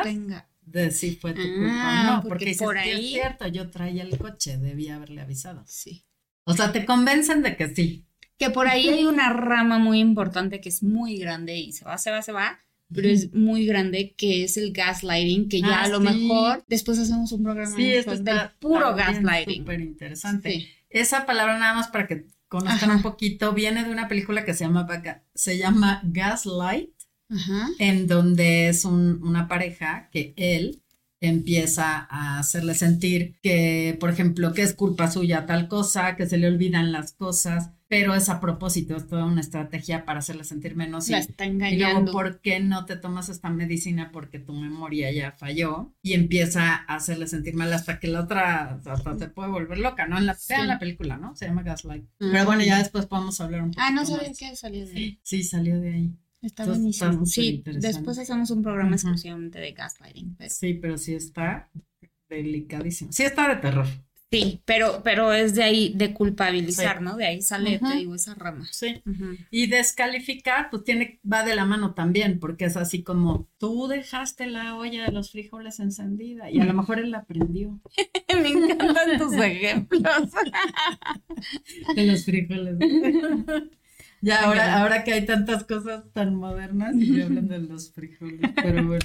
tenga 0.02 0.50
de 0.60 0.90
si 0.90 1.16
fue 1.16 1.32
tu 1.32 1.40
culpa 1.40 1.64
o 1.64 1.80
ah, 1.80 2.20
no, 2.22 2.28
porque, 2.28 2.54
por 2.58 2.76
ahí... 2.76 2.90
es 2.90 3.10
cierto, 3.12 3.48
yo 3.48 3.70
traía 3.70 4.02
el 4.02 4.18
coche, 4.18 4.58
debía 4.58 4.96
haberle 4.96 5.22
avisado. 5.22 5.64
Sí. 5.66 6.04
O 6.44 6.52
sea, 6.52 6.72
te 6.72 6.84
convencen 6.84 7.42
de 7.42 7.56
que 7.56 7.74
sí, 7.74 8.06
que 8.42 8.50
por 8.50 8.66
ahí 8.66 8.88
hay 8.88 9.04
una 9.04 9.32
rama 9.32 9.78
muy 9.78 10.00
importante 10.00 10.60
que 10.60 10.68
es 10.68 10.82
muy 10.82 11.16
grande 11.16 11.56
y 11.56 11.70
se 11.70 11.84
va, 11.84 11.96
se 11.96 12.10
va, 12.10 12.22
se 12.22 12.32
va, 12.32 12.58
pero 12.92 13.08
es 13.08 13.32
muy 13.32 13.64
grande, 13.66 14.14
que 14.16 14.42
es 14.42 14.56
el 14.56 14.72
gaslighting, 14.72 15.48
que 15.48 15.60
ya 15.60 15.78
ah, 15.78 15.84
a 15.84 15.88
lo 15.88 16.00
mejor. 16.00 16.64
Después 16.66 16.98
hacemos 16.98 17.30
un 17.30 17.44
programa 17.44 17.76
sí, 17.76 17.84
del 17.84 18.50
puro 18.58 18.96
gaslighting. 18.96 19.62
Súper 19.62 19.80
interesante. 19.80 20.68
Esa 20.90 21.24
palabra 21.24 21.56
nada 21.56 21.74
más 21.74 21.86
para 21.86 22.08
que 22.08 22.26
conozcan 22.48 22.90
un 22.90 23.02
poquito, 23.02 23.52
viene 23.52 23.84
de 23.84 23.92
una 23.92 24.08
película 24.08 24.44
que 24.44 24.54
se 24.54 24.64
llama, 24.64 24.88
se 25.36 25.56
llama 25.56 26.00
Gaslight, 26.02 26.90
en 27.78 28.08
donde 28.08 28.68
es 28.68 28.84
una 28.84 29.46
pareja 29.46 30.08
que 30.10 30.34
él 30.36 30.82
empieza 31.20 32.08
a 32.10 32.40
hacerle 32.40 32.74
sentir 32.74 33.38
que, 33.40 33.96
por 34.00 34.10
ejemplo, 34.10 34.52
que 34.52 34.62
es 34.62 34.74
culpa 34.74 35.08
suya 35.08 35.46
tal 35.46 35.68
cosa, 35.68 36.16
que 36.16 36.26
se 36.26 36.36
le 36.36 36.48
olvidan 36.48 36.90
las 36.90 37.12
cosas, 37.12 37.70
pero 37.92 38.14
es 38.14 38.30
a 38.30 38.40
propósito, 38.40 38.96
es 38.96 39.06
toda 39.06 39.26
una 39.26 39.42
estrategia 39.42 40.06
para 40.06 40.20
hacerle 40.20 40.44
sentir 40.44 40.74
menos. 40.74 41.10
La 41.10 41.18
está 41.18 41.44
engañando. 41.44 41.74
Y 41.74 41.92
luego, 41.92 42.10
¿por 42.10 42.40
qué 42.40 42.58
no 42.58 42.86
te 42.86 42.96
tomas 42.96 43.28
esta 43.28 43.50
medicina? 43.50 44.08
Porque 44.10 44.38
tu 44.38 44.54
memoria 44.54 45.12
ya 45.12 45.32
falló 45.32 45.92
y 46.00 46.14
empieza 46.14 46.74
a 46.74 46.94
hacerle 46.94 47.26
sentir 47.26 47.54
mal 47.54 47.70
hasta 47.70 48.00
que 48.00 48.08
la 48.08 48.20
otra 48.20 48.80
hasta 48.86 49.18
se 49.18 49.28
puede 49.28 49.50
volver 49.50 49.76
loca, 49.76 50.06
¿no? 50.06 50.16
En 50.16 50.24
la, 50.24 50.38
la 50.64 50.78
película, 50.78 51.18
¿no? 51.18 51.36
Se 51.36 51.44
llama 51.44 51.64
Gaslight. 51.64 52.06
Pero 52.16 52.46
bueno, 52.46 52.64
ya 52.64 52.78
después 52.78 53.04
podemos 53.04 53.38
hablar 53.42 53.60
un 53.60 53.72
poco. 53.72 53.82
Ah, 53.84 53.90
no 53.90 54.06
sabía 54.06 54.32
que 54.32 54.56
salió 54.56 54.86
de 54.86 54.96
ahí. 54.96 55.20
Sí, 55.22 55.42
salió 55.42 55.78
de 55.78 55.92
ahí. 55.92 56.16
Está 56.40 56.64
buenísimo. 56.64 57.26
sí, 57.26 57.62
después 57.62 58.18
hacemos 58.18 58.50
un 58.50 58.62
programa 58.62 58.92
exclusivamente 58.92 59.58
de 59.58 59.72
gaslighting. 59.72 60.38
Sí, 60.48 60.72
pero 60.72 60.96
sí 60.96 61.14
está 61.14 61.68
delicadísimo. 62.30 63.12
Sí 63.12 63.24
está 63.24 63.50
de 63.50 63.56
terror. 63.56 63.86
Sí, 64.32 64.62
pero, 64.64 65.02
pero 65.04 65.34
es 65.34 65.54
de 65.54 65.62
ahí, 65.62 65.92
de 65.94 66.14
culpabilizar, 66.14 67.02
¿no? 67.02 67.16
De 67.16 67.26
ahí 67.26 67.42
sale, 67.42 67.78
te 67.78 67.96
digo, 67.96 68.14
esa 68.14 68.34
rama. 68.34 68.66
Sí. 68.70 69.02
Y 69.50 69.66
descalificar, 69.66 70.70
pues 70.70 70.84
tiene, 70.84 71.20
va 71.30 71.44
de 71.44 71.54
la 71.54 71.66
mano 71.66 71.92
también, 71.92 72.40
porque 72.40 72.64
es 72.64 72.78
así 72.78 73.02
como, 73.02 73.50
tú 73.58 73.88
dejaste 73.88 74.46
la 74.46 74.74
olla 74.76 75.04
de 75.04 75.12
los 75.12 75.32
frijoles 75.32 75.80
encendida 75.80 76.50
y 76.50 76.60
a 76.60 76.64
lo 76.64 76.72
mejor 76.72 76.98
él 76.98 77.10
la 77.10 77.26
prendió. 77.26 77.78
Me 78.34 78.48
encantan 78.48 79.18
tus 79.18 79.34
ejemplos. 79.34 80.02
de 81.94 82.06
los 82.06 82.24
frijoles. 82.24 82.76
Ya, 84.24 84.44
ahora, 84.44 84.80
ahora 84.80 85.02
que 85.02 85.14
hay 85.14 85.26
tantas 85.26 85.64
cosas 85.64 86.04
tan 86.12 86.36
modernas, 86.36 86.94
y 86.94 87.20
hablan 87.20 87.48
de 87.48 87.58
los 87.58 87.92
frijoles, 87.92 88.52
pero 88.54 88.86
bueno. 88.86 89.04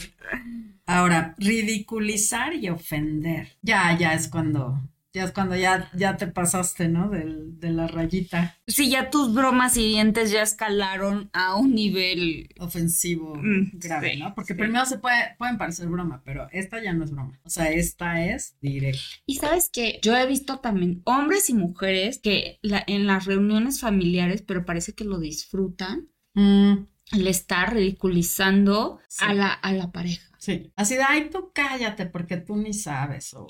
Ahora, 0.86 1.34
ridiculizar 1.40 2.54
y 2.54 2.70
ofender. 2.70 3.58
Ya, 3.64 3.98
ya 3.98 4.14
es 4.14 4.28
cuando 4.28 4.80
ya 5.14 5.24
es 5.24 5.32
cuando 5.32 5.56
ya, 5.56 5.90
ya 5.96 6.18
te 6.18 6.28
pasaste, 6.28 6.88
¿no? 6.88 7.10
de 7.10 7.72
la 7.72 7.88
rayita. 7.88 8.58
Sí, 8.68 8.90
ya 8.90 9.10
tus 9.10 9.34
bromas 9.34 9.78
y 9.78 9.88
dientes 9.88 10.32
ya 10.32 10.42
escalaron 10.42 11.30
a 11.34 11.56
un 11.56 11.74
nivel 11.74 12.50
ofensivo 12.60 13.36
mm, 13.36 13.72
grave, 13.80 14.18
¿no? 14.18 14.36
Porque 14.36 14.54
primero 14.54 14.86
se 14.86 15.00
puede, 15.00 15.36
pueden 15.38 15.58
parecer 15.58 15.88
broma, 15.88 16.22
pero 16.24 16.48
esta 16.52 16.82
ya 16.84 16.94
no 16.94 17.04
es 17.04 17.12
broma. 17.12 17.40
O 17.44 17.50
sea, 17.50 17.72
esta 17.72 18.26
es 18.26 18.56
directa. 18.62 19.02
Y 19.26 19.36
sabes 19.36 19.70
que 19.70 20.00
yo 20.02 20.16
he 20.16 20.26
visto 20.28 20.60
también 20.60 21.02
hombres 21.06 21.50
y 21.50 21.54
mujeres 21.54 22.20
que 22.20 22.60
en 22.62 23.08
las 23.08 23.26
reuniones 23.26 23.80
familiares, 23.80 24.42
pero 24.42 24.66
parece 24.66 24.94
que 24.94 25.04
lo 25.06 25.20
disfrutan. 25.20 26.10
Mm. 26.34 26.86
Le 27.14 27.30
está 27.30 27.66
ridiculizando 27.66 29.00
a, 29.22 29.34
la, 29.34 29.54
a 29.54 29.72
la 29.72 29.92
pareja. 29.94 30.28
Sí. 30.40 30.74
Así 30.76 30.96
de, 30.96 31.04
ay, 31.04 31.30
tú 31.30 31.52
cállate 31.54 32.06
porque 32.06 32.36
tú 32.36 32.58
ni 32.58 32.74
sabes 32.74 33.34
o 33.34 33.48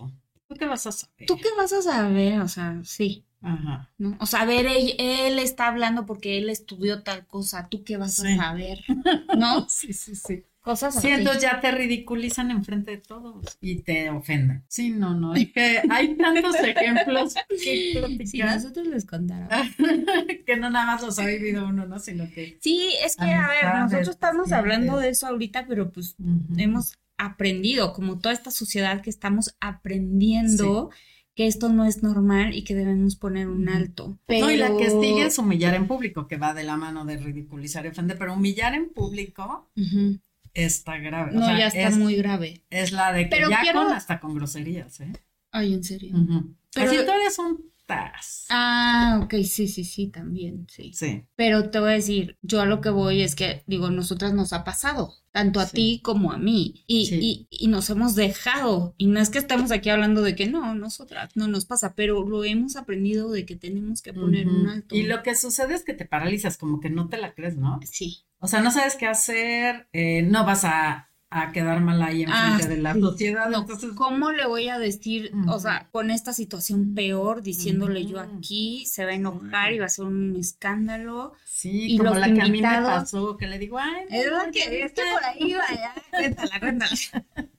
¿Tú 0.48 0.56
qué 0.56 0.66
vas 0.66 0.88
a 0.88 0.92
saber? 0.92 1.28
¿Tú 1.28 1.38
qué 1.38 1.50
vas 1.58 1.74
a 1.74 1.82
saber? 1.82 2.40
O 2.40 2.48
sea, 2.48 2.80
sí. 2.84 3.26
Ajá. 3.42 3.90
¿no? 3.98 4.18
O 4.20 4.26
sea, 4.26 4.42
a 4.42 4.46
ver, 4.46 4.66
él, 4.68 5.40
está 5.40 5.68
hablando 5.68 6.06
porque 6.06 6.38
él 6.38 6.50
estudió 6.50 7.04
tal 7.04 7.28
cosa, 7.28 7.68
¿tú 7.70 7.84
qué 7.84 7.98
vas 7.98 8.20
a 8.20 8.36
saber? 8.36 8.80
¿No? 9.38 9.68
sí, 9.70 9.94
sí, 9.94 10.16
sí. 10.16 10.44
Cosas 10.62 10.98
así. 10.98 11.08
Sí, 11.08 11.14
entonces 11.14 11.44
ya 11.44 11.62
te 11.62 11.72
ridiculizan 11.72 12.52
enfrente 12.52 12.92
de 12.92 12.98
todos 12.98 13.58
y 13.62 13.84
te 13.84 14.10
ofenden. 14.10 14.66
Sí, 14.68 14.90
no, 14.90 15.14
no, 15.14 15.34
es 15.34 15.54
que 15.54 15.82
hay 15.90 16.18
tantos 16.18 16.56
ejemplos 16.62 17.36
que 17.48 18.26
Si 18.26 18.40
nosotros 18.40 18.86
les 18.88 19.06
contáramos. 19.06 19.74
que 20.46 20.58
no 20.58 20.70
nada 20.70 20.86
más 20.88 21.02
los 21.02 21.20
ha 21.20 21.26
vivido 21.26 21.68
uno, 21.68 21.86
¿no? 21.86 22.00
Sino 22.00 22.30
que... 22.32 22.58
Sí, 22.60 22.94
es 23.02 23.16
que, 23.16 23.32
a 23.32 23.48
ver, 23.48 23.76
nosotros 23.76 24.10
estamos 24.10 24.52
hablando 24.52 24.98
de 24.98 25.10
eso 25.10 25.28
ahorita, 25.28 25.68
pero 25.68 25.90
pues 25.90 26.18
hemos 26.58 26.98
aprendido, 27.17 27.93
como 27.93 28.19
toda 28.19 28.34
esta 28.34 28.51
sociedad 28.51 29.01
que 29.01 29.10
estamos 29.10 29.56
aprendiendo 29.60 30.91
que 31.36 31.45
esto 31.45 31.69
no 31.69 31.86
es 31.86 32.01
normal 32.01 32.56
y 32.56 32.63
que 32.63 32.73
debemos 32.73 33.15
poner 33.15 33.47
un 33.47 33.69
alto. 33.69 34.17
No, 34.27 34.49
y 34.49 34.58
la 34.58 34.75
que 34.75 34.89
sigue 34.89 35.27
es 35.27 35.38
humillar 35.38 35.75
en 35.75 35.88
público, 35.88 36.27
que 36.27 36.38
va 36.38 36.56
de 36.56 36.63
la 36.63 36.77
mano 36.77 37.06
de 37.06 37.17
ridiculizar 37.17 37.86
y 37.86 37.89
ofender, 37.89 38.17
pero 38.17 38.34
humillar 38.34 38.73
en 38.73 38.89
público 38.89 39.69
está 40.56 40.97
grave. 40.97 41.34
No, 41.34 41.45
ya 41.56 41.67
está 41.67 41.91
muy 41.95 42.15
grave. 42.15 42.63
Es 42.71 42.91
la 42.91 43.13
de 43.13 43.30
que 43.30 43.39
ya 43.49 43.71
con 43.71 43.93
hasta 43.93 44.19
con 44.19 44.34
groserías, 44.34 44.99
¿eh? 44.99 45.13
Ay, 45.51 45.75
en 45.75 45.84
serio. 45.84 46.15
Pero 46.73 46.88
Así 46.88 46.97
todavía 46.97 47.30
Ah, 48.50 49.21
ok, 49.23 49.36
sí, 49.43 49.67
sí, 49.67 49.84
sí, 49.84 50.08
también, 50.08 50.67
sí. 50.69 50.91
Sí. 50.93 51.23
Pero 51.36 51.69
te 51.69 51.80
voy 51.80 51.91
a 51.91 51.93
decir, 51.93 52.38
yo 52.41 52.62
a 52.62 52.65
lo 52.65 52.82
que 52.82 52.89
voy 52.89 53.21
es 53.21 53.36
que, 53.36 53.63
digo, 53.65 53.89
nosotras 53.89 54.34
nos 54.34 54.54
ha 54.54 54.63
pasado, 54.63 55.13
tanto 55.32 55.60
a 55.60 55.67
ti 55.67 56.02
como 56.04 56.32
a 56.32 56.38
mí, 56.38 56.84
y, 56.88 57.47
y, 57.50 57.67
nos 57.67 57.89
hemos 57.89 58.15
dejado, 58.15 58.93
y 58.97 59.08
no 59.08 59.19
es 59.19 59.30
que 59.30 59.39
estemos 59.39 59.71
aquí 59.71 59.89
hablando 59.89 60.21
de 60.21 60.36
que 60.36 60.47
no, 60.47 60.76
nosotras, 60.76 61.32
no 61.36 61.47
nos 61.47 61.65
pasa, 61.65 61.93
pero 61.95 62.28
lo 62.28 62.43
hemos 62.43 62.76
aprendido 62.76 63.32
de 63.32 63.45
que 63.45 63.56
tenemos 63.56 64.02
que 64.02 64.13
poner 64.13 64.47
un 64.47 64.67
alto. 64.67 64.95
Y 64.95 65.04
lo 65.04 65.23
que 65.23 65.36
sucede 65.36 65.73
es 65.73 65.84
que 65.84 65.93
te 65.93 66.06
paralizas, 66.06 66.58
como 66.58 66.80
que 66.80 66.89
no 66.89 67.08
te 67.08 67.17
la 67.17 67.34
crees, 67.34 67.56
¿no? 67.58 67.80
Sí. 67.84 68.26
O 68.39 68.47
sea, 68.47 68.62
no 68.62 68.71
sabes 68.71 68.95
qué 68.95 69.08
hacer, 69.08 69.88
eh, 69.93 70.21
no 70.21 70.45
vas 70.45 70.63
a 70.63 71.07
a 71.30 71.52
quedar 71.52 71.82
mal 71.82 72.02
ahí 72.02 72.24
en 72.24 72.30
frente 72.30 72.66
ah, 72.66 72.68
de 72.68 72.78
la 72.78 72.94
sociedad. 72.94 73.54
Entonces, 73.54 73.92
¿cómo 73.96 74.32
le 74.32 74.48
voy 74.48 74.70
a 74.70 74.80
decir, 74.80 75.32
o 75.48 75.60
sea, 75.60 75.90
con 75.92 76.10
esta 76.10 76.32
situación 76.32 76.94
peor, 76.96 77.42
diciéndole 77.42 78.06
yo 78.06 78.20
aquí, 78.20 78.86
se 78.86 79.04
va 79.04 79.12
a 79.12 79.16
enojar 79.16 79.74
y 79.74 79.80
va 79.80 79.86
a 79.86 79.90
ser 79.90 80.06
un 80.06 80.36
escándalo? 80.38 81.34
Sí, 81.46 81.94
y 81.94 81.98
como 81.98 82.13
la 82.16 82.34
que 82.34 82.42
a 82.42 82.48
mí 82.48 82.62
me 82.62 82.82
pasó, 82.82 83.36
que 83.36 83.48
le 83.48 83.60
digo, 83.60 83.78
ay, 83.78 84.06
es 84.10 84.26
lo 84.28 84.52
que 84.52 84.70
viste 84.70 85.02
por 85.12 85.24
ahí, 85.24 85.54
vaya, 85.54 85.94
cuéntala, 86.12 86.60
cuéntala. 86.60 86.96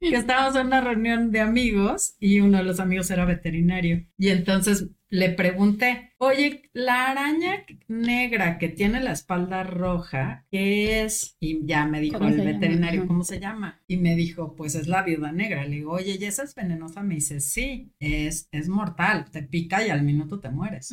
que 0.00 0.16
estábamos 0.16 0.56
en 0.56 0.66
una 0.66 0.80
reunión 0.80 1.32
de 1.32 1.40
amigos 1.40 2.14
y 2.20 2.40
uno 2.40 2.58
de 2.58 2.64
los 2.64 2.80
amigos 2.80 3.10
era 3.10 3.24
veterinario. 3.24 4.06
Y 4.16 4.28
entonces 4.28 4.86
le 5.08 5.30
pregunté, 5.30 6.10
oye, 6.18 6.62
la 6.72 7.10
araña 7.10 7.64
negra 7.88 8.58
que 8.58 8.68
tiene 8.68 9.00
la 9.00 9.12
espalda 9.12 9.62
roja, 9.62 10.46
¿qué 10.50 11.04
es? 11.04 11.36
Y 11.40 11.64
ya 11.66 11.86
me 11.86 12.00
dijo 12.00 12.24
el 12.26 12.40
veterinario, 12.40 13.06
¿cómo 13.06 13.22
se 13.22 13.38
llama? 13.38 13.80
Y 13.86 13.98
me 13.98 14.16
dijo, 14.16 14.54
pues 14.56 14.74
es 14.74 14.88
la 14.88 15.02
viuda 15.02 15.32
negra. 15.32 15.64
Le 15.64 15.76
digo, 15.76 15.92
oye, 15.92 16.16
¿y 16.20 16.24
esa 16.24 16.42
es 16.42 16.54
venenosa? 16.54 17.02
Me 17.02 17.16
dice, 17.16 17.40
sí, 17.40 17.92
es, 18.00 18.48
es 18.50 18.68
mortal, 18.68 19.30
te 19.30 19.42
pica 19.42 19.86
y 19.86 19.90
al 19.90 20.02
minuto 20.02 20.40
te 20.40 20.50
mueres. 20.50 20.92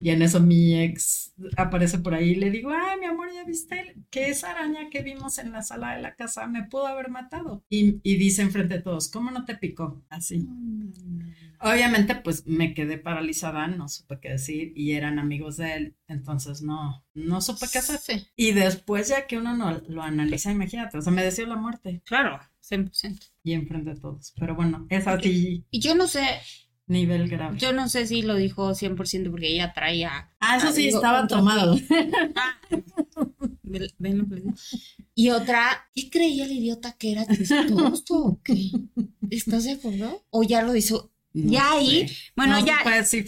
Y 0.00 0.10
en 0.10 0.22
eso 0.22 0.40
mi 0.40 0.80
ex 0.80 1.34
aparece 1.56 1.98
por 1.98 2.14
ahí 2.14 2.30
y 2.30 2.34
le 2.36 2.50
digo, 2.50 2.70
ay, 2.70 3.00
mi 3.00 3.06
amor, 3.06 3.28
¿ya 3.34 3.44
viste 3.44 3.96
que 4.10 4.28
esa 4.28 4.52
araña 4.52 4.90
que 4.90 5.02
vimos 5.02 5.38
en 5.38 5.50
la 5.52 5.62
sala 5.62 5.96
de 5.96 6.02
la 6.02 6.14
casa 6.14 6.46
me 6.46 6.64
pudo 6.64 6.86
haber 6.86 7.10
matado? 7.10 7.64
Y, 7.68 8.00
y 8.02 8.16
dice 8.16 8.42
enfrente 8.42 8.74
de 8.74 8.82
todos, 8.82 9.08
¿cómo 9.08 9.30
no 9.30 9.44
te 9.44 9.56
picó? 9.56 10.04
Así. 10.08 10.46
Obviamente, 11.60 12.14
pues 12.14 12.46
me 12.46 12.72
quedé 12.72 12.98
paralizada, 12.98 13.66
no 13.66 13.88
supe 13.88 14.20
qué 14.20 14.30
decir 14.30 14.72
y 14.76 14.92
eran 14.92 15.18
amigos 15.18 15.56
de 15.56 15.74
él, 15.74 15.96
entonces 16.06 16.62
no, 16.62 17.04
no 17.14 17.40
supe 17.40 17.66
qué 17.72 17.78
hacer. 17.78 17.98
Y 18.36 18.52
después 18.52 19.08
ya 19.08 19.26
que 19.26 19.38
uno 19.38 19.56
no, 19.56 19.80
lo 19.88 20.02
analiza, 20.02 20.52
imagínate, 20.52 20.98
o 20.98 21.02
sea, 21.02 21.12
me 21.12 21.24
deseó 21.24 21.46
la 21.46 21.56
muerte. 21.56 22.00
Claro, 22.04 22.38
100%. 22.60 23.32
Y 23.42 23.54
enfrente 23.54 23.94
de 23.94 24.00
todos, 24.00 24.32
pero 24.38 24.54
bueno, 24.54 24.86
es 24.88 25.08
así. 25.08 25.64
Y 25.70 25.80
yo 25.80 25.96
no 25.96 26.06
sé, 26.06 26.22
Nivel 26.88 27.28
grave. 27.28 27.58
Yo 27.58 27.72
no 27.72 27.88
sé 27.88 28.06
si 28.06 28.22
lo 28.22 28.34
dijo 28.34 28.74
100% 28.74 29.30
porque 29.30 29.52
ella 29.52 29.72
traía. 29.74 30.30
Ah, 30.40 30.56
eso 30.56 30.72
sí, 30.72 30.88
estaba 30.88 31.26
tomado. 31.26 31.76
y 35.14 35.30
otra, 35.30 35.88
¿qué 35.94 36.08
creía 36.10 36.46
el 36.46 36.52
idiota 36.52 36.96
que 36.98 37.12
era 37.12 37.26
chistoso 37.26 38.24
o 38.24 38.40
qué? 38.44 38.70
¿Estás 39.30 39.64
de 39.64 39.72
acuerdo? 39.72 40.24
¿O 40.30 40.42
ya 40.42 40.62
lo 40.62 40.74
hizo? 40.74 41.12
Ya 41.46 41.72
ahí, 41.72 42.10
bueno, 42.36 42.58
ya, 42.64 43.04
sí, 43.04 43.24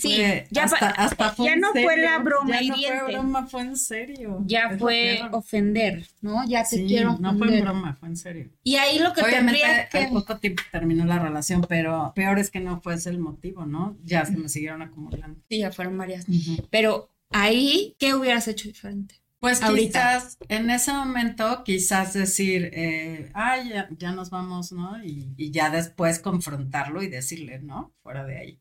ya, 0.51 0.65
hasta, 0.65 1.35
ya 1.39 1.57
no 1.57 1.73
fue 1.73 1.97
la 1.97 2.19
broma 2.19 2.61
ya 2.61 2.69
no 2.69 2.77
fue 2.77 3.13
broma, 3.13 3.47
fue 3.47 3.63
en 3.63 3.77
serio. 3.77 4.43
Ya 4.47 4.77
fue 4.79 5.21
ofender, 5.33 6.07
¿no? 6.21 6.47
Ya 6.47 6.65
te 6.65 6.85
quiero 6.87 7.13
ofender. 7.13 7.33
no 7.33 7.39
fue 7.39 7.61
broma, 7.61 7.95
fue 7.95 8.09
en 8.09 8.17
serio. 8.17 8.51
Y 8.63 8.77
ahí 8.77 8.99
lo 8.99 9.13
que 9.13 9.23
Obviamente, 9.23 9.61
tendría 9.61 9.89
que... 9.89 10.13
poco 10.13 10.39
tiempo 10.39 10.63
terminó 10.71 11.05
la 11.05 11.19
relación, 11.19 11.65
pero 11.69 12.13
peor 12.15 12.39
es 12.39 12.51
que 12.51 12.61
no 12.61 12.81
fue 12.81 12.95
ese 12.95 13.11
el 13.11 13.19
motivo, 13.19 13.67
¿no? 13.67 13.97
Ya 14.05 14.25
se 14.25 14.37
me 14.37 14.49
siguieron 14.49 14.83
acumulando. 14.83 15.41
Sí, 15.49 15.59
ya 15.59 15.73
fueron 15.73 15.99
varias. 15.99 16.27
Pero 16.71 17.11
ahí, 17.31 17.95
¿qué 17.99 18.15
hubieras 18.15 18.49
hecho 18.49 18.69
diferente? 18.69 19.20
Pues 19.41 19.61
quizás 19.61 20.37
en 20.49 20.69
ese 20.69 20.93
momento, 20.93 21.65
quizás 21.65 22.13
decir, 22.13 22.71
eh, 22.75 23.31
ay, 23.33 23.73
ya, 23.97 24.13
nos 24.13 24.29
vamos, 24.29 24.71
¿no? 24.71 25.03
Y, 25.03 25.51
ya 25.51 25.71
después 25.71 26.19
confrontarlo 26.19 27.03
y 27.03 27.09
decirle, 27.09 27.59
¿no? 27.59 27.95
Fuera 28.03 28.27
de 28.27 28.39
ahí. 28.39 28.61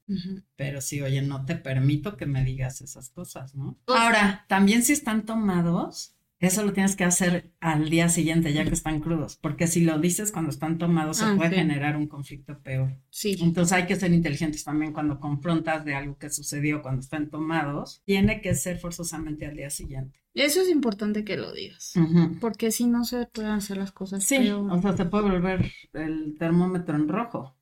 Pero 0.56 0.80
sí, 0.80 1.02
oye, 1.02 1.22
no 1.22 1.44
te 1.44 1.56
permito 1.56 2.16
que 2.16 2.26
me 2.26 2.46
digas 2.46 2.80
esas 2.80 3.10
cosas, 3.10 3.56
¿no? 3.56 3.78
Pues 3.84 4.00
Ahora, 4.00 4.46
también 4.48 4.84
si 4.84 4.94
están 4.94 5.26
tomados, 5.26 6.16
eso 6.48 6.64
lo 6.64 6.72
tienes 6.72 6.96
que 6.96 7.04
hacer 7.04 7.52
al 7.60 7.90
día 7.90 8.08
siguiente, 8.08 8.54
ya 8.54 8.64
que 8.64 8.74
están 8.74 9.02
crudos, 9.02 9.36
porque 9.36 9.68
si 9.68 9.82
lo 9.82 10.00
dices 10.00 10.32
cuando 10.32 10.52
están 10.52 10.78
tomados, 10.78 11.18
se 11.18 11.26
ah, 11.26 11.34
puede 11.36 11.58
generar 11.58 11.98
un 11.98 12.08
conflicto 12.08 12.58
peor. 12.60 12.98
Sí. 13.10 13.38
Entonces 13.42 13.74
hay 13.74 13.88
que 13.88 13.98
ser 13.98 14.14
inteligentes 14.14 14.64
también 14.64 14.94
cuando 14.94 15.20
confrontas 15.20 15.84
de 15.84 15.96
algo 15.96 16.18
que 16.18 16.30
sucedió 16.30 16.82
cuando 16.82 17.02
están 17.02 17.30
tomados, 17.30 18.02
tiene 18.06 18.42
que 18.42 18.56
ser 18.56 18.80
forzosamente 18.80 19.46
al 19.46 19.58
día 19.58 19.70
siguiente. 19.70 20.20
Eso 20.34 20.62
es 20.62 20.70
importante 20.70 21.26
que 21.26 21.36
lo 21.36 21.52
digas, 21.52 21.94
porque 22.40 22.72
si 22.72 22.86
no 22.86 23.04
se 23.04 23.26
pueden 23.26 23.52
hacer 23.52 23.78
las 23.78 23.92
cosas. 23.92 24.24
Sí, 24.24 24.50
o 24.50 24.82
sea, 24.82 24.96
se 24.96 25.06
puede 25.06 25.24
volver 25.24 25.72
el 25.94 26.38
termómetro 26.38 26.96
en 26.96 27.10
rojo, 27.10 27.58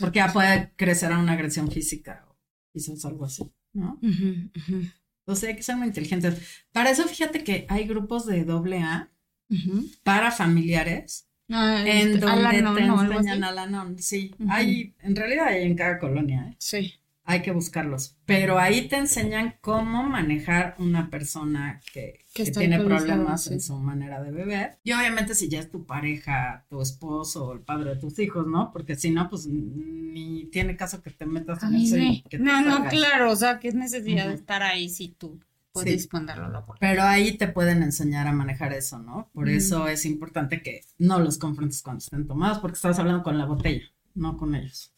porque 0.00 0.18
ya 0.18 0.32
puede 0.32 0.72
crecer 0.76 1.12
a 1.12 1.18
una 1.18 1.32
agresión 1.32 1.70
física 1.70 2.26
o 2.28 2.36
quizás 2.72 3.04
algo 3.04 3.26
así, 3.26 3.52
¿no? 3.74 4.00
Entonces 5.26 5.48
hay 5.48 5.56
que 5.56 5.62
ser 5.62 5.76
muy 5.76 5.88
inteligentes. 5.88 6.64
Para 6.72 6.90
eso, 6.90 7.04
fíjate 7.04 7.42
que 7.42 7.66
hay 7.68 7.86
grupos 7.86 8.26
de 8.26 8.44
doble 8.44 8.78
A 8.78 9.10
para 10.02 10.30
familiares. 10.30 11.28
Ah, 11.50 11.82
en 11.86 12.14
este, 12.14 12.18
donde 12.18 12.48
te 12.50 12.86
enseñan 12.86 13.44
a 13.44 13.52
la 13.52 13.94
sí. 13.98 14.34
Hay, 14.48 14.94
en 15.00 15.14
realidad 15.14 15.48
hay 15.48 15.64
en 15.64 15.76
cada 15.76 15.98
colonia, 15.98 16.48
¿eh? 16.50 16.56
Sí 16.58 16.94
hay 17.24 17.42
que 17.42 17.52
buscarlos. 17.52 18.16
Pero 18.26 18.58
ahí 18.58 18.88
te 18.88 18.96
enseñan 18.96 19.54
cómo 19.60 20.02
manejar 20.02 20.74
una 20.78 21.10
persona 21.10 21.80
que, 21.92 22.24
tiene 22.52 22.82
problemas 22.82 23.50
en 23.50 23.60
su 23.60 23.76
manera 23.78 24.22
de 24.22 24.30
beber. 24.30 24.78
Y 24.82 24.92
obviamente 24.92 25.34
si 25.34 25.48
ya 25.48 25.60
es 25.60 25.70
tu 25.70 25.86
pareja, 25.86 26.66
tu 26.68 26.80
esposo, 26.82 27.52
el 27.52 27.60
padre 27.60 27.94
de 27.94 27.96
tus 27.96 28.18
hijos, 28.18 28.46
¿no? 28.46 28.70
Porque 28.72 28.96
si 28.96 29.10
no, 29.10 29.30
pues 29.30 29.46
ni 29.46 30.46
tiene 30.46 30.76
caso 30.76 31.02
que 31.02 31.10
te 31.10 31.26
metas 31.26 31.62
en 31.62 31.74
eso. 31.74 31.96
no, 32.38 32.60
no, 32.62 32.88
claro, 32.88 33.32
o 33.32 33.36
sea, 33.36 33.58
que 33.58 33.68
es 33.68 33.74
necesidad 33.74 34.28
de 34.28 34.34
estar 34.34 34.62
ahí 34.62 34.88
si 34.88 35.08
tú 35.08 35.40
puedes 35.72 36.08
la 36.12 36.64
puerta. 36.64 36.76
Pero 36.78 37.02
ahí 37.02 37.36
te 37.36 37.48
pueden 37.48 37.82
enseñar 37.82 38.26
a 38.26 38.32
manejar 38.32 38.72
eso, 38.72 38.98
¿no? 38.98 39.30
Por 39.32 39.48
eso 39.48 39.88
es 39.88 40.04
importante 40.04 40.62
que 40.62 40.82
no 40.98 41.18
los 41.18 41.38
confrontes 41.38 41.82
cuando 41.82 41.98
estén 41.98 42.26
tomados, 42.26 42.58
porque 42.58 42.76
estás 42.76 42.98
hablando 42.98 43.22
con 43.22 43.38
la 43.38 43.46
botella, 43.46 43.84
no 44.14 44.36
con 44.36 44.54
ellos. 44.54 44.92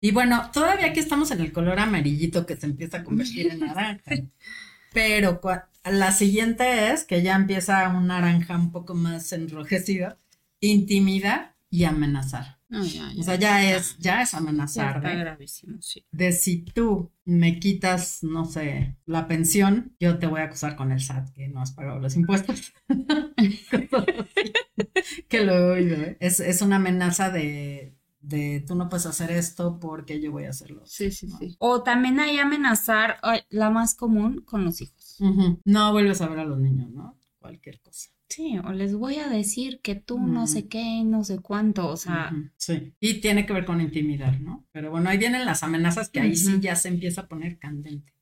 Y 0.00 0.12
bueno, 0.12 0.50
todavía 0.52 0.86
aquí 0.86 1.00
estamos 1.00 1.30
en 1.30 1.40
el 1.40 1.52
color 1.52 1.80
amarillito 1.80 2.46
que 2.46 2.56
se 2.56 2.66
empieza 2.66 2.98
a 2.98 3.04
convertir 3.04 3.50
en 3.50 3.60
naranja. 3.60 4.10
Pero 4.92 5.40
la 5.84 6.12
siguiente 6.12 6.92
es 6.92 7.04
que 7.04 7.22
ya 7.22 7.36
empieza 7.36 7.88
un 7.88 8.06
naranja 8.06 8.56
un 8.56 8.72
poco 8.72 8.94
más 8.94 9.32
enrojecido, 9.32 10.16
intimidar 10.60 11.56
y 11.68 11.84
amenazar. 11.84 12.58
o 12.70 13.22
sea, 13.22 13.36
ya, 13.36 13.74
es, 13.74 13.98
ya 13.98 14.22
es 14.22 14.34
amenazar. 14.34 14.96
está 14.96 15.14
gravísimo, 15.14 15.82
sí. 15.82 16.06
De 16.10 16.32
si 16.32 16.62
tú 16.62 17.12
me 17.24 17.58
quitas, 17.58 18.22
no 18.22 18.46
sé, 18.46 18.96
la 19.04 19.26
pensión, 19.26 19.94
yo 20.00 20.18
te 20.18 20.26
voy 20.26 20.40
a 20.40 20.44
acusar 20.44 20.76
con 20.76 20.92
el 20.92 21.00
SAT 21.00 21.30
que 21.34 21.48
no 21.48 21.60
has 21.60 21.72
pagado 21.72 21.98
los 21.98 22.16
impuestos. 22.16 22.72
que 25.28 25.44
lo 25.44 25.72
oído. 25.72 25.96
¿eh? 25.96 26.16
Es, 26.20 26.40
es 26.40 26.62
una 26.62 26.76
amenaza 26.76 27.30
de 27.30 27.97
de 28.20 28.64
tú 28.66 28.74
no 28.74 28.88
puedes 28.88 29.06
hacer 29.06 29.30
esto 29.30 29.78
porque 29.78 30.20
yo 30.20 30.32
voy 30.32 30.44
a 30.44 30.50
hacerlo. 30.50 30.82
Sí, 30.84 31.10
sí, 31.10 31.28
sí. 31.38 31.56
O 31.58 31.82
también 31.82 32.20
hay 32.20 32.38
amenazar, 32.38 33.18
la 33.48 33.70
más 33.70 33.94
común, 33.94 34.42
con 34.42 34.64
los 34.64 34.80
hijos. 34.80 35.18
No 35.64 35.92
vuelves 35.92 36.20
a 36.20 36.28
ver 36.28 36.40
a 36.40 36.44
los 36.44 36.58
niños, 36.58 36.90
¿no? 36.90 37.18
Cualquier 37.38 37.80
cosa. 37.80 38.10
Sí, 38.28 38.58
o 38.62 38.72
les 38.72 38.94
voy 38.94 39.16
a 39.16 39.28
decir 39.28 39.80
que 39.80 39.94
tú 39.94 40.18
no 40.18 40.46
sé 40.46 40.68
qué, 40.68 41.02
no 41.02 41.24
sé 41.24 41.38
cuánto, 41.38 41.88
o 41.88 41.96
sea. 41.96 42.30
Sí, 42.56 42.92
y 43.00 43.20
tiene 43.20 43.46
que 43.46 43.54
ver 43.54 43.64
con 43.64 43.80
intimidar, 43.80 44.40
¿no? 44.40 44.66
Pero 44.70 44.90
bueno, 44.90 45.08
ahí 45.08 45.16
vienen 45.16 45.46
las 45.46 45.62
amenazas 45.62 46.10
que 46.10 46.20
ahí 46.20 46.36
sí 46.36 46.60
ya 46.60 46.76
se 46.76 46.88
empieza 46.88 47.22
a 47.22 47.28
poner 47.28 47.58
candente. 47.58 48.12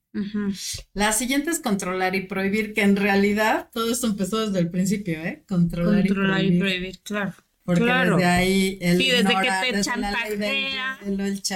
La 0.93 1.11
siguiente 1.11 1.51
es 1.51 1.59
controlar 1.59 2.15
y 2.15 2.25
prohibir, 2.25 2.73
que 2.73 2.81
en 2.81 2.95
realidad 2.95 3.69
todo 3.71 3.91
esto 3.91 4.07
empezó 4.07 4.45
desde 4.45 4.59
el 4.59 4.71
principio, 4.71 5.19
¿eh? 5.19 5.43
Controlar, 5.47 6.07
controlar 6.07 6.43
y 6.43 6.57
prohibir, 6.57 6.99
claro. 7.03 7.33
Porque 7.67 7.83
claro. 7.83 8.15
desde 8.15 8.29
ahí 8.29 8.77
el 8.79 8.97
sí, 8.97 9.11
desde 9.11 9.27
que 9.27 9.73
te 9.73 9.81
chantajea, 9.81 10.99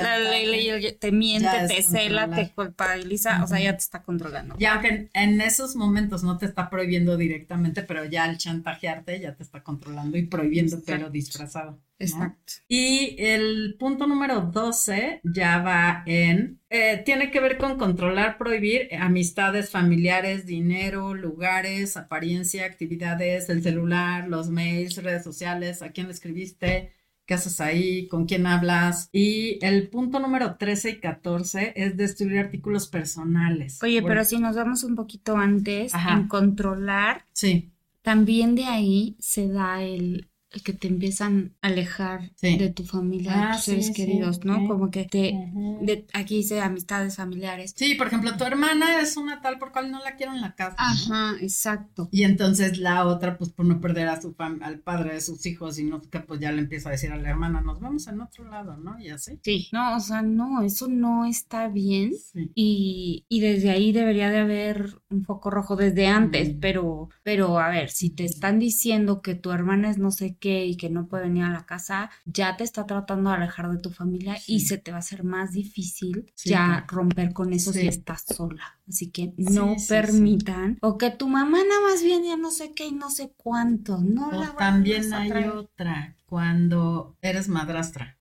la 0.03 0.19
ley, 0.19 0.93
te 0.99 1.09
miente, 1.09 1.47
te 1.69 1.81
cela, 1.81 2.29
te 2.29 2.49
culpabiliza, 2.49 3.41
o 3.41 3.47
sea, 3.47 3.61
ya 3.61 3.71
te 3.71 3.77
está 3.77 4.03
controlando. 4.03 4.55
Y 4.59 4.65
aunque 4.65 5.07
en, 5.13 5.39
esos 5.39 5.77
momentos 5.77 6.21
no 6.21 6.37
te 6.37 6.47
está 6.47 6.69
prohibiendo 6.69 7.15
directamente, 7.15 7.81
pero 7.81 8.03
ya 8.03 8.25
al 8.25 8.37
chantajearte 8.37 9.21
ya 9.21 9.35
te 9.35 9.43
está 9.43 9.63
controlando 9.63 10.17
y 10.17 10.23
prohibiendo, 10.23 10.81
pero 10.85 11.09
disfrazado. 11.09 11.79
Exacto. 12.01 12.53
Y 12.67 13.15
el 13.19 13.75
punto 13.79 14.07
número 14.07 14.41
12 14.41 15.21
ya 15.23 15.59
va 15.59 16.03
en, 16.05 16.59
eh, 16.69 17.01
tiene 17.05 17.31
que 17.31 17.39
ver 17.39 17.57
con 17.57 17.77
controlar, 17.77 18.37
prohibir 18.37 18.89
amistades 18.99 19.69
familiares, 19.69 20.45
dinero, 20.45 21.13
lugares, 21.13 21.97
apariencia, 21.97 22.65
actividades, 22.65 23.49
el 23.49 23.61
celular, 23.61 24.27
los 24.27 24.49
mails, 24.49 25.01
redes 25.03 25.23
sociales, 25.23 25.81
a 25.81 25.91
quién 25.91 26.07
le 26.07 26.13
escribiste, 26.13 26.93
qué 27.25 27.35
haces 27.35 27.61
ahí, 27.61 28.07
con 28.07 28.25
quién 28.25 28.47
hablas. 28.47 29.09
Y 29.11 29.63
el 29.63 29.89
punto 29.89 30.19
número 30.19 30.55
13 30.57 30.89
y 30.89 30.99
14 30.99 31.73
es 31.75 31.97
destruir 31.97 32.39
artículos 32.39 32.87
personales. 32.87 33.81
Oye, 33.83 34.01
pero 34.01 34.25
si 34.25 34.39
nos 34.39 34.55
vamos 34.55 34.83
un 34.83 34.95
poquito 34.95 35.37
antes 35.37 35.93
en 35.93 36.27
controlar. 36.27 37.25
Sí. 37.33 37.71
También 38.01 38.55
de 38.55 38.65
ahí 38.65 39.15
se 39.19 39.47
da 39.47 39.83
el, 39.83 40.30
que 40.59 40.73
te 40.73 40.87
empiezan 40.87 41.53
a 41.61 41.67
alejar 41.67 42.31
de 42.41 42.69
tu 42.69 42.83
familia, 42.83 43.31
de 43.31 43.37
ah, 43.37 43.51
tus 43.53 43.63
seres 43.63 43.91
queridos, 43.91 44.43
¿no? 44.43 44.67
Como 44.67 44.91
que 44.91 45.05
te, 45.05 45.33
de, 45.81 46.05
aquí 46.13 46.37
dice 46.37 46.59
amistades 46.59 47.15
familiares. 47.15 47.73
Sí, 47.75 47.95
por 47.95 48.07
ejemplo, 48.07 48.35
tu 48.37 48.43
hermana 48.43 48.99
es 49.01 49.15
una 49.15 49.41
tal 49.41 49.59
por 49.59 49.71
cual 49.71 49.91
no 49.91 49.99
la 50.03 50.15
quiero 50.15 50.33
en 50.33 50.41
la 50.41 50.55
casa. 50.55 50.75
Ajá, 50.77 51.35
exacto. 51.39 52.09
Y 52.11 52.23
entonces 52.23 52.77
la 52.77 53.05
otra, 53.05 53.37
pues 53.37 53.51
por 53.51 53.65
no 53.65 53.79
perder 53.79 54.09
a 54.09 54.21
su 54.21 54.35
al 54.61 54.79
padre 54.79 55.13
de 55.13 55.21
sus 55.21 55.45
hijos 55.45 55.79
y 55.79 55.83
no 55.85 56.01
que 56.01 56.19
pues 56.19 56.39
ya 56.39 56.51
le 56.51 56.61
empieza 56.61 56.89
a 56.89 56.93
decir 56.93 57.11
a 57.11 57.17
la 57.17 57.29
hermana, 57.29 57.61
nos 57.61 57.79
vemos 57.79 58.07
en 58.07 58.19
otro 58.21 58.43
lado, 58.49 58.75
¿no? 58.77 58.99
Y 58.99 59.09
así. 59.09 59.39
Sí, 59.43 59.69
no, 59.71 59.95
o 59.95 59.99
sea, 59.99 60.21
no, 60.21 60.61
eso 60.63 60.87
no 60.87 61.25
está 61.25 61.69
bien. 61.69 62.11
Y, 62.55 63.25
y 63.29 63.39
desde 63.39 63.69
ahí 63.69 63.91
debería 63.91 64.29
de 64.29 64.39
haber 64.39 64.99
un 65.09 65.23
foco 65.23 65.49
rojo 65.49 65.75
desde 65.75 66.07
antes, 66.07 66.55
pero, 66.59 67.09
pero 67.23 67.59
a 67.59 67.69
ver, 67.69 67.89
si 67.89 68.09
te 68.09 68.25
están 68.25 68.59
diciendo 68.59 69.21
que 69.21 69.35
tu 69.35 69.51
hermana 69.51 69.89
es 69.89 69.97
no 69.97 70.11
sé 70.11 70.37
y 70.43 70.75
que 70.75 70.89
no 70.89 71.07
puede 71.07 71.23
venir 71.23 71.43
a 71.43 71.51
la 71.51 71.65
casa, 71.65 72.09
ya 72.25 72.57
te 72.57 72.63
está 72.63 72.85
tratando 72.85 73.29
de 73.29 73.37
alejar 73.37 73.69
de 73.69 73.79
tu 73.79 73.91
familia 73.91 74.37
y 74.47 74.61
se 74.61 74.77
te 74.77 74.91
va 74.91 74.97
a 74.97 74.99
hacer 74.99 75.23
más 75.23 75.51
difícil 75.51 76.31
ya 76.43 76.85
romper 76.87 77.33
con 77.33 77.53
eso 77.53 77.71
si 77.73 77.87
estás 77.87 78.25
sola. 78.25 78.79
Así 78.87 79.11
que 79.11 79.33
no 79.37 79.75
permitan 79.87 80.77
o 80.81 80.97
que 80.97 81.11
tu 81.11 81.27
mamá 81.27 81.59
nada 81.59 81.81
más 81.89 82.03
viene 82.03 82.33
a 82.33 82.37
no 82.37 82.51
sé 82.51 82.73
qué 82.73 82.87
y 82.87 82.91
no 82.91 83.09
sé 83.09 83.33
cuánto. 83.37 83.99
No 83.99 84.29
o 84.29 84.55
también 84.55 85.13
hay 85.13 85.31
otra 85.45 86.17
cuando 86.25 87.17
eres 87.21 87.47
madrastra 87.47 88.17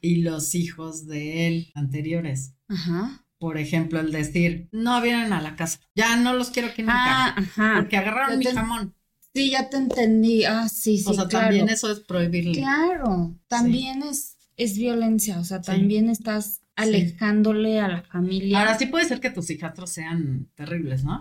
y 0.00 0.22
los 0.22 0.54
hijos 0.54 1.06
de 1.06 1.48
él 1.48 1.72
anteriores. 1.74 2.54
Ajá 2.68 3.22
por 3.42 3.58
ejemplo, 3.58 3.98
el 3.98 4.12
decir, 4.12 4.68
no 4.70 5.00
vienen 5.00 5.32
a 5.32 5.42
la 5.42 5.56
casa, 5.56 5.80
ya 5.96 6.14
no 6.14 6.32
los 6.32 6.50
quiero 6.50 6.68
aquí 6.68 6.82
nunca, 6.82 7.34
ah, 7.56 7.74
porque 7.74 7.96
agarraron 7.96 8.38
mi 8.38 8.44
jamón. 8.44 8.94
Sí, 9.34 9.50
ya 9.50 9.70
te 9.70 9.78
entendí. 9.78 10.44
Ah, 10.44 10.68
sí, 10.68 10.98
sí. 10.98 11.04
O 11.06 11.14
sea, 11.14 11.28
también 11.28 11.68
eso 11.68 11.90
es 11.90 12.00
prohibirle. 12.00 12.52
Claro, 12.52 13.34
también 13.48 14.02
es, 14.02 14.36
es 14.56 14.76
violencia, 14.76 15.38
o 15.40 15.44
sea, 15.44 15.60
también 15.62 16.10
estás 16.10 16.60
alejándole 16.76 17.80
a 17.80 17.88
la 17.88 18.02
familia. 18.02 18.60
Ahora 18.60 18.78
sí 18.78 18.86
puede 18.86 19.06
ser 19.06 19.20
que 19.20 19.30
tus 19.30 19.50
hijastros 19.50 19.90
sean 19.90 20.48
terribles, 20.54 21.04
¿no? 21.04 21.20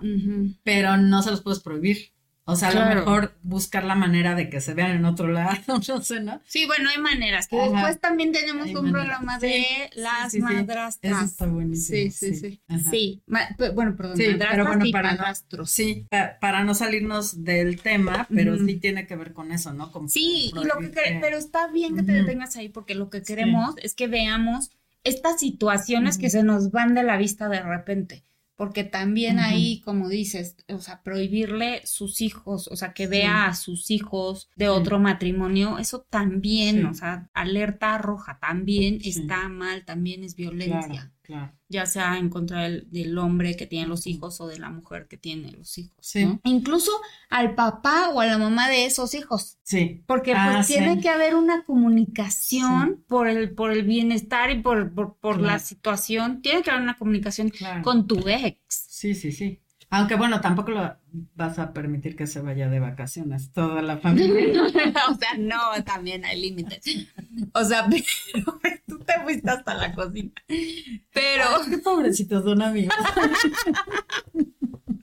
Pero 0.64 0.98
no 0.98 1.22
se 1.22 1.32
los 1.32 1.42
puedes 1.42 1.60
prohibir. 1.60 2.12
O 2.46 2.56
sea, 2.56 2.70
a 2.70 2.74
lo 2.74 2.96
mejor 2.96 3.36
buscar 3.44 3.84
la 3.84 3.94
manera 3.94 4.34
de 4.34 4.50
que 4.50 4.62
se 4.62 4.74
vean 4.74 4.92
en 4.92 5.06
otro 5.06 5.28
lado, 5.28 5.58
no 5.88 6.02
sé, 6.02 6.22
¿no? 6.22 6.42
Sí, 6.46 6.66
bueno, 6.66 6.90
hay 6.90 6.98
maneras. 6.98 7.48
Que 7.48 7.58
después 7.58 8.00
también 8.00 8.32
tenemos 8.32 8.68
un 8.74 8.92
programa 8.92 9.38
de 9.38 9.90
las 9.94 10.34
madrastras. 10.36 11.18
Eso 11.18 11.26
está 11.26 11.46
buenísimo. 11.46 12.12
Sí, 12.12 12.12
sí, 12.12 12.36
sí. 12.36 12.62
Sí, 12.90 13.24
bueno, 13.28 13.96
perdón, 13.96 14.18
pero 14.18 14.66
bueno, 14.66 14.86
para 14.92 15.14
no, 15.14 15.66
sí, 15.66 16.08
para 16.40 16.64
no 16.64 16.74
salirnos 16.74 17.44
del 17.44 17.80
tema, 17.80 18.28
pero 18.34 18.58
sí 18.58 18.76
tiene 18.76 19.06
que 19.06 19.16
ver 19.16 19.34
con 19.34 19.52
eso, 19.52 19.74
¿no? 19.74 19.92
sí, 20.08 20.52
y 20.56 20.64
lo 20.64 20.80
que, 20.80 21.20
pero 21.22 21.38
está 21.38 21.68
bien 21.68 21.96
que 21.96 22.04
te 22.04 22.14
detengas 22.14 22.56
ahí 22.56 22.70
porque 22.70 22.96
lo 22.96 23.10
que 23.10 23.22
queremos 23.22 23.76
es 23.82 23.94
que 23.94 24.08
veamos 24.08 24.72
estas 25.04 25.40
situaciones 25.40 26.18
que 26.18 26.30
se 26.30 26.44
nos 26.44 26.72
van 26.72 26.94
de 26.96 27.04
la 27.04 27.18
vista 27.18 27.50
de 27.50 27.62
repente 27.62 28.24
porque 28.62 28.84
también 28.84 29.40
ahí, 29.40 29.82
como 29.84 30.08
dices, 30.08 30.56
o 30.70 30.78
sea, 30.78 31.02
prohibirle 31.02 31.82
sus 31.84 32.22
hijos, 32.22 32.68
o 32.68 32.76
sea, 32.76 32.94
que 32.94 33.08
vea 33.08 33.48
a 33.48 33.56
sus 33.56 33.90
hijos 33.90 34.52
de 34.56 34.70
otro 34.70 35.00
matrimonio, 35.00 35.80
eso 35.80 36.06
también, 36.08 36.86
o 36.86 36.94
sea, 36.94 37.28
alerta 37.34 37.98
roja, 37.98 38.38
también 38.40 39.00
está 39.04 39.50
mal, 39.50 39.84
también 39.84 40.24
es 40.24 40.36
violencia. 40.36 40.80
Claro, 40.92 41.12
Ya 41.70 41.86
sea 41.86 42.18
en 42.18 42.30
contra 42.30 42.70
del, 42.70 43.18
hombre 43.18 43.56
que 43.56 43.66
tiene 43.66 43.88
los 43.88 44.08
hijos 44.08 44.42
o 44.42 44.48
de 44.48 44.60
la 44.60 44.70
mujer 44.70 45.08
que 45.08 45.18
tiene 45.18 45.52
los 45.52 45.78
hijos. 45.78 46.14
Incluso 46.44 46.92
al 47.30 47.56
papá 47.56 48.10
o 48.10 48.20
a 48.20 48.26
la 48.26 48.38
mamá 48.38 48.70
de 48.70 48.86
esos 48.86 49.14
hijos. 49.14 49.58
Sí. 49.64 50.04
Porque 50.06 50.32
pues, 50.32 50.44
ah, 50.44 50.64
tiene 50.66 51.00
que 51.00 51.10
haber 51.10 51.36
una 51.36 51.64
comunicación 51.64 53.04
por, 53.08 53.28
el, 53.28 53.52
por 53.52 53.72
el 53.72 53.84
bienestar 53.84 54.52
y 54.52 54.62
por, 54.62 54.94
por, 54.94 55.40
la 55.40 55.60
situación. 55.60 56.42
Tiene 56.42 56.62
que 56.62 56.72
haber 56.72 56.84
una 56.84 56.98
comunicación 56.98 57.52
con 57.84 58.08
tu 58.08 58.28
ex. 58.28 58.60
Sí, 58.90 59.16
sí, 59.16 59.32
sí. 59.32 59.62
Aunque 59.94 60.16
bueno, 60.16 60.40
tampoco 60.40 60.72
lo 60.72 60.96
vas 61.36 61.60
a 61.60 61.74
permitir 61.74 62.16
que 62.16 62.26
se 62.26 62.40
vaya 62.40 62.70
de 62.70 62.80
vacaciones 62.80 63.52
toda 63.52 63.82
la 63.82 63.98
familia. 63.98 64.64
o 64.64 64.70
sea, 65.16 65.34
no, 65.38 65.60
también 65.84 66.24
hay 66.24 66.40
límites. 66.42 66.82
O 67.54 67.66
sea, 67.66 67.86
pero 68.62 68.78
tú 68.88 69.00
te 69.00 69.20
fuiste 69.22 69.50
hasta 69.50 69.74
la 69.74 69.94
cocina. 69.94 70.32
Pero. 71.14 71.44
qué 71.70 71.78
pobrecitos 71.80 72.46
son 72.46 72.62
amigos. 72.62 72.96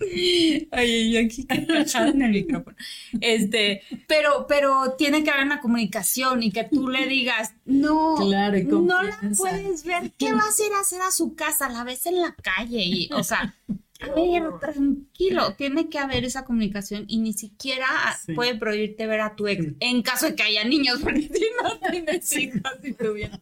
Ay, 0.70 1.12
yo 1.12 1.20
aquí 1.20 1.46
en 1.50 2.22
el 2.22 2.30
micrófono. 2.30 2.76
Este, 3.20 3.82
pero, 4.06 4.46
pero 4.48 4.94
tiene 4.96 5.22
que 5.22 5.30
haber 5.30 5.44
una 5.44 5.60
comunicación 5.60 6.42
y 6.42 6.50
que 6.50 6.64
tú 6.64 6.88
le 6.88 7.06
digas, 7.06 7.52
no, 7.66 8.14
claro, 8.16 8.58
no 8.80 9.02
la 9.02 9.20
puedes 9.36 9.84
ver. 9.84 10.12
¿Qué 10.16 10.32
vas 10.32 10.58
a 10.58 10.66
ir 10.66 10.72
a 10.72 10.80
hacer 10.80 11.02
a 11.02 11.10
su 11.10 11.34
casa? 11.34 11.68
La 11.68 11.84
ves 11.84 12.06
en 12.06 12.22
la 12.22 12.34
calle 12.34 12.80
y, 12.80 13.10
o 13.12 13.22
sea, 13.22 13.54
a 14.00 14.14
ver, 14.14 14.44
tranquilo, 14.60 15.54
tiene 15.54 15.88
que 15.88 15.98
haber 15.98 16.24
esa 16.24 16.44
comunicación 16.44 17.04
y 17.08 17.18
ni 17.18 17.32
siquiera 17.32 17.88
puede 18.34 18.54
prohibirte 18.54 19.08
ver 19.08 19.20
a 19.20 19.34
tu 19.34 19.48
ex 19.48 19.66
en 19.80 20.02
caso 20.02 20.26
de 20.26 20.36
que 20.36 20.44
haya 20.44 20.64
niños, 20.64 21.00
porque 21.02 21.22
si 21.22 21.46
no 21.62 21.90
tienes 21.90 22.36
hijos 22.36 22.62
y 22.84 22.92
tú 22.92 23.12
viendo, 23.12 23.40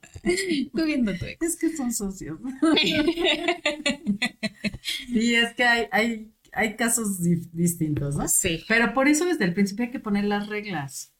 tú 0.74 0.84
viendo 0.84 1.12
a 1.12 1.18
tu 1.18 1.26
ex. 1.26 1.42
Es 1.42 1.56
que 1.56 1.76
son 1.76 1.92
socios. 1.92 2.38
y 5.08 5.34
es 5.34 5.54
que 5.54 5.64
hay, 5.64 5.88
hay, 5.92 6.32
hay 6.52 6.76
casos 6.76 7.22
distintos, 7.52 8.16
¿no? 8.16 8.26
Sí. 8.26 8.64
Pero 8.66 8.94
por 8.94 9.08
eso 9.08 9.26
desde 9.26 9.44
el 9.44 9.52
principio 9.52 9.84
hay 9.84 9.90
que 9.90 10.00
poner 10.00 10.24
las 10.24 10.48
reglas. 10.48 11.12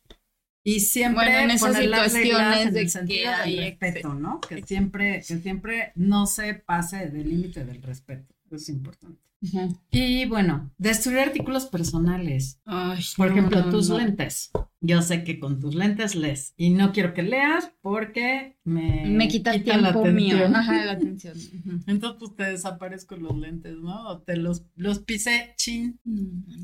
Y 0.65 0.81
siempre 0.81 1.27
bueno, 1.27 1.53
en 1.53 1.59
poner 1.61 1.89
las 1.89 2.13
reglas 2.13 2.67
en 2.67 2.77
el 2.77 2.91
sentido 2.91 3.31
del 3.45 3.59
respeto, 3.59 4.15
¿no? 4.15 4.41
Que 4.41 4.63
siempre, 4.63 5.19
que 5.19 5.39
siempre 5.39 5.93
no 5.95 6.27
se 6.27 6.55
pase 6.55 7.11
del 7.11 7.29
límite 7.29 7.65
del 7.65 7.83
respeto. 7.83 8.35
Es 8.51 8.69
importante. 8.69 9.26
Y 9.91 10.27
bueno, 10.27 10.71
destruir 10.79 11.21
artículos 11.21 11.67
personales. 11.67 12.61
Por 13.17 13.29
ejemplo, 13.29 13.69
tus 13.71 13.91
lentes. 13.91 14.51
Yo 14.87 15.03
sé 15.03 15.25
que 15.25 15.41
con 15.41 15.59
tus 15.59 15.75
lentes 15.75 16.15
lees 16.15 16.55
y 16.57 16.71
no 16.71 16.93
quiero 16.93 17.13
que 17.13 17.23
leas 17.23 17.73
porque 17.81 18.57
me, 18.63 19.05
me 19.07 19.27
quita, 19.27 19.53
el 19.55 19.65
tiempo 19.65 19.83
la 19.83 19.89
atención. 19.89 20.15
mío. 20.15 20.37
Ajá, 20.55 20.85
la 20.85 20.93
atención. 20.99 21.37
Entonces 21.87 22.19
pues 22.21 22.37
te 22.37 22.45
desaparezco 22.45 23.17
los 23.17 23.37
lentes, 23.37 23.77
¿no? 23.77 24.09
O 24.09 24.23
te 24.23 24.37
los, 24.37 24.65
los 24.77 25.01
pisé 25.01 25.55
chin. 25.57 25.99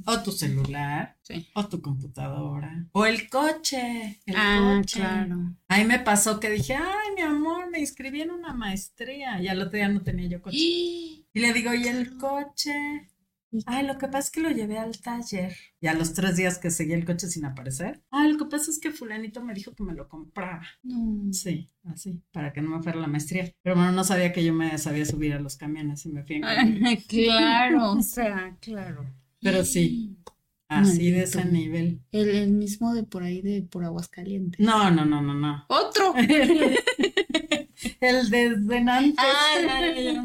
O 0.07 0.23
tu 0.23 0.31
celular. 0.31 1.17
Sí. 1.23 1.49
O 1.55 1.67
tu 1.67 1.81
computadora. 1.81 2.87
O 2.93 3.07
el 3.07 3.29
coche. 3.29 4.21
El 4.25 4.35
ah, 4.37 4.77
coche. 4.79 5.01
claro. 5.01 5.57
Ahí 5.67 5.85
me 5.85 5.99
pasó 5.99 6.39
que 6.39 6.51
dije, 6.51 6.75
ay, 6.75 7.15
mi 7.17 7.23
amor, 7.23 7.71
me 7.71 7.81
inscribí 7.81 8.21
en 8.21 8.31
una 8.31 8.53
maestría. 8.53 9.41
Y 9.43 9.49
al 9.49 9.61
otro 9.61 9.79
día 9.79 9.89
no 9.89 10.03
tenía 10.03 10.29
yo 10.29 10.41
coche. 10.41 10.57
Y 11.35 11.41
le 11.41 11.55
digo, 11.55 11.73
¿y 11.73 11.89
el 11.89 12.19
coche? 12.19 13.09
Ay, 13.67 13.87
lo 13.87 13.99
que 13.99 14.07
pasa 14.07 14.19
es 14.19 14.31
que 14.31 14.41
lo 14.41 14.51
llevé 14.51 14.79
al 14.79 14.99
taller. 14.99 15.55
Y 15.81 15.87
a 15.87 15.95
los 15.95 16.15
tres 16.15 16.37
días 16.37 16.59
que 16.59 16.71
seguí 16.71 16.93
el 16.93 17.05
coche 17.05 17.27
sin 17.27 17.45
aparecer. 17.45 18.03
Ay, 18.11 18.33
lo 18.33 18.39
que 18.39 18.47
pasa 18.47 18.71
es 18.71 18.79
que 18.79 18.91
fulanito 18.91 19.43
me 19.43 19.55
dijo 19.55 19.75
que 19.75 19.83
me 19.83 19.95
lo 19.95 20.09
compraba. 20.09 20.63
No. 20.83 21.33
Sí, 21.33 21.69
así, 21.85 22.23
para 22.33 22.53
que 22.53 22.63
no 22.63 22.71
me 22.71 22.83
fuera 22.83 22.99
la 22.99 23.07
maestría. 23.07 23.53
Pero 23.63 23.77
bueno, 23.77 23.93
no 23.93 24.05
sabía 24.05 24.33
que 24.33 24.45
yo 24.45 24.55
me 24.55 24.77
sabía 24.79 25.05
subir 25.05 25.35
a 25.35 25.41
los 25.41 25.57
camiones 25.57 26.05
y 26.07 26.11
me 26.11 26.23
fui 26.23 26.37
en 26.37 26.43
Claro, 27.09 27.93
o 27.99 28.03
sea, 28.03 28.57
claro. 28.61 29.05
Pero 29.41 29.65
sí, 29.65 30.17
Así 30.81 31.11
de 31.11 31.25
ese 31.25 31.45
nivel. 31.45 32.01
El, 32.13 32.51
mismo 32.51 32.95
de 32.95 33.03
por 33.03 33.23
ahí, 33.23 33.43
de 33.43 33.63
por 33.63 33.85
Aguascalientes. 33.85 34.59
No, 34.59 34.91
no, 34.91 35.05
no, 35.05 35.21
no, 35.21 35.35
no. 35.35 35.65
¡Otro! 35.69 36.15
el 38.01 38.31
de 38.31 38.81
Nantes. 38.81 39.19
Ah, 39.19 39.55
ya, 39.61 39.95
ya, 39.95 40.25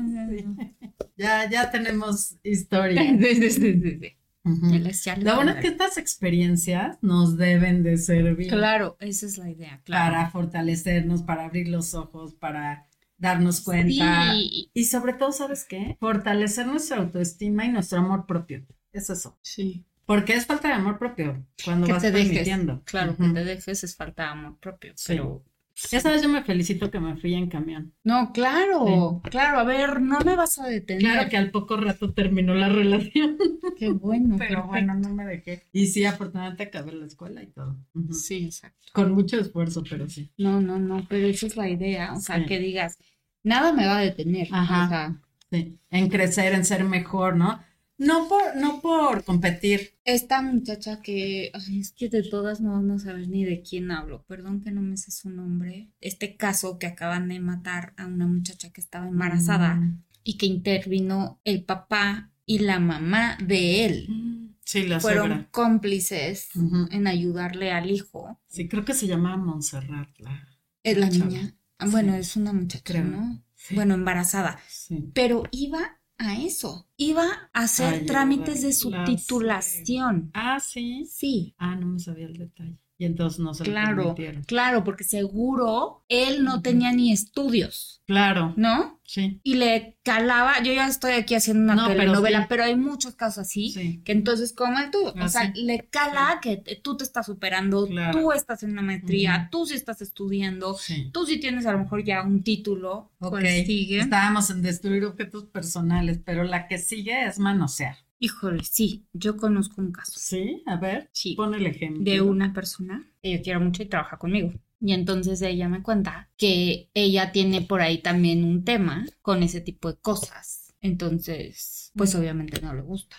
tenemos 1.71 2.35
historia. 2.43 3.01
sí, 3.19 3.49
sí, 3.49 4.93
sí, 4.93 5.17
Lo 5.21 5.35
bueno 5.35 5.51
es 5.51 5.57
que 5.57 5.67
estas 5.67 5.97
experiencias 5.97 6.97
nos 7.01 7.37
deben 7.37 7.83
de 7.83 7.97
servir. 7.97 8.47
Claro, 8.47 8.97
esa 8.99 9.25
es 9.25 9.37
la 9.37 9.49
idea. 9.49 9.81
Claro. 9.83 10.13
Para 10.13 10.29
fortalecernos, 10.29 11.23
para 11.23 11.45
abrir 11.45 11.67
los 11.67 11.93
ojos, 11.93 12.35
para 12.35 12.87
darnos 13.17 13.61
cuenta. 13.61 14.33
Y 14.35 14.85
sobre 14.85 15.13
todo, 15.13 15.31
¿sabes 15.31 15.65
qué? 15.65 15.97
Fortalecer 15.99 16.67
nuestra 16.67 16.97
autoestima 16.97 17.65
y 17.65 17.69
nuestro 17.69 17.99
amor 17.99 18.25
propio. 18.25 18.65
Es 18.93 19.09
eso. 19.09 19.37
Sí. 19.41 19.85
Porque 20.07 20.33
es 20.33 20.45
falta 20.45 20.69
de 20.69 20.75
amor 20.75 20.97
propio 20.97 21.45
cuando 21.65 21.85
vas 21.85 22.01
te 22.01 22.11
permitiendo. 22.11 22.81
claro, 22.85 23.17
que 23.17 23.27
te 23.27 23.43
dejes 23.43 23.83
es 23.83 23.95
falta 23.95 24.23
de 24.23 24.29
amor 24.29 24.57
propio. 24.57 24.93
Pero 25.05 25.43
esa 25.91 26.09
vez 26.09 26.23
yo 26.23 26.29
me 26.29 26.43
felicito 26.43 26.89
que 26.89 26.99
me 26.99 27.15
fui 27.17 27.35
en 27.35 27.49
camión. 27.49 27.93
No, 28.03 28.31
claro, 28.33 29.21
claro, 29.29 29.59
a 29.59 29.63
ver, 29.63 30.01
no 30.01 30.19
me 30.21 30.35
vas 30.35 30.57
a 30.57 30.67
detener. 30.67 31.01
Claro 31.01 31.29
que 31.29 31.37
al 31.37 31.51
poco 31.51 31.77
rato 31.77 32.13
terminó 32.13 32.55
la 32.55 32.67
relación. 32.67 33.37
Qué 33.77 33.89
bueno. 33.91 34.35
Pero 34.39 34.65
bueno, 34.65 34.95
no 34.95 35.13
me 35.13 35.25
dejé. 35.25 35.67
Y 35.71 35.87
sí, 35.87 36.03
afortunadamente 36.05 36.63
acabé 36.63 36.93
la 36.93 37.05
escuela 37.05 37.43
y 37.43 37.47
todo. 37.47 37.77
Sí, 38.11 38.45
exacto. 38.45 38.87
Con 38.91 39.11
mucho 39.13 39.39
esfuerzo, 39.39 39.83
pero 39.87 40.09
sí. 40.09 40.31
No, 40.37 40.61
no, 40.61 40.79
no, 40.79 41.05
pero 41.07 41.27
esa 41.27 41.45
es 41.45 41.55
la 41.55 41.69
idea, 41.69 42.13
o 42.13 42.19
sea, 42.19 42.43
que 42.45 42.57
digas, 42.59 42.97
nada 43.43 43.71
me 43.71 43.85
va 43.85 43.99
a 43.99 44.01
detener. 44.01 44.47
Ajá. 44.51 44.85
O 44.85 44.89
sea, 44.89 45.21
sí. 45.51 45.77
En 45.91 46.09
crecer, 46.09 46.53
en 46.53 46.65
ser 46.65 46.83
mejor, 46.85 47.35
¿no? 47.35 47.61
No 47.97 48.27
por, 48.27 48.55
no 48.55 48.79
por 48.79 49.23
competir. 49.23 49.95
Esta 50.05 50.41
muchacha 50.41 51.01
que, 51.01 51.51
ay, 51.53 51.79
es 51.79 51.91
que 51.91 52.09
de 52.09 52.23
todas 52.23 52.61
no 52.61 52.71
vamos 52.71 53.01
a 53.01 53.05
saber 53.05 53.27
ni 53.27 53.43
de 53.43 53.61
quién 53.61 53.89
hablo, 53.91 54.23
perdón 54.27 54.61
que 54.61 54.71
no 54.71 54.81
me 54.81 54.97
sé 54.97 55.11
su 55.11 55.29
nombre. 55.29 55.89
Este 55.99 56.35
caso 56.37 56.77
que 56.77 56.87
acaban 56.87 57.27
de 57.27 57.39
matar 57.39 57.93
a 57.97 58.05
una 58.05 58.27
muchacha 58.27 58.71
que 58.71 58.81
estaba 58.81 59.07
embarazada 59.07 59.75
mm. 59.75 60.03
y 60.23 60.37
que 60.37 60.45
intervino 60.45 61.41
el 61.43 61.63
papá 61.63 62.31
y 62.45 62.59
la 62.59 62.79
mamá 62.79 63.37
de 63.43 63.85
él. 63.85 64.05
Mm. 64.09 64.37
Sí, 64.63 64.85
la 64.85 64.99
Fueron 64.99 65.47
cómplices 65.49 66.49
en 66.91 67.07
ayudarle 67.07 67.71
al 67.71 67.89
hijo. 67.89 68.37
Sí, 68.49 68.67
creo 68.67 68.83
que 68.83 68.93
se 68.93 69.07
llama 69.07 69.37
Montserrat. 69.37 70.09
La, 70.19 70.45
es 70.83 70.97
la 70.97 71.09
niña. 71.09 71.55
Bueno, 71.89 72.13
es 72.15 72.35
una 72.35 72.51
muchacha, 72.51 73.01
¿no? 73.01 73.41
Bueno, 73.71 73.93
embarazada. 73.93 74.59
Sí. 74.67 75.09
Pero 75.13 75.43
iba 75.51 75.96
a 76.17 76.39
eso. 76.41 76.87
Iba 76.97 77.27
a 77.53 77.63
hacer 77.63 78.05
trámites 78.05 78.61
de 78.63 78.73
subtitulación. 78.73 80.31
Ah, 80.33 80.59
sí. 80.59 81.05
Sí. 81.05 81.55
Ah, 81.57 81.75
no 81.75 81.87
me 81.87 81.99
sabía 81.99 82.25
el 82.25 82.33
detalle. 82.33 82.77
Y 82.99 83.05
entonces 83.05 83.39
no 83.39 83.53
se 83.53 83.63
claro, 83.63 84.15
Claro, 84.47 84.83
porque 84.83 85.03
seguro 85.03 86.03
él 86.09 86.43
no 86.43 86.63
tenía 86.63 86.91
ni 86.91 87.11
estudios. 87.11 88.01
Claro. 88.07 88.53
¿No? 88.57 88.96
Sí. 89.07 89.39
Y 89.41 89.55
le 89.55 89.97
calaba, 90.03 90.61
yo 90.61 90.73
ya 90.73 90.85
estoy 90.85 91.13
aquí 91.13 91.33
haciendo 91.33 91.71
una 91.71 91.87
telenovela, 91.87 92.47
pero, 92.49 92.65
hay 92.65 92.75
muchos 92.75 93.15
casos 93.15 93.39
así, 93.39 94.01
que 94.03 94.11
entonces 94.11 94.51
como 94.51 94.77
tú, 94.91 95.07
o 95.07 95.29
sea, 95.29 95.51
le 95.55 95.87
cala 95.89 96.39
que 96.41 96.57
tú 96.83 96.97
te 96.97 97.05
estás 97.05 97.25
superando, 97.25 97.87
tú 98.11 98.33
estás 98.33 98.63
en 98.63 98.71
una 98.71 98.81
maestría, 98.81 99.47
tú 99.49 99.65
sí 99.65 99.75
estás 99.75 100.01
estudiando, 100.01 100.77
tú 101.13 101.25
sí 101.25 101.39
tienes 101.39 101.65
a 101.65 101.71
lo 101.71 101.79
mejor 101.79 102.03
ya 102.03 102.21
un 102.21 102.43
título. 102.43 103.11
Ok, 103.19 103.39
sigue. 103.65 103.99
estábamos 104.01 104.49
en 104.49 104.61
destruir 104.61 105.05
objetos 105.05 105.45
personales, 105.45 106.19
pero 106.23 106.43
la 106.43 106.67
que 106.67 106.77
sigue 106.77 107.25
es 107.25 107.39
manosear. 107.39 107.95
Híjole, 108.19 108.63
sí, 108.63 109.05
yo 109.13 109.37
conozco 109.37 109.79
un 109.79 109.91
caso. 109.91 110.13
Sí, 110.15 110.63
a 110.65 110.75
ver, 110.75 111.09
sí. 111.13 111.35
pon 111.35 111.53
el 111.53 111.65
ejemplo. 111.67 112.03
De 112.03 112.19
una 112.19 112.51
persona 112.51 113.07
que 113.21 113.31
yo 113.31 113.41
quiero 113.41 113.61
mucho 113.61 113.83
y 113.83 113.85
trabaja 113.85 114.17
conmigo. 114.17 114.53
Y 114.79 114.93
entonces 114.93 115.41
ella 115.41 115.69
me 115.69 115.81
cuenta 115.81 116.29
que 116.37 116.89
ella 116.93 117.31
tiene 117.31 117.61
por 117.61 117.81
ahí 117.81 118.01
también 118.01 118.43
un 118.43 118.63
tema 118.63 119.05
con 119.21 119.43
ese 119.43 119.61
tipo 119.61 119.91
de 119.91 119.99
cosas. 119.99 120.75
Entonces, 120.79 121.91
pues 121.95 122.13
obviamente 122.13 122.61
no 122.61 122.73
le 122.73 122.81
gusta. 122.81 123.17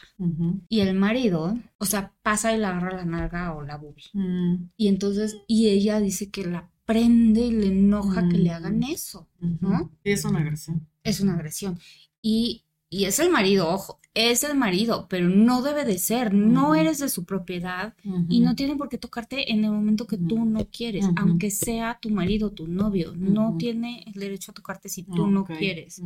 Y 0.69 0.81
el 0.81 0.95
marido, 0.95 1.59
o 1.79 1.85
sea, 1.85 2.15
pasa 2.23 2.55
y 2.55 2.59
le 2.59 2.67
agarra 2.67 2.97
la 2.97 3.05
nalga 3.05 3.55
o 3.55 3.63
la 3.63 3.77
boobie. 3.77 4.05
Mm. 4.13 4.71
Y 4.77 4.89
entonces, 4.89 5.37
y 5.49 5.69
ella 5.69 5.99
dice 5.99 6.31
que 6.31 6.47
la 6.47 6.71
prende 6.85 7.41
y 7.41 7.51
le 7.51 7.67
enoja 7.67 8.29
que 8.29 8.39
le 8.39 8.51
hagan 8.51 8.79
mm. 8.79 8.85
eso, 8.85 9.29
¿no? 9.41 9.93
Es 10.05 10.25
una 10.25 10.39
agresión. 10.39 10.87
Es 11.03 11.21
una 11.21 11.35
agresión. 11.35 11.79
Y 12.23 12.65
y 12.91 13.05
es 13.05 13.19
el 13.19 13.31
marido, 13.31 13.69
ojo, 13.69 14.01
es 14.19 14.43
el 14.43 14.57
marido, 14.57 15.07
pero 15.09 15.29
no 15.29 15.63
debe 15.63 15.85
de 15.85 15.99
ser, 15.99 16.35
no 16.35 16.75
eres 16.75 16.99
de 16.99 17.09
su 17.09 17.25
propiedad 17.25 17.95
y 18.29 18.41
no 18.41 18.57
tiene 18.57 18.75
por 18.77 18.89
qué 18.89 18.99
tocarte 18.99 19.53
en 19.53 19.65
el 19.65 19.71
momento 19.71 20.07
que 20.07 20.19
tú 20.19 20.45
no 20.45 20.67
quieres, 20.67 21.07
aunque 21.17 21.51
sea 21.51 21.99
tu 22.01 22.11
marido, 22.11 22.51
tu 22.51 22.67
novio, 22.67 23.15
no 23.17 23.57
tiene 23.59 24.05
el 24.07 24.15
derecho 24.15 24.51
a 24.51 24.55
tocarte 24.55 24.89
si 24.89 25.05
tú 25.05 25.27
no 25.27 25.45
quieres. 25.45 26.03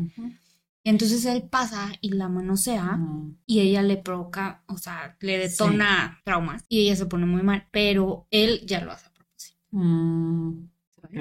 Entonces 0.85 1.25
él 1.27 1.44
pasa 1.44 1.92
y 2.01 2.11
la 2.11 2.29
manosea 2.29 2.98
y 3.46 3.61
ella 3.61 3.83
le 3.83 3.96
provoca, 3.96 4.62
o 4.66 4.77
sea, 4.77 5.16
le 5.20 5.38
detona 5.38 6.20
traumas 6.25 6.64
y 6.68 6.81
ella 6.81 6.96
se 6.96 7.07
pone 7.07 7.25
muy 7.25 7.42
mal, 7.42 7.68
pero 7.70 8.27
él 8.31 8.62
ya 8.66 8.85
lo 8.85 8.90
hace 8.90 9.07
a 9.07 9.12
propósito. 9.12 9.59
Mm, 9.70 10.68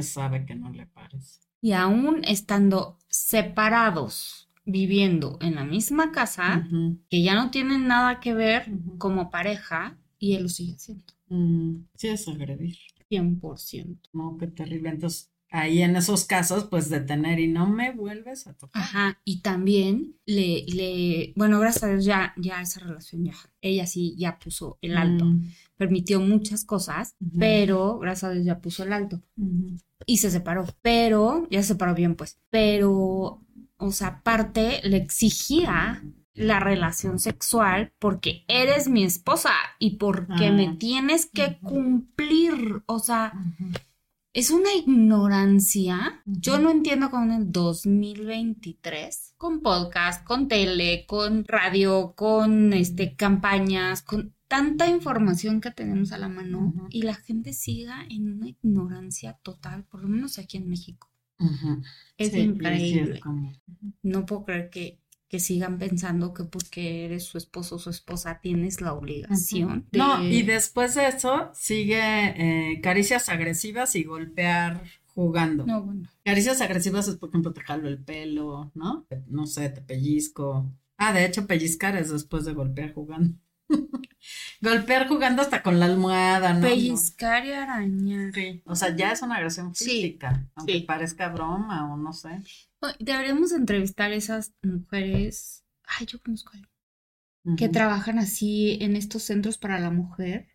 sabe 0.02 0.46
que 0.46 0.56
no 0.56 0.72
le 0.72 0.88
parece. 0.88 1.42
Y 1.62 1.74
aún 1.74 2.24
estando 2.24 2.98
separados, 3.08 4.50
viviendo 4.66 5.38
en 5.42 5.56
la 5.56 5.66
misma 5.66 6.12
casa, 6.12 6.68
que 7.10 7.22
ya 7.22 7.36
no 7.36 7.52
tienen 7.52 7.88
nada 7.88 8.20
que 8.20 8.34
ver 8.34 8.72
como 8.98 9.30
pareja, 9.30 9.98
y 10.20 10.36
él 10.36 10.44
lo 10.44 10.50
sigue 10.50 10.76
haciendo. 10.76 11.04
Mm, 11.30 11.86
sí, 11.96 12.08
es 12.10 12.28
agredir. 12.28 12.78
100%. 13.10 14.00
No, 14.14 14.38
qué 14.38 14.48
terrible. 14.48 14.90
Entonces, 14.90 15.32
ahí 15.52 15.82
en 15.82 15.96
esos 15.96 16.26
casos, 16.26 16.66
pues 16.66 16.90
detener 16.90 17.40
y 17.40 17.48
no 17.48 17.68
me 17.68 17.92
vuelves 17.92 18.48
a 18.48 18.54
tocar. 18.54 18.82
Ajá, 18.82 19.20
y 19.26 19.42
también 19.42 20.16
le, 20.26 20.64
le, 20.68 21.34
bueno, 21.36 21.60
gracias 21.60 21.84
a 21.84 21.88
Dios 21.90 22.06
ya, 22.06 22.34
ya 22.38 22.62
esa 22.62 22.80
relación 22.80 23.26
ya, 23.26 23.34
ella 23.60 23.86
sí 23.86 24.16
ya 24.18 24.40
puso 24.40 24.78
el 24.82 24.98
alto, 24.98 25.26
mm. 25.26 25.50
permitió 25.76 26.22
muchas 26.22 26.64
cosas, 26.64 27.16
pero 27.38 28.00
gracias 28.00 28.32
a 28.32 28.34
Dios 28.34 28.46
ya 28.46 28.60
puso 28.60 28.84
el 28.84 28.94
alto. 28.94 29.22
Y 30.06 30.18
se 30.18 30.32
separó, 30.32 30.66
pero, 30.82 31.48
ya 31.52 31.62
se 31.62 31.70
separó 31.70 31.94
bien 31.94 32.16
pues, 32.16 32.40
pero 32.50 33.42
o 33.82 33.92
sea, 33.92 34.08
aparte 34.08 34.80
le 34.84 34.98
exigía 34.98 36.04
la 36.34 36.60
relación 36.60 37.20
sexual 37.20 37.94
porque 38.00 38.46
eres 38.48 38.88
mi 38.88 39.04
esposa 39.04 39.52
y 39.80 39.98
porque 39.98 40.52
me 40.52 40.76
tienes 40.78 41.26
que 41.26 41.60
cumplir, 41.60 42.84
o 42.86 43.00
sea, 43.00 43.34
es 44.34 44.50
una 44.50 44.74
ignorancia. 44.74 46.22
Yo 46.26 46.58
no 46.58 46.72
entiendo 46.72 47.12
cómo 47.12 47.24
en 47.24 47.42
el 47.42 47.52
2023, 47.52 49.34
con 49.38 49.60
podcast, 49.60 50.24
con 50.24 50.48
tele, 50.48 51.06
con 51.06 51.44
radio, 51.46 52.14
con 52.16 52.72
este 52.72 53.16
campañas, 53.16 54.02
con 54.02 54.34
tanta 54.48 54.88
información 54.88 55.60
que 55.60 55.72
tenemos 55.72 56.12
a 56.14 56.18
la 56.18 56.30
mano 56.30 56.74
y 56.90 57.02
la 57.02 57.16
gente 57.16 57.52
siga 57.54 58.06
en 58.10 58.34
una 58.34 58.50
ignorancia 58.50 59.34
total, 59.44 59.84
por 59.86 60.02
lo 60.02 60.08
menos 60.08 60.40
aquí 60.40 60.58
en 60.58 60.70
México. 60.70 61.11
Es 62.18 62.36
increíble. 62.36 63.20
No 64.04 64.26
puedo 64.26 64.46
creer 64.46 64.70
que, 64.70 65.00
que, 65.28 65.40
sigan 65.40 65.80
pensando 65.80 66.34
que 66.34 66.44
porque 66.44 67.06
eres 67.06 67.24
su 67.24 67.38
esposo 67.38 67.76
o 67.76 67.80
su 67.80 67.90
esposa 67.90 68.40
tienes 68.42 68.82
la 68.82 68.94
obligación. 68.94 69.88
No, 69.92 70.24
y 70.24 70.44
después 70.44 70.96
de 70.96 71.08
eso 71.08 71.52
sigue 71.54 72.00
eh, 72.00 72.82
caricias 72.82 73.30
agresivas 73.30 73.96
y 73.96 74.04
golpear 74.04 74.84
jugando. 75.14 75.66
No, 75.66 75.84
bueno. 75.84 76.10
Caricias 76.24 76.62
agresivas 76.62 77.08
es, 77.08 77.16
por 77.16 77.30
ejemplo, 77.30 77.54
te 77.54 77.62
jalo 77.62 77.88
el 77.88 78.04
pelo, 78.04 78.72
¿no? 78.76 79.08
No 79.28 79.46
sé, 79.48 79.70
te 79.70 79.82
pellizco. 79.82 80.72
Ah, 80.98 81.14
de 81.14 81.26
hecho, 81.26 81.48
pellizcar 81.48 81.96
es 81.96 82.12
después 82.12 82.46
de 82.46 82.54
golpear 82.54 82.94
jugando. 82.94 83.36
Golpear 84.62 85.08
jugando 85.08 85.42
hasta 85.42 85.64
con 85.64 85.80
la 85.80 85.86
almohada, 85.86 86.54
¿no? 86.54 86.62
Pellizcar 86.62 87.46
y 87.46 87.52
arañar. 87.52 88.34
Sí. 88.34 88.62
O 88.66 88.76
sea, 88.76 88.96
ya 88.96 89.12
es 89.12 89.22
una 89.22 89.38
agresión 89.38 89.74
física, 89.74 90.48
aunque 90.56 90.82
parezca 90.82 91.30
broma 91.30 91.92
o 91.92 91.98
no 91.98 92.14
sé. 92.14 92.42
Deberíamos 93.00 93.52
entrevistar 93.52 94.12
a 94.12 94.16
esas 94.16 94.54
mujeres. 94.62 95.64
Ay, 95.86 96.06
yo 96.06 96.22
conozco 96.22 96.52
a 96.56 97.56
Que 97.56 97.70
trabajan 97.70 98.20
así 98.20 98.78
en 98.82 98.96
estos 98.96 99.24
centros 99.24 99.58
para 99.58 99.80
la 99.80 99.92
mujer. 99.92 100.48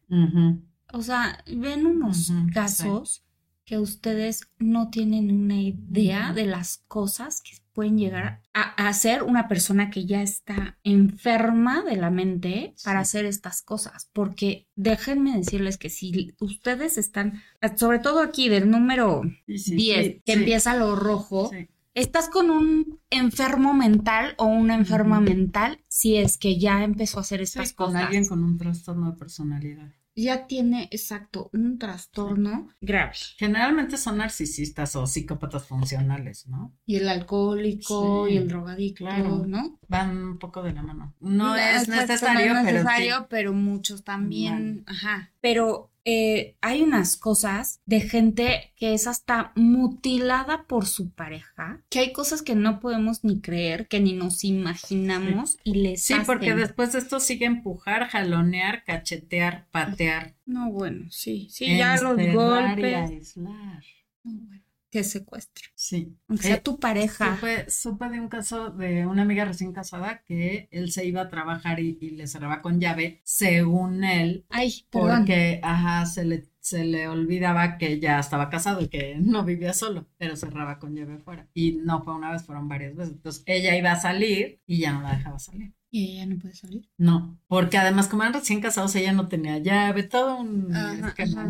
O 0.93 1.03
sea, 1.03 1.43
ven 1.47 1.87
unos 1.87 2.33
casos 2.55 3.25
que 3.65 3.79
ustedes 3.79 4.49
no 4.59 4.91
tienen 4.91 5.31
una 5.33 5.61
idea 5.61 6.33
de 6.33 6.47
las 6.47 6.79
cosas 6.87 7.41
que 7.41 7.57
pueden 7.77 7.99
llegar 7.99 8.41
a, 8.55 8.93
ser 8.95 9.23
una 9.23 9.49
persona 9.49 9.91
que 9.91 10.07
ya 10.07 10.23
está 10.23 10.79
enferma 10.83 11.83
de 11.83 11.97
la 11.97 12.11
mente 12.11 12.75
para 12.83 13.01
hacer 13.01 13.27
estas 13.27 13.61
cosas. 13.61 14.09
Porque 14.15 14.67
déjenme 14.77 15.37
decirles 15.37 15.77
que 15.77 15.91
si 15.91 16.35
ustedes 16.41 16.97
están, 16.97 17.43
sobre 17.77 17.99
todo 17.99 18.21
aquí 18.21 18.49
del 18.49 18.71
número 18.71 19.21
10, 19.47 20.23
que 20.25 20.33
empieza 20.33 20.75
lo 20.75 20.97
rojo, 20.97 21.51
estás 21.93 22.31
con 22.31 22.51
un 22.51 22.99
enfermo 23.11 23.75
mental 23.75 24.35
o 24.39 24.47
una 24.47 24.75
enferma 24.75 25.21
mental 25.21 25.79
si 25.87 26.17
es 26.17 26.39
que 26.39 26.59
ya 26.59 26.83
empezó 26.83 27.19
a 27.19 27.21
hacer 27.21 27.43
estas 27.43 27.75
cosas. 27.75 27.93
Con 27.93 28.03
alguien 28.03 28.27
con 28.27 28.43
un 28.43 28.57
trastorno 28.57 29.13
de 29.13 29.19
personalidad 29.19 29.93
ya 30.17 30.47
tiene 30.47 30.89
exacto 30.91 31.51
un 31.53 31.79
trastorno 31.79 32.71
grave. 32.81 33.13
Generalmente 33.37 33.99
son 33.99 34.19
narcisistas 34.19 34.97
o 34.97 35.07
psicópatas 35.07 35.67
funcionales, 35.67 36.49
¿no? 36.49 36.73
Y 36.87 36.97
el 36.97 37.09
alcohólico 37.09 38.27
y 38.27 38.39
el 38.39 38.49
drogadicto, 38.49 39.05
¿no? 39.47 39.79
Van 39.89 40.17
un 40.17 40.39
poco 40.39 40.63
de 40.63 40.73
la 40.73 40.83
mano. 40.83 41.15
No, 41.21 41.55
es 41.55 41.89
necesario, 41.89 42.55
no 42.55 42.61
es 42.61 42.65
necesario, 42.65 43.27
pero, 43.29 43.53
muchos 43.53 44.05
también, 44.05 44.85
ajá. 44.87 45.33
Pero 45.41 45.91
eh, 46.09 46.57
hay 46.61 46.83
unas 46.83 47.17
cosas 47.17 47.81
de 47.85 48.01
gente 48.01 48.73
que 48.77 48.95
es 48.95 49.09
hasta 49.09 49.51
mutilada 49.57 50.65
por 50.69 50.87
su 50.87 51.11
pareja, 51.11 51.83
que 51.91 51.99
hay 51.99 52.13
cosas 52.13 52.43
que 52.43 52.55
no 52.55 52.79
podemos 52.79 53.25
ni 53.25 53.41
creer, 53.41 53.89
que 53.89 53.99
ni 53.99 54.13
nos 54.13 54.45
imaginamos 54.45 55.59
y 55.65 55.75
les 55.75 56.05
Sí, 56.05 56.15
porque 56.25 56.55
después 56.55 56.93
de 56.93 57.01
esto 57.01 57.19
sigue 57.19 57.47
empujar, 57.47 58.07
jalonear, 58.07 58.85
cachetear, 58.85 59.67
patear. 59.73 60.37
No, 60.47 60.71
bueno, 60.71 61.07
sí, 61.11 61.49
sí, 61.51 61.77
ya 61.77 61.97
los 62.01 62.17
golpes. 62.33 63.37
No, 63.37 63.81
bueno 64.23 64.66
que 64.91 65.05
secuestro. 65.05 65.69
Sí. 65.75 66.17
Aunque 66.29 66.45
sea 66.45 66.57
eh, 66.57 66.61
tu 66.61 66.79
pareja. 66.79 67.39
Supe, 67.69 68.09
de 68.09 68.21
un 68.21 68.29
caso 68.29 68.71
de 68.71 69.07
una 69.07 69.23
amiga 69.23 69.45
recién 69.45 69.73
casada 69.73 70.23
que 70.25 70.69
él 70.71 70.91
se 70.91 71.05
iba 71.05 71.23
a 71.23 71.29
trabajar 71.29 71.81
y, 71.81 71.97
le 72.11 72.27
cerraba 72.27 72.63
con 72.63 72.81
llave, 72.81 73.21
según 73.25 74.05
él. 74.05 74.47
Ay, 74.49 74.87
Porque, 74.91 75.61
ajá, 75.63 76.07
se 76.07 76.25
le, 76.25 76.49
se 76.61 76.85
le 76.85 77.09
olvidaba 77.09 77.79
que 77.79 78.01
ya 78.01 78.19
estaba 78.19 78.51
casado 78.51 78.81
y 78.81 78.89
que 78.89 79.17
no 79.21 79.45
vivía 79.45 79.73
solo, 79.73 80.09
pero 80.19 80.37
cerraba 80.37 80.79
con 80.79 80.95
llave 80.95 81.15
afuera. 81.15 81.49
Y 81.55 81.73
no 81.73 82.03
fue 82.03 82.15
una 82.15 82.33
vez, 82.33 82.45
fueron 82.45 82.69
varias 82.69 82.97
veces. 82.97 83.15
Entonces 83.15 83.43
ella 83.47 83.77
iba 83.77 83.93
a 83.93 84.01
salir 84.01 84.61
y 84.67 84.81
ya 84.81 84.93
no 84.93 85.03
la 85.03 85.17
dejaba 85.17 85.39
salir. 85.39 85.76
¿Y 85.97 86.13
ella 86.13 86.27
no 86.27 86.39
puede 86.39 86.55
salir? 86.55 86.87
No, 86.99 87.39
porque 87.49 87.79
además 87.79 88.09
como 88.09 88.23
eran 88.23 88.35
recién 88.35 88.61
casados, 88.61 88.95
ella 88.97 89.15
no 89.15 89.29
tenía 89.29 89.57
llave, 89.57 90.03
todo 90.03 90.37
un 90.37 90.71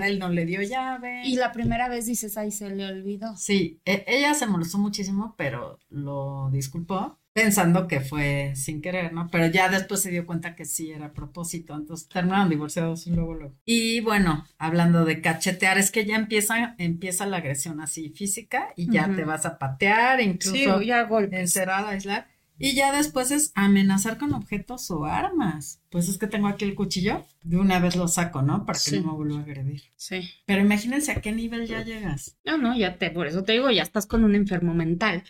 él 0.05 0.19
no 0.21 0.29
le 0.29 0.47
dio 0.47 0.63
llave. 0.63 1.23
Y 1.25 1.35
la 1.35 1.51
primera 1.51 1.89
vez 1.89 2.07
dices, 2.07 2.39
ay, 2.39 2.53
se 2.53 2.71
le 2.71 2.87
olvidó. 2.87 3.37
Sí, 3.37 3.81
e, 3.85 4.05
ella 4.07 4.35
se 4.35 4.47
molestó 4.47 4.79
muchísimo, 4.79 5.35
pero 5.37 5.81
lo 5.89 6.49
disculpó 6.53 7.19
pensando 7.33 7.89
que 7.89 8.01
fue 8.01 8.53
sin 8.55 8.81
querer, 8.81 9.13
¿no? 9.13 9.29
Pero 9.31 9.49
ya 9.49 9.69
después 9.69 10.01
se 10.01 10.11
dio 10.11 10.25
cuenta 10.25 10.55
que 10.55 10.65
sí 10.65 10.93
era 10.93 11.07
a 11.07 11.13
propósito, 11.13 11.75
entonces 11.75 12.09
terminaron 12.09 12.49
divorciados 12.49 13.07
y 13.09 13.11
luego 13.11 13.35
luego. 13.35 13.55
Y 13.65 14.01
bueno, 14.01 14.47
hablando 14.59 15.05
de 15.05 15.21
cachetear, 15.21 15.77
es 15.77 15.91
que 15.91 16.07
ya 16.07 16.17
empieza, 16.17 16.77
empieza 16.79 17.27
la 17.27 17.39
agresión 17.39 17.81
así 17.81 18.11
física 18.11 18.69
y 18.77 18.91
ya 18.91 19.13
te 19.15 19.25
vas 19.25 19.45
a 19.45 19.59
patear, 19.59 20.21
incluso 20.23 20.79
sí, 20.79 20.87
ya 20.87 21.03
golpes. 21.03 21.41
encerrar, 21.41 21.85
aislar. 21.85 22.29
Y 22.59 22.75
ya 22.75 22.93
después 22.93 23.31
es 23.31 23.53
amenazar 23.55 24.19
con 24.19 24.33
objetos 24.33 24.91
o 24.91 25.05
armas. 25.05 25.83
Pues 25.91 26.09
es 26.09 26.19
que 26.19 26.27
tengo 26.27 26.49
aquí 26.49 26.65
el 26.65 26.75
cuchillo, 26.75 27.25
de 27.43 27.59
una 27.59 27.79
vez 27.79 27.97
lo 27.97 28.09
saco, 28.09 28.43
¿no? 28.43 28.65
Para 28.65 28.79
que 28.79 29.01
no 29.01 29.09
me 29.09 29.13
vuelva 29.13 29.39
a 29.39 29.43
agredir. 29.43 29.83
Sí. 29.97 30.29
Pero 30.47 30.63
imagínense 30.63 31.13
a 31.13 31.21
qué 31.21 31.33
nivel 31.33 31.67
ya 31.67 31.83
llegas. 31.83 32.37
No, 32.45 32.57
no, 32.57 32.77
ya 32.77 32.97
te, 32.99 33.11
por 33.11 33.27
eso 33.27 33.45
te 33.45 33.53
digo, 33.53 33.71
ya 33.71 33.83
estás 33.83 34.07
con 34.07 34.25
un 34.25 34.35
enfermo 34.35 34.75
mental. 34.75 35.23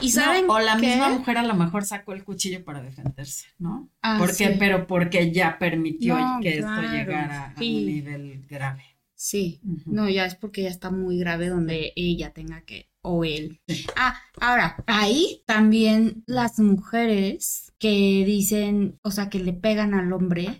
Y 0.00 0.10
saben 0.10 0.44
o 0.48 0.58
la 0.58 0.76
misma 0.76 1.08
mujer 1.08 1.38
a 1.38 1.42
lo 1.42 1.54
mejor 1.54 1.84
sacó 1.84 2.12
el 2.12 2.24
cuchillo 2.24 2.64
para 2.64 2.82
defenderse, 2.82 3.46
¿no? 3.58 3.88
Ah, 4.02 4.16
porque, 4.18 4.56
pero 4.58 4.86
porque 4.86 5.32
ya 5.32 5.58
permitió 5.58 6.18
que 6.42 6.58
esto 6.58 6.82
llegara 6.82 7.54
a 7.56 7.58
un 7.58 7.86
nivel 7.86 8.44
grave. 8.48 8.84
Sí, 9.14 9.60
no, 9.86 10.10
ya 10.10 10.26
es 10.26 10.34
porque 10.34 10.62
ya 10.62 10.68
está 10.68 10.90
muy 10.90 11.18
grave 11.18 11.48
donde 11.48 11.94
ella 11.96 12.34
tenga 12.34 12.60
que 12.62 12.90
o 13.06 13.24
él. 13.24 13.60
Ah, 13.96 14.16
ahora, 14.40 14.76
ahí 14.86 15.42
también 15.46 16.24
las 16.26 16.58
mujeres 16.58 17.72
que 17.78 18.24
dicen, 18.26 18.98
o 19.02 19.10
sea, 19.10 19.28
que 19.28 19.38
le 19.38 19.52
pegan 19.52 19.94
al 19.94 20.12
hombre. 20.12 20.58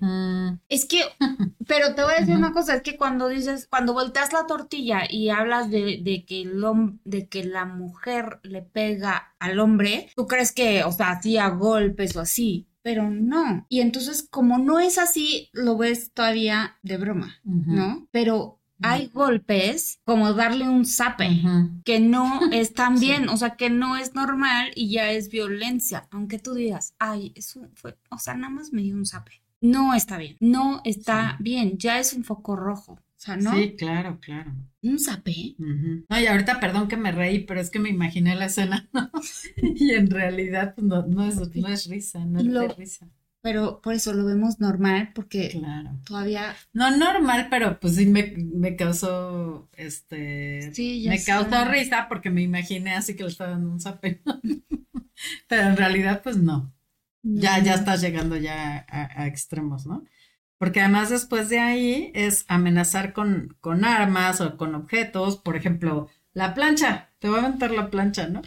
Es 0.68 0.84
que, 0.84 1.03
pero 1.66 1.94
te 1.94 2.03
voy 2.03 2.14
a 2.14 2.20
decir 2.20 2.36
una 2.36 2.53
cosa, 2.53 2.76
es 2.76 2.82
que 2.82 2.97
cuando 2.97 3.28
dices, 3.28 3.66
cuando 3.68 3.92
volteas 3.92 4.32
la 4.32 4.47
tortilla 4.47 5.03
y 5.09 5.30
hablas 5.30 5.70
de, 5.70 6.01
de 6.03 6.24
que 6.26 6.42
el 6.42 6.64
de 7.05 7.28
que 7.28 7.44
la 7.44 7.64
mujer 7.64 8.40
le 8.42 8.62
pega 8.62 9.34
al 9.38 9.59
hombre, 9.59 10.11
tú 10.14 10.26
crees 10.26 10.53
que, 10.53 10.84
o 10.84 10.92
sea, 10.92 11.11
así 11.11 11.38
a 11.38 11.49
golpes 11.49 12.16
o 12.16 12.20
así 12.20 12.66
pero 12.82 13.11
no. 13.11 13.66
Y 13.68 13.80
entonces, 13.80 14.28
como 14.30 14.59
no 14.59 14.78
es 14.78 14.97
así, 14.97 15.51
lo 15.53 15.76
ves 15.76 16.12
todavía 16.12 16.76
de 16.84 16.99
broma, 16.99 17.34
¿no? 17.42 18.07
Pero 18.12 18.61
hay 18.83 19.09
golpes 19.09 20.01
como 20.05 20.33
darle 20.33 20.68
un 20.68 20.85
zape, 20.85 21.43
que 21.85 22.01
no 22.01 22.41
es 22.53 22.74
tan 22.74 22.99
bien, 22.99 23.29
o 23.29 23.37
sea, 23.37 23.57
que 23.57 23.70
no 23.70 23.97
es 23.97 24.14
normal 24.14 24.70
y 24.74 24.91
ya 24.91 25.11
es 25.11 25.29
violencia, 25.29 26.07
aunque 26.11 26.39
tú 26.39 26.55
digas, 26.55 26.95
ay, 26.99 27.33
eso 27.35 27.68
fue, 27.74 27.97
o 28.11 28.18
sea, 28.18 28.35
nada 28.35 28.53
más 28.53 28.72
me 28.72 28.83
dio 28.83 28.95
un 28.95 29.07
zape. 29.07 29.43
No 29.61 29.95
está 29.95 30.18
bien, 30.18 30.37
no 30.41 30.83
está 30.85 31.37
bien, 31.41 31.79
ya 31.79 31.99
es 31.99 32.12
un 32.12 32.24
foco 32.24 32.57
rojo. 32.57 32.93
O 32.93 33.18
sea, 33.18 33.37
¿no? 33.39 33.55
Sí, 33.55 33.74
claro, 33.77 34.20
claro. 34.20 34.53
Un 34.83 34.99
zape. 34.99 35.57
No, 35.59 36.20
y 36.20 36.27
ahorita 36.27 36.61
perdón 36.61 36.87
que 36.87 36.99
me 36.99 37.12
reí, 37.12 37.41
pero 37.41 37.61
es 37.61 37.70
que 37.70 37.79
me 37.79 37.89
imaginé 37.89 38.35
la 38.35 38.45
escena, 38.45 38.89
¿no? 38.93 39.11
y 39.57 39.93
en 39.93 40.11
realidad 40.11 40.74
pues, 40.74 40.87
no, 40.87 41.07
no, 41.07 41.24
es, 41.24 41.37
no 41.57 41.68
es 41.68 41.87
risa, 41.89 42.24
no 42.27 42.41
es 42.41 42.53
de 42.53 42.68
risa 42.68 43.11
pero 43.47 43.80
por 43.80 43.94
eso 43.94 44.12
lo 44.12 44.24
vemos 44.24 44.59
normal, 44.59 45.12
porque 45.14 45.57
todavía... 46.05 46.57
No 46.72 46.90
normal, 46.97 47.47
pero 47.49 47.78
pues 47.78 47.94
sí 47.94 48.05
me, 48.05 48.34
me 48.36 48.74
causó, 48.74 49.70
este... 49.76 50.74
Sí, 50.74 51.01
ya 51.03 51.11
Me 51.11 51.22
causó 51.22 51.64
risa 51.66 52.09
porque 52.09 52.28
me 52.28 52.42
imaginé 52.42 52.97
así 52.97 53.14
que 53.14 53.22
le 53.22 53.28
estaba 53.28 53.51
dando 53.51 53.70
un 53.70 53.78
zape. 53.78 54.20
pero 55.49 55.62
en 55.62 55.76
realidad, 55.76 56.22
pues 56.24 56.38
no. 56.38 56.74
Ya, 57.22 57.62
ya 57.62 57.74
estás 57.74 58.01
llegando 58.01 58.36
ya 58.36 58.84
a, 58.88 59.28
extremos, 59.28 59.86
¿no? 59.86 60.03
Porque 60.59 60.80
además 60.80 61.11
después 61.11 61.49
de 61.49 61.61
ahí 61.61 62.11
es 62.16 62.47
amenazar 62.49 63.12
con, 63.12 63.57
con 63.61 63.84
armas 63.84 64.40
o 64.40 64.57
con 64.57 64.74
objetos, 64.74 65.36
por 65.36 65.55
ejemplo, 65.55 66.09
la 66.32 66.53
plancha, 66.53 67.12
te 67.20 67.28
voy 67.28 67.38
a 67.38 67.44
aventar 67.44 67.70
la 67.70 67.90
plancha, 67.90 68.26
¿no? 68.26 68.42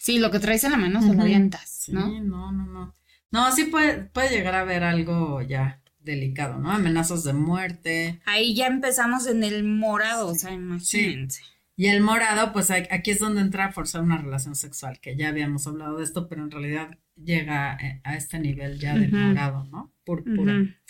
Sí, 0.00 0.18
lo 0.18 0.30
que 0.30 0.38
traes 0.38 0.64
en 0.64 0.70
la 0.70 0.78
mano 0.78 1.02
se 1.02 1.12
lo 1.12 1.20
avientas, 1.20 1.84
¿no? 1.88 2.06
Sí, 2.06 2.20
no, 2.20 2.50
no, 2.50 2.64
no. 2.64 2.94
No, 3.30 3.52
sí 3.52 3.64
puede, 3.64 4.04
puede 4.04 4.30
llegar 4.30 4.54
a 4.54 4.60
haber 4.60 4.84
algo 4.84 5.42
ya 5.42 5.82
delicado, 6.00 6.58
¿no? 6.58 6.70
Amenazas 6.72 7.24
de 7.24 7.34
muerte. 7.34 8.20
Ahí 8.24 8.54
ya 8.54 8.66
empezamos 8.66 9.26
en 9.26 9.44
el 9.44 9.64
morado, 9.64 10.28
o 10.28 10.34
sea, 10.34 10.52
imagínense. 10.52 11.42
Y 11.76 11.86
el 11.86 12.00
morado, 12.00 12.52
pues 12.52 12.72
aquí 12.72 13.12
es 13.12 13.20
donde 13.20 13.40
entra 13.40 13.66
a 13.66 13.72
forzar 13.72 14.02
una 14.02 14.18
relación 14.18 14.56
sexual, 14.56 14.98
que 15.00 15.16
ya 15.16 15.28
habíamos 15.28 15.64
hablado 15.68 15.98
de 15.98 16.04
esto, 16.04 16.28
pero 16.28 16.42
en 16.42 16.50
realidad 16.50 16.98
llega 17.14 17.76
eh, 17.80 18.00
a 18.02 18.16
este 18.16 18.40
nivel 18.40 18.80
ya 18.80 18.94
del 18.94 19.12
morado, 19.12 19.62
¿no? 19.70 19.92
Por, 20.04 20.24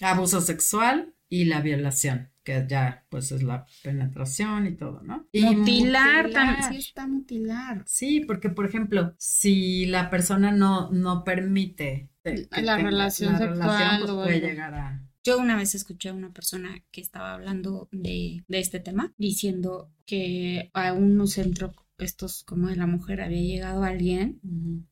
abuso 0.01 0.41
sexual 0.41 1.15
y 1.29 1.45
la 1.45 1.61
violación, 1.61 2.31
que 2.43 2.65
ya 2.67 3.05
pues 3.11 3.33
es 3.33 3.43
la 3.43 3.67
penetración 3.83 4.67
y 4.67 4.77
todo, 4.77 5.03
¿no? 5.03 5.27
Y 5.31 5.45
mutilar, 5.45 6.31
también. 6.31 6.63
Sí, 6.71 6.77
está 6.79 7.07
mutilar. 7.07 7.83
Sí, 7.85 8.21
porque 8.21 8.49
por 8.49 8.65
ejemplo, 8.65 9.15
si 9.19 9.85
la 9.85 10.09
persona 10.09 10.53
no, 10.53 10.91
no 10.91 11.23
permite 11.23 12.09
la 12.51 12.77
relación 12.77 13.39
sexual 13.39 14.01
pues, 14.01 14.13
puede 14.13 14.41
llegar 14.41 14.75
a... 14.75 15.05
Yo 15.25 15.39
una 15.39 15.57
vez 15.57 15.75
escuché 15.75 16.09
a 16.09 16.15
una 16.15 16.33
persona 16.33 16.83
que 16.91 17.01
estaba 17.01 17.35
hablando 17.35 17.89
de, 17.93 18.45
este 18.49 18.81
tema, 18.81 19.13
diciendo 19.19 19.91
que 20.07 20.71
a 20.73 20.93
un 20.93 21.27
centro 21.29 21.75
estos 21.99 22.45
como 22.45 22.69
de 22.69 22.77
la 22.77 22.87
mujer 22.87 23.21
había 23.21 23.43
llegado 23.43 23.83
alguien 23.83 24.41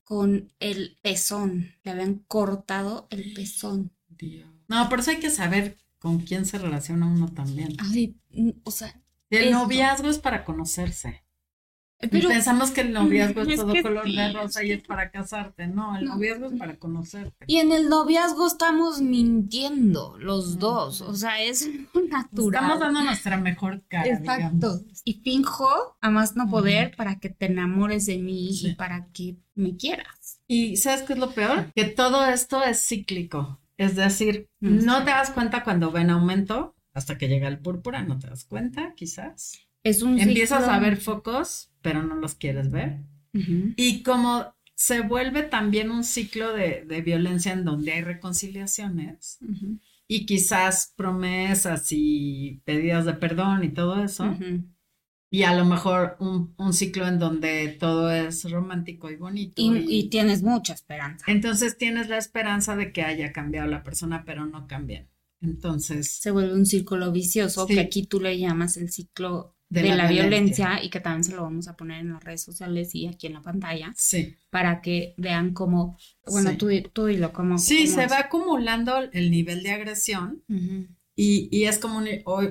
con 0.03 0.51
el 0.59 0.97
pezón, 1.01 1.71
le 1.83 1.91
habían 1.91 2.15
cortado 2.27 3.07
el 3.09 3.33
pezón. 3.33 3.93
No, 4.67 4.89
por 4.89 4.99
eso 4.99 5.11
hay 5.11 5.19
que 5.19 5.29
saber 5.29 5.77
con 5.99 6.19
quién 6.19 6.45
se 6.45 6.57
relaciona 6.57 7.07
uno 7.07 7.33
también. 7.33 7.75
Ay, 7.79 8.17
o 8.63 8.71
sea. 8.71 9.01
El 9.29 9.51
noviazgo 9.51 10.09
es 10.09 10.19
para 10.19 10.45
conocerse. 10.45 11.23
Pensamos 11.99 12.69
que 12.69 12.81
el 12.81 12.93
noviazgo 12.93 13.41
es, 13.41 13.55
todo 13.55 13.73
color 13.81 14.05
de 14.05 14.31
rosa 14.31 14.63
y 14.63 14.71
es 14.71 14.83
para 14.83 15.09
casarte. 15.09 15.67
No, 15.67 15.97
el 15.97 16.05
noviazgo 16.05 16.45
es 16.45 16.53
para 16.59 16.77
conocerte. 16.77 17.45
Y 17.47 17.57
en 17.57 17.71
el 17.71 17.89
noviazgo 17.89 18.45
estamos 18.45 19.01
mintiendo 19.01 20.15
los 20.19 20.59
dos. 20.59 21.01
O 21.01 21.15
sea, 21.15 21.41
es 21.41 21.67
natural. 22.09 22.63
Estamos 22.63 22.79
dando 22.79 23.03
nuestra 23.03 23.37
mejor 23.37 23.81
cara. 23.87 24.07
Exacto. 24.07 24.81
Y 25.03 25.15
finjo 25.23 25.97
a 25.99 26.09
más 26.11 26.35
no 26.35 26.47
poder 26.49 26.95
para 26.95 27.19
que 27.19 27.29
te 27.29 27.47
enamores 27.47 28.05
de 28.05 28.19
mí 28.19 28.49
y 28.51 28.75
para 28.75 29.07
que 29.07 29.37
me 29.55 29.75
quieras. 29.75 30.41
Y 30.47 30.77
¿sabes 30.77 31.01
qué 31.01 31.13
es 31.13 31.19
lo 31.19 31.31
peor? 31.31 31.71
Que 31.73 31.85
todo 31.85 32.25
esto 32.27 32.63
es 32.63 32.79
cíclico. 32.79 33.59
Es 33.77 33.95
decir, 33.95 34.49
no 34.59 35.03
te 35.03 35.11
das 35.11 35.31
cuenta 35.31 35.63
cuando 35.63 35.91
ven 35.91 36.11
aumento 36.11 36.75
hasta 36.93 37.17
que 37.17 37.27
llega 37.27 37.47
el 37.47 37.59
púrpura, 37.59 38.01
no 38.03 38.17
te 38.17 38.27
das 38.27 38.43
cuenta, 38.43 38.93
quizás. 38.95 39.66
Es 39.83 40.01
un 40.01 40.19
Empiezas 40.19 40.67
a 40.67 40.79
ver 40.79 40.97
focos 40.97 41.71
pero 41.87 42.03
no 42.03 42.15
los 42.15 42.35
quieres 42.35 42.69
ver. 42.69 42.99
Y 43.77 44.03
como 44.03 44.53
se 44.75 45.01
vuelve 45.01 45.43
también 45.43 45.89
un 45.89 46.03
ciclo 46.03 46.51
de, 46.51 46.83
violencia 47.05 47.53
en 47.53 47.63
donde 47.63 47.93
hay 47.93 48.01
reconciliaciones 48.01 49.39
y 50.05 50.25
quizás 50.25 50.93
promesas 50.97 51.87
y 51.91 52.61
pedidas 52.65 53.05
de 53.05 53.13
perdón 53.13 53.63
y 53.63 53.69
todo 53.69 54.03
eso, 54.03 54.35
y 55.29 55.43
a 55.43 55.55
lo 55.55 55.63
mejor 55.63 56.17
un, 56.19 56.55
un, 56.57 56.73
ciclo 56.73 57.07
en 57.07 57.19
donde 57.19 57.69
todo 57.79 58.11
es 58.11 58.49
romántico 58.49 59.09
y 59.09 59.15
bonito. 59.15 59.53
Y, 59.57 60.09
tienes 60.09 60.43
mucha 60.43 60.73
esperanza. 60.73 61.25
Entonces 61.27 61.77
tienes 61.77 62.09
la 62.09 62.17
esperanza 62.17 62.75
de 62.75 62.91
que 62.91 63.03
haya 63.03 63.31
cambiado 63.31 63.67
la 63.67 63.83
persona, 63.83 64.23
pero 64.25 64.45
no 64.45 64.67
cambian. 64.67 65.09
Entonces. 65.41 66.17
Se 66.19 66.31
vuelve 66.31 66.53
un 66.53 66.65
círculo 66.65 67.11
vicioso 67.11 67.67
que 67.67 67.79
aquí 67.79 68.05
tú 68.05 68.19
le 68.19 68.39
llamas 68.39 68.77
el 68.77 68.89
ciclo 68.89 69.56
de, 69.69 69.95
la, 69.95 70.07
violencia. 70.07 70.81
y 70.81 70.89
que 70.89 70.99
también 70.99 71.23
se 71.23 71.35
lo 71.35 71.43
vamos 71.43 71.67
a 71.67 71.75
poner 71.75 71.99
en 71.99 72.13
las 72.13 72.23
redes 72.23 72.41
sociales 72.41 72.95
y 72.95 73.07
aquí 73.07 73.27
en 73.27 73.33
la 73.33 73.41
pantalla. 73.41 73.93
Sí. 73.95 74.35
Para 74.49 74.81
que 74.81 75.13
vean 75.17 75.53
cómo, 75.53 75.97
bueno, 76.25 76.55
tú, 76.57 76.69
tú 76.93 77.09
y 77.09 77.17
lo 77.17 77.33
como. 77.33 77.57
Sí, 77.57 77.87
se 77.87 78.07
va 78.07 78.19
acumulando 78.19 78.97
el 79.11 79.31
nivel 79.31 79.63
de 79.63 79.71
agresión. 79.71 80.43
Y, 81.19 81.49
y, 81.51 81.63
es 81.63 81.79
como 81.79 81.97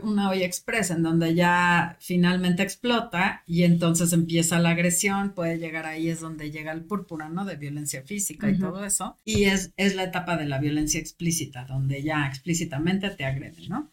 una 0.02 0.28
olla 0.28 0.44
expresa 0.44 0.94
en 0.94 1.04
donde 1.04 1.36
ya 1.36 1.96
finalmente 2.00 2.64
explota 2.64 3.44
y 3.46 3.62
entonces 3.62 4.12
empieza 4.12 4.58
la 4.58 4.70
agresión, 4.70 5.34
puede 5.34 5.58
llegar 5.58 5.86
ahí, 5.86 6.08
es 6.08 6.18
donde 6.18 6.50
llega 6.50 6.72
el 6.72 6.82
púrpura, 6.82 7.28
¿no? 7.28 7.44
De 7.44 7.54
violencia 7.54 8.02
física 8.02 8.50
y 8.50 8.58
todo 8.58 8.84
eso. 8.84 9.16
Y 9.24 9.44
es, 9.44 9.72
es 9.76 9.94
la 9.94 10.02
etapa 10.02 10.36
de 10.36 10.46
la 10.46 10.58
violencia 10.58 10.98
explícita, 10.98 11.64
donde 11.64 12.02
ya 12.02 12.26
explícitamente 12.26 13.10
te 13.10 13.24
agreden, 13.24 13.68
¿no? 13.68 13.92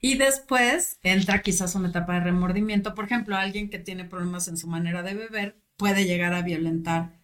Y 0.00 0.16
después 0.16 0.98
entra 1.02 1.42
quizás 1.42 1.74
una 1.74 1.88
etapa 1.88 2.14
de 2.14 2.20
remordimiento. 2.20 2.94
Por 2.94 3.06
ejemplo, 3.06 3.36
alguien 3.36 3.68
que 3.68 3.78
tiene 3.78 4.04
problemas 4.04 4.46
en 4.48 4.56
su 4.56 4.68
manera 4.68 5.02
de 5.02 5.14
beber 5.14 5.60
puede 5.76 6.04
llegar 6.04 6.34
a 6.34 6.42
violentar 6.42 7.20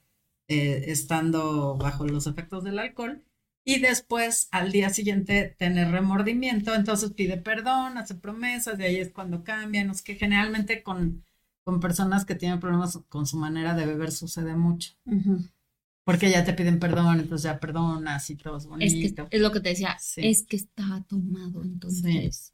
eh, 0.49 0.85
estando 0.89 1.77
bajo 1.77 2.07
los 2.07 2.27
efectos 2.27 2.65
del 2.65 2.79
alcohol 2.79 3.23
y 3.65 3.81
después 3.81 4.49
al 4.53 4.71
día 4.71 4.91
siguiente 4.91 5.57
tener 5.59 5.91
remordimiento, 5.91 6.73
entonces 6.73 7.13
pide 7.13 7.37
perdón, 7.37 7.99
hace 7.99 8.15
promesas, 8.15 8.79
de 8.79 8.85
ahí 8.87 8.97
es 8.97 9.11
cuando 9.11 9.43
cambian, 9.43 9.91
es 9.91 10.03
que 10.03 10.15
generalmente 10.15 10.85
con, 10.85 11.25
con 11.65 11.81
personas 11.81 12.25
que 12.25 12.37
tienen 12.37 12.61
problemas 12.61 13.01
con 13.09 13.27
su 13.27 13.37
manera 13.37 13.75
de 13.75 13.87
beber 13.87 14.13
sucede 14.13 14.55
mucho. 14.55 14.93
Porque 16.07 16.31
ya 16.31 16.45
te 16.45 16.53
piden 16.53 16.79
perdón, 16.79 17.19
entonces 17.19 17.43
ya 17.43 17.59
perdonas 17.59 18.31
y 18.31 18.37
todo 18.37 18.59
es 18.59 18.67
bonito. 18.67 18.97
Es, 18.97 19.13
que, 19.13 19.37
es 19.37 19.43
lo 19.43 19.51
que 19.51 19.59
te 19.59 19.71
decía, 19.71 19.97
es 20.17 20.47
que 20.47 20.55
está 20.55 21.05
tomado, 21.09 21.65
entonces. 21.65 22.53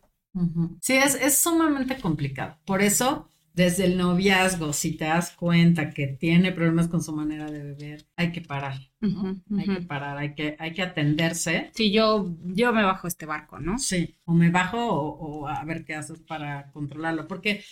Sí, 0.81 0.95
es, 0.95 1.17
es 1.17 1.37
sumamente 1.37 1.99
complicado. 1.99 2.57
Por 2.65 2.81
eso 2.81 3.29
desde 3.55 3.85
el 3.85 3.99
noviazgo, 3.99 4.73
si 4.73 4.97
te 4.97 5.05
das 5.05 5.33
cuenta 5.33 5.91
que 5.91 6.07
tiene 6.07 6.53
problemas 6.53 6.89
con 6.89 7.03
su 7.03 7.13
manera 7.13 7.51
de 7.51 7.63
beber, 7.63 8.07
hay 8.17 8.33
que 8.33 8.41
parar, 8.41 8.81
Hay 9.03 9.67
que 9.67 9.83
parar, 9.83 10.17
hay 10.17 10.35
que, 10.35 10.57
hay 10.59 10.73
que 10.73 10.81
atenderse. 10.81 11.71
Sí, 11.75 11.93
yo, 11.93 12.35
yo 12.47 12.73
me 12.73 12.83
bajo 12.83 13.07
este 13.07 13.27
barco, 13.27 13.61
¿no? 13.61 13.79
Sí, 13.79 14.17
o 14.25 14.33
me 14.33 14.51
bajo 14.51 14.79
o, 14.79 15.47
a 15.47 15.63
ver 15.65 15.85
qué 15.85 15.95
haces 15.95 16.21
para 16.21 16.71
controlarlo, 16.73 17.29
porque 17.29 17.63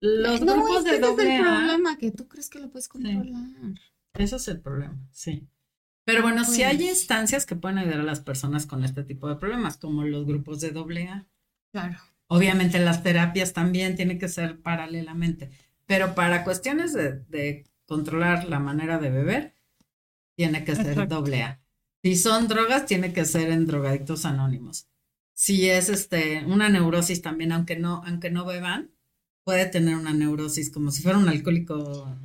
los 0.00 0.40
grupos 0.40 0.84
de 0.84 0.98
doble 0.98 1.34
es 1.34 1.40
el 1.40 1.44
problema, 1.44 1.98
que 1.98 2.10
tú 2.12 2.26
crees 2.26 2.48
que 2.48 2.60
lo 2.60 2.70
puedes 2.70 2.88
controlar. 2.88 3.26
Eso 4.14 4.36
es 4.36 4.48
el 4.48 4.60
problema, 4.60 4.98
sí. 5.10 5.48
Pero 6.04 6.22
bueno, 6.22 6.44
sí 6.44 6.62
hay 6.62 6.78
pues 6.78 6.88
instancias 6.88 7.44
que 7.44 7.54
pueden 7.54 7.76
ayudar 7.76 8.00
a 8.00 8.04
las 8.04 8.20
personas 8.20 8.64
con 8.64 8.82
este 8.82 9.04
tipo 9.04 9.28
de 9.28 9.36
problemas, 9.36 9.76
como 9.76 10.04
los 10.04 10.24
grupos 10.26 10.60
de 10.60 10.70
doble 10.70 11.08
A. 11.08 11.26
Claro. 11.70 11.98
Obviamente 12.28 12.78
las 12.78 13.02
terapias 13.02 13.52
también 13.52 13.94
tienen 13.94 14.18
que 14.18 14.28
ser 14.28 14.60
paralelamente, 14.60 15.50
pero 15.86 16.14
para 16.14 16.44
cuestiones 16.44 16.94
de, 16.94 17.64
controlar 17.86 18.48
la 18.48 18.58
manera 18.58 18.98
de 18.98 19.10
beber, 19.10 19.54
tiene 20.34 20.64
que 20.64 20.76
ser 20.76 21.08
doble 21.08 21.42
A. 21.42 21.60
Si 22.02 22.16
son 22.16 22.48
drogas, 22.48 22.86
tiene 22.86 23.12
que 23.12 23.24
ser 23.24 23.50
en 23.50 23.66
drogadictos 23.66 24.24
anónimos. 24.24 24.88
Si 25.34 25.68
es 25.68 25.88
este 25.88 26.44
una 26.46 26.68
neurosis 26.68 27.22
también, 27.22 27.52
aunque 27.52 27.76
no, 27.76 28.02
aunque 28.06 28.30
no 28.30 28.44
beban, 28.44 28.90
puede 29.44 29.66
tener 29.66 29.96
una 29.96 30.12
neurosis 30.12 30.70
como 30.70 30.90
si 30.90 31.02
fuera 31.02 31.18
un 31.18 31.28
alcohólico. 31.28 32.18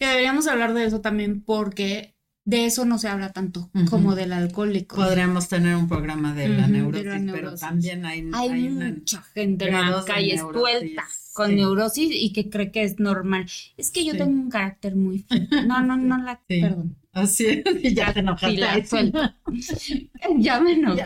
Que 0.00 0.06
deberíamos 0.06 0.48
hablar 0.48 0.72
de 0.72 0.86
eso 0.86 1.02
también 1.02 1.42
porque 1.42 2.14
de 2.46 2.64
eso 2.64 2.86
no 2.86 2.98
se 2.98 3.06
habla 3.06 3.32
tanto 3.32 3.70
como 3.90 4.14
del 4.14 4.32
alcohólico. 4.32 4.96
Podríamos 4.96 5.48
tener 5.48 5.76
un 5.76 5.88
programa 5.88 6.34
de, 6.34 6.48
la, 6.48 6.66
neurosis, 6.66 7.30
pero 7.30 7.54
también 7.54 8.06
hay, 8.06 8.28
hay, 8.32 8.50
mucha 8.70 9.20
gente 9.34 9.66
en 9.68 9.72
la 9.72 10.02
calle 10.06 10.38
suelta 10.38 11.04
con 11.34 11.54
neurosis 11.54 12.10
y 12.12 12.32
que 12.32 12.48
cree 12.48 12.72
que 12.72 12.82
es 12.82 12.98
normal. 12.98 13.46
Es 13.76 13.90
que 13.90 14.04
yo 14.06 14.16
tengo 14.16 14.30
un 14.30 14.48
carácter 14.48 14.96
muy 14.96 15.18
fuerte. 15.18 15.64
No, 15.66 15.82
no, 15.82 15.98
no 15.98 16.16
la, 16.16 16.40
perdón. 16.48 16.96
Así 17.12 17.46
es, 17.46 17.64
ya 17.94 18.12
te 18.14 18.20
enojaste. 18.20 18.56
la 18.56 18.86
suelto. 18.86 19.34
ya 20.38 20.60
me 20.60 20.72
enojé. 20.72 21.04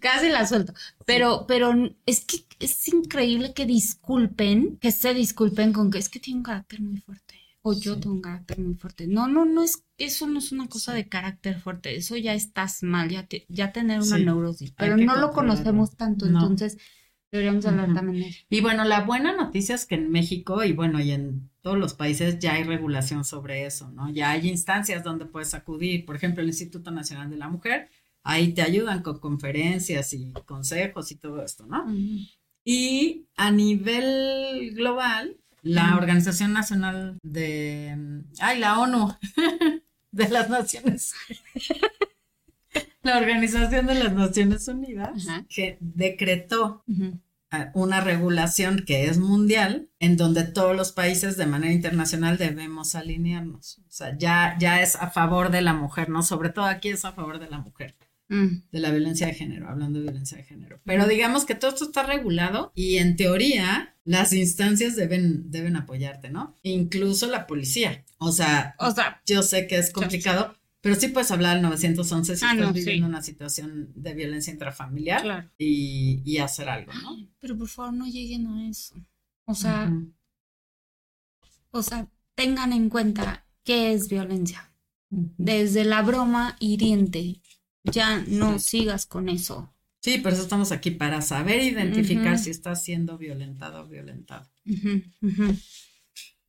Casi 0.00 0.30
la 0.30 0.46
suelto. 0.46 0.72
Pero, 1.04 1.44
pero 1.46 1.74
es 2.06 2.24
que 2.24 2.38
es 2.60 2.88
increíble 2.88 3.52
que 3.52 3.66
disculpen, 3.66 4.78
que 4.78 4.90
se 4.90 5.12
disculpen 5.12 5.74
con 5.74 5.90
que 5.90 5.98
es 5.98 6.08
que 6.08 6.18
tiene 6.18 6.38
un 6.38 6.44
carácter 6.44 6.80
muy 6.80 6.98
fuerte 7.00 7.29
o 7.62 7.78
yo 7.78 7.98
tengo 7.98 8.14
un 8.16 8.22
carácter 8.22 8.58
muy 8.58 8.74
fuerte. 8.74 9.06
No, 9.06 9.28
no, 9.28 9.44
no 9.44 9.62
es, 9.62 9.84
eso 9.98 10.26
no 10.26 10.38
es 10.38 10.52
una 10.52 10.68
cosa 10.68 10.94
de 10.94 11.08
carácter 11.08 11.60
fuerte, 11.60 11.96
eso 11.96 12.16
ya 12.16 12.34
estás 12.34 12.82
mal, 12.82 13.10
ya, 13.10 13.26
ya 13.48 13.72
tener 13.72 14.00
una 14.00 14.18
neurosis, 14.18 14.72
pero 14.72 14.96
no 14.96 15.16
lo 15.16 15.32
conocemos 15.32 15.96
tanto, 15.96 16.26
entonces 16.26 16.78
deberíamos 17.30 17.64
hablar 17.66 17.94
también 17.94 18.22
de 18.22 18.28
eso. 18.30 18.40
Y 18.48 18.60
bueno, 18.60 18.84
la 18.84 19.04
buena 19.04 19.34
noticia 19.36 19.74
es 19.74 19.86
que 19.86 19.94
en 19.96 20.10
México 20.10 20.64
y 20.64 20.72
bueno, 20.72 21.00
y 21.00 21.12
en 21.12 21.50
todos 21.60 21.78
los 21.78 21.94
países 21.94 22.38
ya 22.38 22.54
hay 22.54 22.64
regulación 22.64 23.24
sobre 23.24 23.66
eso, 23.66 23.90
¿no? 23.90 24.10
Ya 24.10 24.30
hay 24.30 24.48
instancias 24.48 25.04
donde 25.04 25.26
puedes 25.26 25.54
acudir, 25.54 26.06
por 26.06 26.16
ejemplo, 26.16 26.42
el 26.42 26.48
Instituto 26.48 26.90
Nacional 26.90 27.30
de 27.30 27.36
la 27.36 27.48
Mujer, 27.48 27.90
ahí 28.22 28.52
te 28.52 28.62
ayudan 28.62 29.02
con 29.02 29.18
conferencias 29.18 30.12
y 30.14 30.32
consejos 30.46 31.12
y 31.12 31.16
todo 31.16 31.42
esto, 31.42 31.66
¿no? 31.66 31.86
Y 32.64 33.26
a 33.36 33.50
nivel 33.50 34.72
global, 34.74 35.39
la 35.62 35.96
Organización 35.96 36.52
Nacional 36.52 37.18
de, 37.22 38.22
ay, 38.40 38.58
la 38.58 38.78
ONU 38.78 39.14
de 40.12 40.28
las 40.28 40.48
Naciones, 40.48 41.14
la 43.02 43.18
Organización 43.18 43.86
de 43.86 43.94
las 43.94 44.12
Naciones 44.12 44.68
Unidas, 44.68 45.26
que 45.48 45.78
decretó 45.80 46.84
una 47.74 48.00
regulación 48.00 48.84
que 48.86 49.06
es 49.06 49.18
mundial, 49.18 49.88
en 49.98 50.16
donde 50.16 50.44
todos 50.44 50.76
los 50.76 50.92
países 50.92 51.36
de 51.36 51.46
manera 51.46 51.72
internacional 51.72 52.38
debemos 52.38 52.94
alinearnos. 52.94 53.78
O 53.80 53.90
sea, 53.90 54.16
ya, 54.16 54.56
ya 54.58 54.82
es 54.82 54.96
a 54.96 55.10
favor 55.10 55.50
de 55.50 55.62
la 55.62 55.74
mujer, 55.74 56.08
¿no? 56.10 56.22
Sobre 56.22 56.50
todo 56.50 56.66
aquí 56.66 56.90
es 56.90 57.04
a 57.04 57.12
favor 57.12 57.38
de 57.38 57.50
la 57.50 57.58
mujer. 57.58 57.96
Mm. 58.30 58.62
de 58.70 58.78
la 58.78 58.92
violencia 58.92 59.26
de 59.26 59.34
género, 59.34 59.68
hablando 59.68 59.98
de 59.98 60.04
violencia 60.04 60.38
de 60.38 60.44
género. 60.44 60.80
Pero 60.84 61.08
digamos 61.08 61.44
que 61.44 61.56
todo 61.56 61.72
esto 61.72 61.86
está 61.86 62.04
regulado 62.04 62.70
y 62.76 62.98
en 62.98 63.16
teoría 63.16 63.96
las 64.04 64.32
instancias 64.32 64.94
deben, 64.94 65.50
deben 65.50 65.74
apoyarte, 65.74 66.30
¿no? 66.30 66.56
Incluso 66.62 67.26
la 67.26 67.48
policía. 67.48 68.04
O 68.18 68.30
sea, 68.30 68.76
o 68.78 68.92
sea 68.92 69.20
yo 69.26 69.42
sé 69.42 69.66
que 69.66 69.78
es 69.78 69.92
complicado, 69.92 70.54
pero 70.80 70.94
sí 70.94 71.08
puedes 71.08 71.32
hablar 71.32 71.56
al 71.56 71.62
911 71.62 72.36
si 72.36 72.44
ah, 72.44 72.52
estás 72.52 72.72
viviendo 72.72 73.08
una 73.08 73.20
situación 73.20 73.90
de 73.96 74.14
violencia 74.14 74.52
intrafamiliar 74.52 75.50
y, 75.58 76.38
hacer 76.38 76.68
algo, 76.68 76.92
¿no? 77.02 77.28
Pero 77.40 77.58
por 77.58 77.68
favor 77.68 77.94
no 77.94 78.06
lleguen 78.06 78.46
a 78.46 78.70
eso. 78.70 78.94
O 79.44 79.56
sea, 79.56 79.92
o 81.72 81.82
sea, 81.82 82.08
tengan 82.36 82.72
en 82.72 82.90
cuenta 82.90 83.44
qué 83.64 83.92
es 83.92 84.08
violencia. 84.08 84.72
Desde 85.10 85.84
la 85.84 86.02
broma 86.02 86.56
hiriente 86.60 87.42
ya 87.84 88.24
no 88.28 88.58
sigas 88.58 89.06
con 89.06 89.28
eso. 89.28 89.72
Sí, 90.00 90.18
por 90.18 90.32
eso 90.32 90.42
estamos 90.42 90.72
aquí, 90.72 90.90
para 90.90 91.20
saber 91.20 91.62
identificar 91.62 92.38
si 92.38 92.50
estás 92.50 92.82
siendo 92.82 93.18
violentado 93.18 93.82
o 93.82 93.86
violentado. 93.86 94.48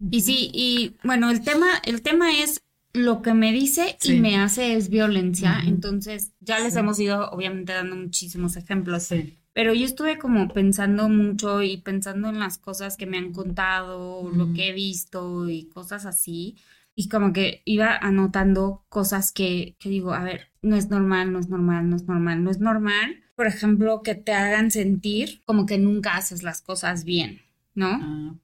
Y 0.09 0.21
sí, 0.21 0.49
y 0.53 0.95
bueno, 1.03 1.29
el 1.29 1.41
tema, 1.41 1.67
el 1.85 2.01
tema 2.01 2.31
es 2.39 2.61
lo 2.93 3.21
que 3.21 3.33
me 3.33 3.51
dice 3.51 3.97
y 4.03 4.19
me 4.19 4.37
hace 4.37 4.75
es 4.75 4.89
violencia. 4.89 5.61
Entonces, 5.65 6.31
ya 6.39 6.59
les 6.59 6.75
hemos 6.75 6.99
ido, 6.99 7.29
obviamente, 7.31 7.73
dando 7.73 7.95
muchísimos 7.97 8.55
ejemplos. 8.55 9.09
Pero 9.53 9.73
yo 9.73 9.85
estuve 9.85 10.17
como 10.17 10.47
pensando 10.47 11.09
mucho 11.09 11.61
y 11.61 11.77
pensando 11.77 12.29
en 12.29 12.39
las 12.39 12.57
cosas 12.57 12.95
que 12.95 13.05
me 13.05 13.17
han 13.17 13.33
contado, 13.33 14.29
lo 14.29 14.53
que 14.53 14.69
he 14.69 14.73
visto 14.73 15.49
y 15.49 15.65
cosas 15.65 16.05
así 16.05 16.55
y 16.95 17.09
como 17.09 17.33
que 17.33 17.61
iba 17.65 17.95
anotando 17.95 18.85
cosas 18.89 19.31
que, 19.31 19.75
que 19.79 19.89
digo, 19.89 20.13
a 20.13 20.23
ver, 20.23 20.51
no 20.61 20.75
es 20.75 20.89
normal, 20.89 21.31
no 21.31 21.39
es 21.39 21.49
normal, 21.49 21.89
no 21.89 21.95
es 21.95 22.03
normal, 22.03 22.43
no 22.43 22.51
es 22.51 22.59
normal. 22.59 23.23
Por 23.35 23.47
ejemplo, 23.47 24.03
que 24.03 24.15
te 24.15 24.33
hagan 24.33 24.71
sentir 24.71 25.41
como 25.45 25.65
que 25.65 25.77
nunca 25.77 26.15
haces 26.15 26.43
las 26.43 26.61
cosas 26.61 27.03
bien, 27.05 27.41
¿no? 27.73 27.99
Ah, 28.01 28.35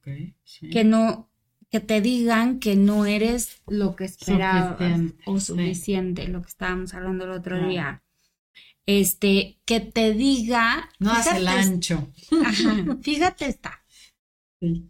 Que 0.72 0.82
no, 0.84 1.30
que 1.70 1.80
te 1.80 2.00
digan 2.00 2.58
que 2.58 2.74
no 2.74 3.04
eres 3.04 3.62
lo 3.66 3.94
que 3.94 4.04
esperabas 4.04 4.80
o 5.26 5.38
suficiente, 5.38 6.26
lo 6.28 6.42
que 6.42 6.48
estábamos 6.48 6.94
hablando 6.94 7.24
el 7.24 7.32
otro 7.32 7.68
día. 7.68 8.02
Este, 8.86 9.60
que 9.66 9.80
te 9.80 10.14
diga. 10.14 10.88
No 10.98 11.12
hace 11.12 11.36
el 11.36 11.48
ancho. 11.48 12.10
Ajá, 12.44 12.96
fíjate 13.02 13.46
está. 13.46 13.84
Sí. 14.60 14.88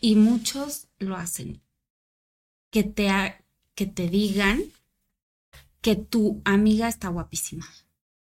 Y 0.00 0.16
muchos 0.16 0.88
lo 0.98 1.16
hacen 1.16 1.62
que 2.72 2.82
te, 2.82 3.08
que 3.76 3.86
te 3.86 4.08
digan 4.08 4.62
que 5.80 5.94
tu 5.94 6.40
amiga 6.44 6.88
está 6.88 7.08
guapísima. 7.08 7.66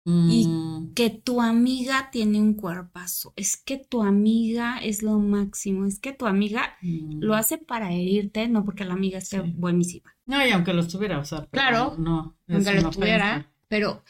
y 0.04 0.46
mm. 0.46 0.94
que 0.94 1.10
tu 1.10 1.40
amiga 1.40 2.08
tiene 2.10 2.40
un 2.40 2.54
cuerpazo, 2.54 3.32
es 3.36 3.56
que 3.56 3.76
tu 3.76 4.02
amiga 4.02 4.78
es 4.78 5.02
lo 5.02 5.18
máximo, 5.18 5.86
es 5.86 6.00
que 6.00 6.12
tu 6.12 6.26
amiga 6.26 6.76
lo 6.82 7.34
mm. 7.34 7.36
hace 7.36 7.58
para 7.58 7.92
herirte, 7.92 8.48
no 8.48 8.64
porque 8.64 8.84
la 8.84 8.94
amiga 8.94 9.18
esté 9.18 9.40
buenísima. 9.40 10.16
No, 10.26 10.44
y 10.44 10.50
aunque 10.50 10.72
lo 10.72 10.80
estuviera, 10.80 11.18
o 11.18 11.24
sea, 11.24 11.46
claro, 11.46 11.94
no, 11.96 12.36
aunque 12.48 12.80
lo 12.80 12.88
estuviera, 12.88 13.52
pero 13.68 14.02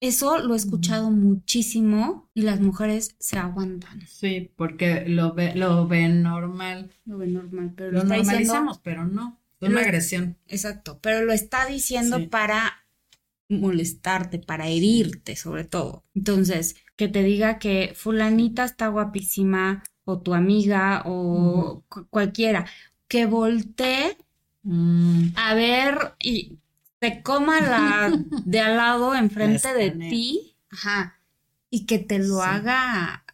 eso 0.00 0.38
lo 0.38 0.54
he 0.54 0.56
escuchado 0.56 1.10
muchísimo 1.10 2.30
y 2.34 2.42
las 2.42 2.60
mujeres 2.60 3.16
se 3.18 3.38
aguantan. 3.38 4.02
Sí, 4.06 4.52
porque 4.54 5.04
lo, 5.08 5.34
ve, 5.34 5.56
lo 5.56 5.88
ven 5.88 6.22
normal. 6.22 6.92
Lo 7.04 7.18
ven 7.18 7.32
normal, 7.32 7.72
pero 7.74 7.92
lo, 7.92 8.04
normalizamos, 8.04 8.78
pero 8.78 9.06
no. 9.06 9.37
Una 9.60 9.80
agresión. 9.80 10.36
Exacto, 10.46 10.98
pero 11.00 11.24
lo 11.24 11.32
está 11.32 11.66
diciendo 11.66 12.28
para 12.30 12.84
molestarte, 13.48 14.38
para 14.38 14.68
herirte 14.68 15.36
sobre 15.36 15.64
todo. 15.64 16.04
Entonces, 16.14 16.76
que 16.96 17.08
te 17.08 17.22
diga 17.22 17.58
que 17.58 17.92
fulanita 17.94 18.64
está 18.64 18.88
guapísima 18.88 19.82
o 20.04 20.20
tu 20.20 20.34
amiga 20.34 21.02
o 21.06 21.84
cualquiera, 22.10 22.66
que 23.08 23.26
voltee 23.26 24.16
mm. 24.62 25.28
a 25.36 25.54
ver 25.54 26.14
y 26.18 26.58
te 26.98 27.22
coma 27.22 27.60
la 27.60 28.24
de 28.44 28.60
al 28.60 28.76
lado 28.76 29.14
enfrente 29.14 29.72
de 29.74 29.90
ti, 29.90 30.56
ajá, 30.70 31.20
y 31.70 31.86
que 31.86 31.98
te 31.98 32.18
lo 32.18 32.42
haga 32.42 33.24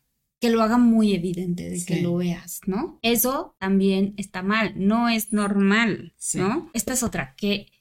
que 0.44 0.50
lo 0.50 0.62
haga 0.62 0.76
muy 0.76 1.14
evidente 1.14 1.70
de 1.70 1.82
que 1.84 2.02
lo 2.02 2.16
veas, 2.16 2.60
¿no? 2.66 2.98
Eso 3.00 3.56
también 3.58 4.12
está 4.18 4.42
mal, 4.42 4.74
no 4.76 5.08
es 5.08 5.32
normal, 5.32 6.14
¿no? 6.34 6.70
Esta 6.74 6.92
es 6.92 7.02
otra, 7.02 7.34
que 7.36 7.72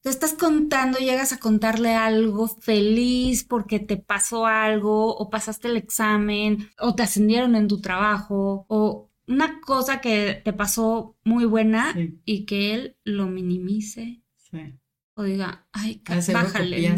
tú 0.00 0.08
estás 0.08 0.32
contando, 0.32 0.98
llegas 0.98 1.32
a 1.32 1.38
contarle 1.38 1.94
algo 1.94 2.48
feliz 2.48 3.44
porque 3.44 3.80
te 3.80 3.96
pasó 3.96 4.46
algo 4.46 5.14
o 5.16 5.28
pasaste 5.28 5.68
el 5.68 5.76
examen 5.76 6.70
o 6.78 6.94
te 6.94 7.02
ascendieron 7.02 7.54
en 7.56 7.68
tu 7.68 7.80
trabajo 7.80 8.64
o 8.68 9.10
una 9.26 9.60
cosa 9.60 10.00
que 10.00 10.40
te 10.44 10.52
pasó 10.52 11.16
muy 11.24 11.44
buena 11.44 11.94
y 12.24 12.46
que 12.46 12.74
él 12.74 12.96
lo 13.04 13.26
minimice. 13.26 14.22
Sí 14.36 14.78
o 15.16 15.22
diga, 15.22 15.66
ay, 15.72 16.02
bájale. 16.32 16.96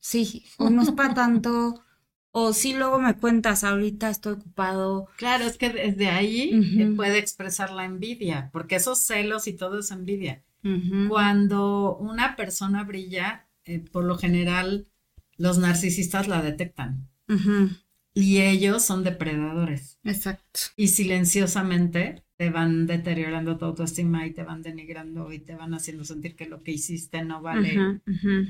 Sí, 0.00 0.44
o 0.58 0.68
no 0.68 0.82
es 0.82 0.90
para 0.90 1.14
tanto, 1.14 1.80
o 2.32 2.52
sí 2.54 2.74
luego 2.74 2.98
me 2.98 3.14
cuentas, 3.14 3.62
ahorita 3.62 4.10
estoy 4.10 4.34
ocupado. 4.34 5.06
Claro, 5.16 5.44
es 5.44 5.58
que 5.58 5.68
desde 5.70 6.08
ahí 6.08 6.92
puede 6.96 7.18
expresar 7.18 7.70
la 7.70 7.84
envidia, 7.84 8.50
porque 8.52 8.76
esos 8.76 9.04
celos 9.04 9.46
y 9.46 9.52
todo 9.52 9.78
es 9.78 9.90
envidia. 9.90 10.42
Cuando 11.08 11.96
una 11.96 12.36
persona 12.36 12.84
brilla, 12.84 13.48
eh, 13.64 13.80
por 13.80 14.04
lo 14.04 14.16
general 14.16 14.86
los 15.36 15.58
narcisistas 15.58 16.28
la 16.28 16.40
detectan. 16.40 17.08
Y 18.14 18.42
ellos 18.42 18.84
son 18.84 19.04
depredadores. 19.04 19.98
Exacto. 20.04 20.60
Y 20.76 20.88
silenciosamente 20.88 22.24
te 22.36 22.50
van 22.50 22.86
deteriorando 22.86 23.56
tu 23.56 23.66
autoestima 23.66 24.26
y 24.26 24.32
te 24.32 24.42
van 24.42 24.62
denigrando 24.62 25.32
y 25.32 25.38
te 25.38 25.54
van 25.54 25.74
haciendo 25.74 26.04
sentir 26.04 26.34
que 26.34 26.46
lo 26.46 26.62
que 26.62 26.72
hiciste 26.72 27.24
no 27.24 27.40
vale, 27.40 28.00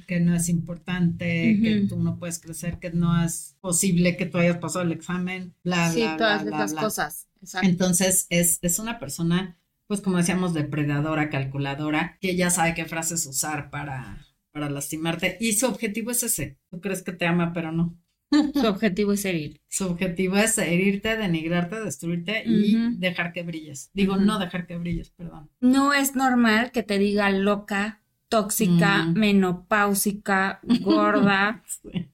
que 0.07 0.19
no 0.19 0.35
es 0.35 0.49
importante, 0.49 1.59
que 1.63 1.87
tú 1.89 2.03
no 2.03 2.19
puedes 2.19 2.39
crecer, 2.39 2.79
que 2.79 2.91
no 2.91 3.23
es 3.23 3.57
posible 3.61 4.17
que 4.17 4.25
tú 4.25 4.39
hayas 4.39 4.57
pasado 4.57 4.85
el 4.85 4.93
examen, 4.93 5.55
bla, 5.63 5.93
bla, 5.93 5.93
sí, 5.93 6.07
todas 6.17 6.47
esas 6.47 6.75
cosas. 6.75 7.29
Entonces 7.63 8.27
es, 8.31 8.59
es 8.63 8.79
una 8.79 8.99
persona, 8.99 9.59
pues 9.87 10.01
como 10.01 10.17
decíamos, 10.17 10.55
depredadora, 10.55 11.29
calculadora, 11.29 12.17
que 12.21 12.35
ya 12.35 12.49
sabe 12.49 12.73
qué 12.73 12.87
frases 12.87 13.27
usar 13.27 13.69
para, 13.69 14.27
para 14.53 14.71
lastimarte 14.71 15.37
y 15.39 15.53
su 15.53 15.67
objetivo 15.67 16.13
es 16.13 16.23
ese. 16.23 16.59
Tú 16.71 16.81
crees 16.81 17.03
que 17.03 17.13
te 17.13 17.27
ama, 17.27 17.53
pero 17.53 17.73
no. 17.73 18.02
Su 18.55 18.67
objetivo 18.67 19.13
es 19.13 19.25
herir. 19.25 19.61
Su 19.69 19.87
objetivo 19.87 20.37
es 20.37 20.57
herirte, 20.59 21.17
denigrarte, 21.17 21.81
destruirte 21.81 22.43
y 22.47 22.97
dejar 22.97 23.33
que 23.33 23.43
brilles. 23.43 23.91
Digo, 23.93 24.17
no 24.17 24.39
dejar 24.39 24.67
que 24.67 24.79
brilles, 24.79 25.11
perdón. 25.11 25.51
No 25.61 25.93
es 25.93 26.15
normal 26.17 26.73
que 26.73 26.83
te 26.83 26.99
diga 26.99 27.31
loca, 27.31 28.03
tóxica, 28.29 29.05
menopáusica, 29.05 30.61
gorda, 30.81 31.63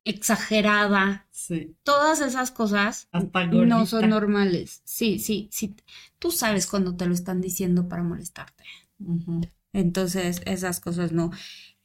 exagerada. 0.04 1.26
Sí. 1.30 1.76
Todas 1.84 2.20
esas 2.20 2.50
cosas 2.50 3.08
no 3.12 3.86
son 3.86 4.10
normales. 4.10 4.82
Sí, 4.84 5.18
sí, 5.20 5.48
sí. 5.52 5.76
Tú 6.18 6.32
sabes 6.32 6.66
cuando 6.66 6.96
te 6.96 7.06
lo 7.06 7.14
están 7.14 7.40
diciendo 7.40 7.88
para 7.88 8.02
molestarte. 8.02 8.64
Entonces, 9.72 10.42
esas 10.44 10.80
cosas 10.80 11.12
no 11.12 11.30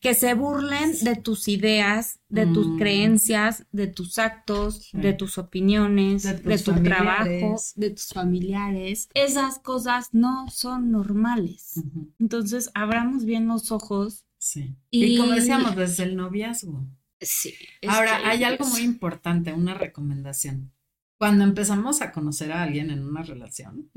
que 0.03 0.13
se 0.13 0.33
burlen 0.33 0.99
de 0.99 1.15
tus 1.15 1.47
ideas, 1.47 2.19
de 2.27 2.45
tus 2.45 2.67
mm. 2.67 2.77
creencias, 2.77 3.65
de 3.71 3.87
tus 3.87 4.19
actos, 4.19 4.89
de 4.91 5.13
tus 5.13 5.37
opiniones, 5.37 6.23
de, 6.23 6.57
tu 6.57 6.73
trabajo, 6.83 7.55
de 7.77 7.89
tus 7.91 8.09
familiares. 8.09 9.07
Esas 9.13 9.59
cosas 9.59 10.09
no 10.11 10.49
son 10.49 10.91
normales. 10.91 11.81
Entonces, 12.19 12.69
abramos 12.73 13.23
bien 13.23 13.47
los 13.47 13.71
ojos. 13.71 14.25
Sí. 14.37 14.75
Y, 14.91 15.17
como 15.17 15.31
decíamos, 15.31 15.73
desde 15.77 16.03
el 16.03 16.17
noviazgo. 16.17 16.85
Sí. 17.21 17.53
Ahora, 17.87 18.27
hay 18.27 18.43
algo 18.43 18.65
muy 18.65 18.81
importante, 18.81 19.53
una 19.53 19.73
recomendación. 19.73 20.73
Cuando 21.17 21.45
empezamos 21.45 22.01
a 22.01 22.11
conocer 22.11 22.51
a 22.51 22.63
alguien 22.63 22.89
en 22.89 23.05
una 23.05 23.23
relación, 23.23 23.89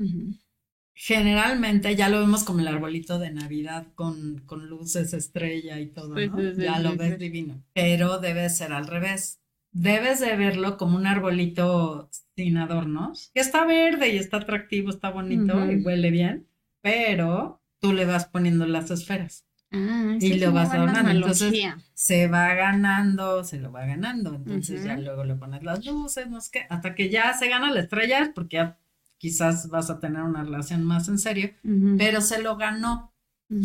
generalmente 0.99 1.95
ya 1.95 2.09
lo 2.09 2.19
vemos 2.19 2.43
como 2.43 2.59
el 2.59 2.67
arbolito 2.67 3.19
de 3.19 3.29
Navidad 3.29 3.85
con, 3.93 4.41
con 4.47 4.67
luces, 4.67 5.13
estrella 5.13 5.79
y 5.79 5.89
todo, 5.89 6.15
¿no? 6.15 6.51
ya 6.53 6.79
lo 6.79 6.95
ves 6.95 7.19
divino. 7.19 7.63
Pero 7.73 8.17
debe 8.17 8.49
ser 8.49 8.73
al 8.73 8.87
revés. 8.87 9.39
Debes 9.71 10.19
de 10.19 10.35
verlo 10.35 10.75
como 10.75 10.97
un 10.97 11.05
arbolito 11.05 12.09
sin 12.35 12.57
adornos, 12.57 13.29
que 13.35 13.41
está 13.41 13.63
verde 13.65 14.09
y 14.09 14.17
está 14.17 14.37
atractivo, 14.37 14.89
está 14.89 15.11
bonito 15.11 15.71
y 15.71 15.83
huele 15.83 16.09
bien, 16.09 16.47
pero 16.81 17.61
tú 17.79 17.93
le 17.93 18.05
vas 18.05 18.25
poniendo 18.25 18.65
las 18.65 18.89
esferas. 18.89 19.45
Ah, 19.71 20.17
y 20.19 20.39
lo 20.39 20.51
vas 20.51 20.73
adornando. 20.73 21.11
Entonces 21.11 21.53
se 21.93 22.27
va 22.27 22.55
ganando, 22.55 23.43
se 23.43 23.59
lo 23.59 23.71
va 23.71 23.85
ganando. 23.85 24.33
Entonces 24.33 24.83
ya 24.83 24.97
luego 24.97 25.25
le 25.25 25.35
pones 25.35 25.61
las 25.61 25.85
luces, 25.85 26.27
no 26.27 26.41
sé 26.41 26.49
qué, 26.53 26.65
hasta 26.71 26.95
que 26.95 27.09
ya 27.11 27.33
se 27.33 27.49
gana 27.49 27.71
la 27.71 27.81
estrella, 27.81 28.31
porque 28.33 28.57
ya 28.57 28.79
quizás 29.17 29.69
vas 29.69 29.89
a 29.89 29.99
tener 29.99 30.23
una 30.23 30.43
relación 30.43 30.83
más 30.83 31.07
en 31.09 31.17
serio, 31.17 31.51
pero 31.97 32.21
se 32.21 32.41
lo 32.41 32.57
ganó. 32.57 33.13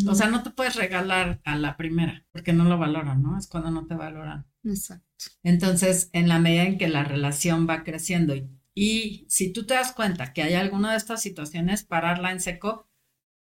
O 0.07 0.15
sea, 0.15 0.27
no 0.29 0.43
te 0.43 0.51
puedes 0.51 0.75
regalar 0.75 1.41
a 1.43 1.57
la 1.57 1.75
primera, 1.75 2.25
porque 2.31 2.53
no 2.53 2.63
lo 2.63 2.77
valoran, 2.77 3.21
¿no? 3.21 3.37
Es 3.37 3.47
cuando 3.47 3.69
no 3.69 3.85
te 3.85 3.95
valoran. 3.95 4.45
Exacto. 4.63 5.05
Entonces, 5.43 6.09
en 6.13 6.29
la 6.29 6.39
medida 6.39 6.63
en 6.63 6.77
que 6.77 6.87
la 6.87 7.03
relación 7.03 7.67
va 7.69 7.83
creciendo 7.83 8.35
y, 8.35 8.49
y 8.73 9.25
si 9.29 9.51
tú 9.51 9.65
te 9.65 9.73
das 9.73 9.91
cuenta 9.91 10.33
que 10.33 10.41
hay 10.43 10.53
alguna 10.53 10.91
de 10.91 10.97
estas 10.97 11.21
situaciones, 11.21 11.83
pararla 11.83 12.31
en 12.31 12.39
seco 12.39 12.87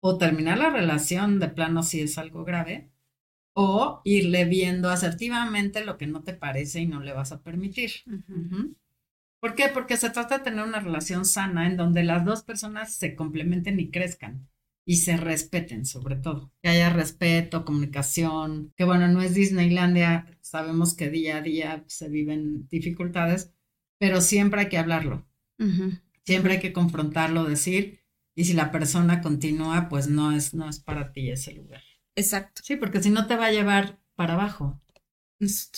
o 0.01 0.17
terminar 0.17 0.59
la 0.59 0.71
relación 0.71 1.41
de 1.41 1.49
plano 1.49 1.83
si 1.83 2.01
es 2.01 2.19
algo 2.19 2.45
grave, 2.45 2.91
o 3.61 4.01
irle 4.05 4.45
viendo 4.45 4.89
asertivamente 4.89 5.85
lo 5.85 5.99
que 5.99 6.07
no 6.07 6.23
te 6.23 6.33
parece 6.33 6.81
y 6.81 6.87
no 6.87 7.01
le 7.01 7.13
vas 7.13 7.33
a 7.33 7.43
permitir. 7.43 7.91
¿Por 9.41 9.55
qué? 9.55 9.69
Porque 9.69 9.97
se 9.97 10.11
trata 10.11 10.39
de 10.39 10.45
tener 10.45 10.65
una 10.65 10.81
relación 10.81 11.25
sana 11.25 11.67
en 11.67 11.77
donde 11.77 12.03
las 12.03 12.25
dos 12.25 12.43
personas 12.43 12.95
se 12.95 13.15
complementen 13.15 13.79
y 13.79 13.91
crezcan 13.91 14.49
y 14.85 14.97
se 14.97 15.17
respeten 15.17 15.85
sobre 15.85 16.17
todo. 16.17 16.51
Que 16.63 16.71
haya 16.71 16.91
respeto, 16.91 17.65
comunicación, 17.65 18.73
que 18.75 18.85
bueno, 18.85 19.07
no 19.09 19.21
es 19.21 19.35
Disneylandia, 19.35 20.27
sabemos 20.41 20.95
que 20.95 21.11
día 21.11 21.37
a 21.37 21.43
día 21.43 21.85
se 21.89 22.09
viven 22.09 22.67
dificultades, 22.69 23.53
pero 23.99 24.21
siempre 24.21 24.63
hay 24.63 24.69
que 24.71 24.79
hablarlo. 24.79 25.27
Siempre 26.25 26.55
hay 26.55 26.61
que 26.61 26.73
confrontarlo, 26.73 27.45
decir, 27.45 28.01
y 28.35 28.45
si 28.45 28.55
la 28.55 28.71
persona 28.71 29.21
continúa, 29.21 29.89
pues 29.89 30.09
no 30.09 30.33
es, 30.33 30.55
no 30.55 30.69
es 30.69 30.79
para 30.79 31.13
ti 31.13 31.31
ese 31.31 31.53
lugar. 31.53 31.83
Exacto. 32.17 32.63
Sí, 32.65 32.77
porque 32.77 33.03
si 33.03 33.11
no 33.11 33.27
te 33.27 33.37
va 33.37 33.47
a 33.47 33.53
llevar 33.53 33.99
para 34.15 34.35
abajo. 34.35 34.81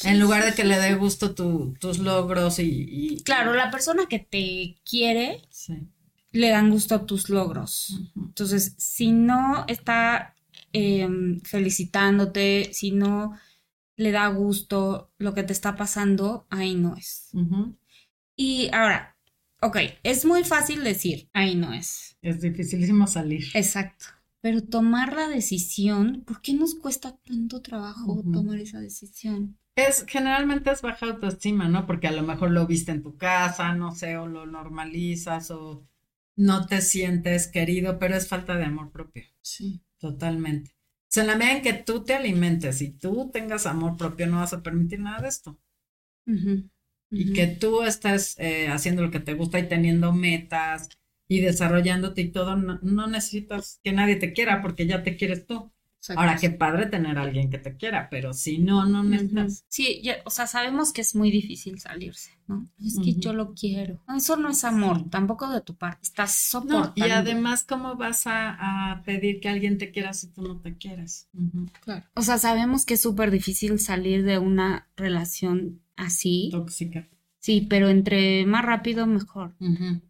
En 0.04 0.20
lugar 0.20 0.44
de 0.44 0.54
que 0.54 0.64
le 0.64 0.78
dé 0.78 0.94
gusto 0.94 1.34
tus 1.34 1.98
logros 1.98 2.58
y, 2.58 3.22
Claro, 3.24 3.54
la 3.54 3.70
persona 3.70 4.06
que 4.06 4.18
te 4.18 4.80
quiere 4.88 5.42
le 6.32 6.48
dan 6.48 6.70
gusto 6.70 6.94
a 6.94 7.06
tus 7.06 7.28
logros. 7.28 8.00
Entonces, 8.16 8.74
si 8.78 9.12
no 9.12 9.64
está 9.68 10.34
em, 10.72 11.40
felicitándote, 11.40 12.70
si 12.72 12.92
no 12.92 13.36
le 13.96 14.12
da 14.12 14.28
gusto 14.28 15.12
lo 15.18 15.34
que 15.34 15.42
te 15.42 15.52
está 15.52 15.76
pasando, 15.76 16.46
ahí 16.48 16.74
no 16.74 16.96
es. 16.96 17.30
Y 18.34 18.70
ahora, 18.72 19.16
ok, 19.60 19.76
es 20.02 20.24
muy 20.24 20.44
fácil 20.44 20.82
decir, 20.84 21.28
ahí 21.34 21.54
no 21.54 21.74
es. 21.74 22.16
Es 22.22 22.40
dificilísimo 22.40 23.06
salir. 23.06 23.44
Exacto. 23.52 24.06
Pero 24.42 24.62
tomar 24.62 25.14
la 25.14 25.28
decisión, 25.28 26.22
¿por 26.26 26.40
qué 26.40 26.54
nos 26.54 26.74
cuesta 26.74 27.16
tanto 27.18 27.60
trabajo 27.60 28.22
tomar 28.32 28.58
esa 28.58 28.80
decisión? 28.80 29.58
Es, 29.76 30.04
generalmente 30.08 30.70
es 30.70 30.82
baja 30.82 31.06
autoestima, 31.06 31.68
¿no? 31.68 31.86
Porque 31.86 32.08
a 32.08 32.12
lo 32.12 32.22
mejor 32.22 32.50
lo 32.50 32.66
viste 32.66 32.92
en 32.92 33.02
tu 33.02 33.16
casa, 33.16 33.74
no 33.74 33.94
sé, 33.94 34.16
o 34.16 34.26
lo 34.26 34.46
normalizas, 34.46 35.50
o 35.50 35.86
no 36.36 36.66
te 36.66 36.80
sientes 36.80 37.48
querido, 37.48 37.98
pero 37.98 38.16
es 38.16 38.28
falta 38.28 38.56
de 38.56 38.64
amor 38.64 38.90
propio. 38.90 39.24
Sí. 39.42 39.82
Totalmente. 39.98 40.70
O 40.70 41.12
sea, 41.12 41.24
en 41.24 41.26
la 41.28 41.36
medida 41.36 41.56
en 41.56 41.62
que 41.62 41.72
tú 41.74 42.04
te 42.04 42.14
alimentes 42.14 42.80
y 42.80 42.90
tú 42.92 43.30
tengas 43.32 43.66
amor 43.66 43.96
propio, 43.96 44.26
no 44.26 44.38
vas 44.38 44.52
a 44.52 44.62
permitir 44.62 45.00
nada 45.00 45.20
de 45.22 45.28
esto. 45.28 45.58
y 47.10 47.32
que 47.32 47.46
tú 47.48 47.82
estás 47.82 48.36
eh, 48.38 48.68
haciendo 48.68 49.02
lo 49.02 49.10
que 49.10 49.20
te 49.20 49.34
gusta 49.34 49.58
y 49.58 49.68
teniendo 49.68 50.12
metas 50.12 50.88
y 51.30 51.40
desarrollándote 51.40 52.22
y 52.22 52.32
todo, 52.32 52.56
no, 52.56 53.06
necesitas 53.06 53.78
que 53.84 53.92
nadie 53.92 54.16
te 54.16 54.32
quiera 54.32 54.60
porque 54.60 54.88
ya 54.88 55.04
te 55.04 55.16
quieres 55.16 55.46
tú. 55.46 55.70
Ahora, 56.16 56.36
qué 56.36 56.50
padre 56.50 56.86
tener 56.86 57.18
a 57.18 57.22
alguien 57.22 57.50
que 57.50 57.58
te 57.58 57.76
quiera, 57.76 58.08
pero 58.10 58.32
si 58.32 58.58
no, 58.58 58.84
no 58.84 59.04
necesitas. 59.04 59.64
Sí, 59.68 60.02
o 60.24 60.30
sea, 60.30 60.48
sabemos 60.48 60.92
que 60.92 61.02
es 61.02 61.14
muy 61.14 61.30
difícil 61.30 61.78
salirse, 61.78 62.32
¿no? 62.48 62.66
Es 62.84 62.98
que 62.98 63.14
yo 63.14 63.32
lo 63.32 63.54
quiero. 63.54 64.02
eso 64.16 64.36
no 64.36 64.48
es 64.48 64.64
amor, 64.64 65.08
tampoco 65.08 65.48
de 65.50 65.60
tu 65.60 65.76
parte. 65.76 66.00
Estás 66.02 66.34
soportando. 66.34 66.94
y 66.96 67.02
además, 67.02 67.62
¿cómo 67.62 67.94
vas 67.94 68.22
a, 68.26 69.00
pedir 69.04 69.38
que 69.38 69.50
alguien 69.50 69.78
te 69.78 69.92
quiera 69.92 70.12
si 70.14 70.32
tú 70.32 70.42
no 70.42 70.60
te 70.60 70.76
quieres? 70.78 71.28
Claro. 71.84 72.04
O 72.14 72.22
sea, 72.22 72.38
sabemos 72.38 72.84
que 72.84 72.94
es 72.94 73.02
súper 73.02 73.30
difícil 73.30 73.78
salir 73.78 74.24
de 74.24 74.38
una 74.38 74.88
relación 74.96 75.80
así. 75.94 76.48
Tóxica. 76.50 77.08
Sí, 77.40 77.66
pero 77.68 77.88
entre 77.88 78.44
más 78.44 78.64
rápido, 78.64 79.06
mejor. 79.06 79.54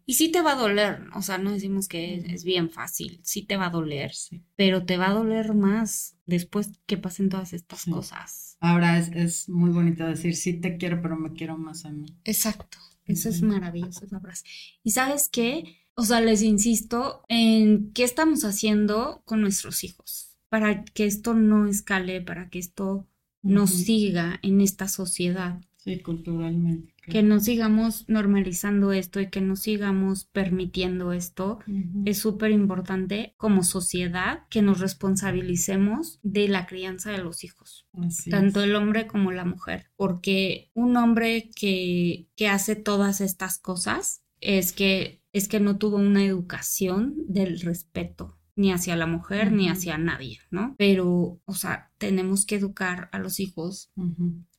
Y 0.05 0.15
sí 0.15 0.29
te 0.29 0.41
va 0.41 0.51
a 0.51 0.55
doler, 0.55 1.03
o 1.15 1.21
sea, 1.21 1.37
no 1.37 1.51
decimos 1.51 1.87
que 1.87 2.15
es, 2.15 2.43
bien 2.43 2.69
fácil, 2.69 3.21
sí 3.23 3.43
te 3.43 3.55
va 3.55 3.67
a 3.67 3.69
doler, 3.69 4.11
pero 4.57 4.85
te 4.85 4.97
va 4.97 5.07
a 5.07 5.13
doler 5.13 5.55
más 5.55 6.17
después 6.25 6.71
que 6.85 6.97
pasen 6.97 7.29
todas 7.29 7.53
estas 7.53 7.85
cosas. 7.85 8.57
Ahora 8.59 8.99
es, 8.99 9.09
es, 9.15 9.49
muy 9.49 9.71
bonito 9.71 10.05
decir, 10.05 10.35
sí 10.35 10.53
te 10.53 10.75
quiero, 10.75 11.01
pero 11.01 11.15
me 11.15 11.31
quiero 11.31 11.57
más 11.57 11.85
a 11.85 11.91
mí. 11.91 12.05
Exacto, 12.25 12.77
eso 13.05 13.29
es 13.29 13.41
maravilloso, 13.41 14.03
esa 14.03 14.19
frase. 14.19 14.45
Y 14.83 14.91
sabes 14.91 15.29
qué, 15.29 15.77
o 15.95 16.03
sea, 16.03 16.19
les 16.19 16.41
insisto 16.41 17.23
en 17.29 17.93
qué 17.93 18.03
estamos 18.03 18.43
haciendo 18.43 19.21
con 19.23 19.39
nuestros 19.39 19.85
hijos 19.85 20.31
para 20.49 20.83
que 20.83 21.05
esto 21.05 21.33
no 21.33 21.65
escale, 21.65 22.19
para 22.19 22.49
que 22.49 22.59
esto 22.59 23.07
no 23.41 23.67
siga 23.67 24.37
en 24.43 24.59
esta 24.59 24.89
sociedad. 24.89 25.61
Sí, 25.77 25.99
culturalmente. 25.99 26.90
Que 27.01 27.23
no 27.23 27.39
sigamos 27.39 28.07
normalizando 28.07 28.91
esto 28.91 29.19
y 29.19 29.29
que 29.29 29.41
no 29.41 29.55
sigamos 29.55 30.25
permitiendo 30.25 31.13
esto 31.13 31.59
es 32.05 32.19
súper 32.19 32.51
importante 32.51 33.33
como 33.37 33.63
sociedad 33.63 34.43
que 34.49 34.61
nos 34.61 34.79
responsabilicemos 34.79 36.19
de 36.21 36.47
la 36.47 36.67
crianza 36.67 37.11
de 37.11 37.17
los 37.17 37.43
hijos, 37.43 37.87
tanto 38.29 38.61
el 38.61 38.75
hombre 38.75 39.07
como 39.07 39.31
la 39.31 39.45
mujer, 39.45 39.91
porque 39.95 40.69
un 40.73 40.95
hombre 40.95 41.49
que, 41.55 42.27
que 42.35 42.47
hace 42.47 42.75
todas 42.75 43.19
estas 43.19 43.57
cosas 43.57 44.23
es 44.39 44.73
que, 44.73 45.23
es 45.33 45.47
que 45.47 45.59
no 45.59 45.77
tuvo 45.77 45.97
una 45.97 46.23
educación 46.23 47.15
del 47.27 47.59
respeto, 47.61 48.37
ni 48.55 48.71
hacia 48.71 48.95
la 48.95 49.07
mujer 49.07 49.51
ni 49.51 49.69
hacia 49.69 49.97
nadie, 49.97 50.39
¿no? 50.49 50.75
Pero, 50.77 51.39
o 51.45 51.53
sea, 51.53 51.91
tenemos 51.97 52.45
que 52.45 52.55
educar 52.55 53.09
a 53.11 53.19
los 53.19 53.39
hijos 53.39 53.91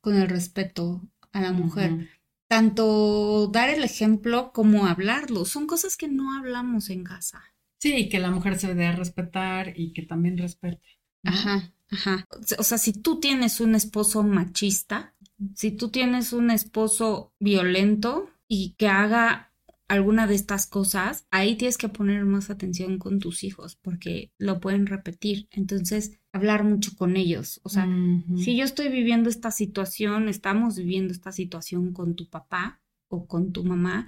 con 0.01 0.15
el 0.15 0.27
respeto 0.27 1.07
a 1.31 1.41
la 1.41 1.51
mujer. 1.51 2.09
Tanto 2.53 3.47
dar 3.47 3.71
el 3.71 3.83
ejemplo 3.83 4.51
como 4.53 4.85
hablarlo. 4.85 5.43
Son 5.43 5.65
cosas 5.65 5.97
que 5.97 6.07
no 6.07 6.37
hablamos 6.37 6.91
en 6.91 7.03
casa. 7.03 7.41
Sí, 7.79 8.09
que 8.09 8.19
la 8.19 8.29
mujer 8.29 8.59
se 8.59 8.67
debe 8.67 8.91
respetar 8.91 9.73
y 9.75 9.91
que 9.91 10.03
también 10.03 10.37
respete. 10.37 10.99
Ajá, 11.23 11.73
ajá. 11.89 12.27
O 12.59 12.63
sea, 12.63 12.77
si 12.77 12.93
tú 12.93 13.19
tienes 13.19 13.59
un 13.59 13.73
esposo 13.73 14.21
machista, 14.21 15.15
si 15.55 15.71
tú 15.71 15.89
tienes 15.89 16.31
un 16.31 16.51
esposo 16.51 17.33
violento 17.39 18.29
y 18.47 18.75
que 18.77 18.87
haga 18.87 19.51
alguna 19.87 20.27
de 20.27 20.35
estas 20.35 20.67
cosas, 20.67 21.25
ahí 21.31 21.55
tienes 21.55 21.79
que 21.79 21.89
poner 21.89 22.23
más 22.23 22.51
atención 22.51 22.99
con 22.99 23.17
tus 23.17 23.43
hijos 23.43 23.77
porque 23.81 24.31
lo 24.37 24.59
pueden 24.59 24.85
repetir. 24.85 25.47
Entonces, 25.49 26.19
hablar 26.33 26.63
mucho 26.63 26.91
con 26.97 27.15
ellos. 27.15 27.61
O 27.63 27.69
sea, 27.69 27.87
si 28.35 28.57
yo 28.57 28.65
estoy 28.65 28.89
viviendo 28.89 29.29
esta 29.29 29.51
situación, 29.51 30.27
estamos 30.27 30.75
viviendo 30.75 31.13
esta 31.13 31.31
situación 31.31 31.93
con 31.93 32.15
tu 32.15 32.27
papá 32.27 32.81
o 33.07 33.27
con 33.27 33.53
tu 33.53 33.63
mamá, 33.63 34.07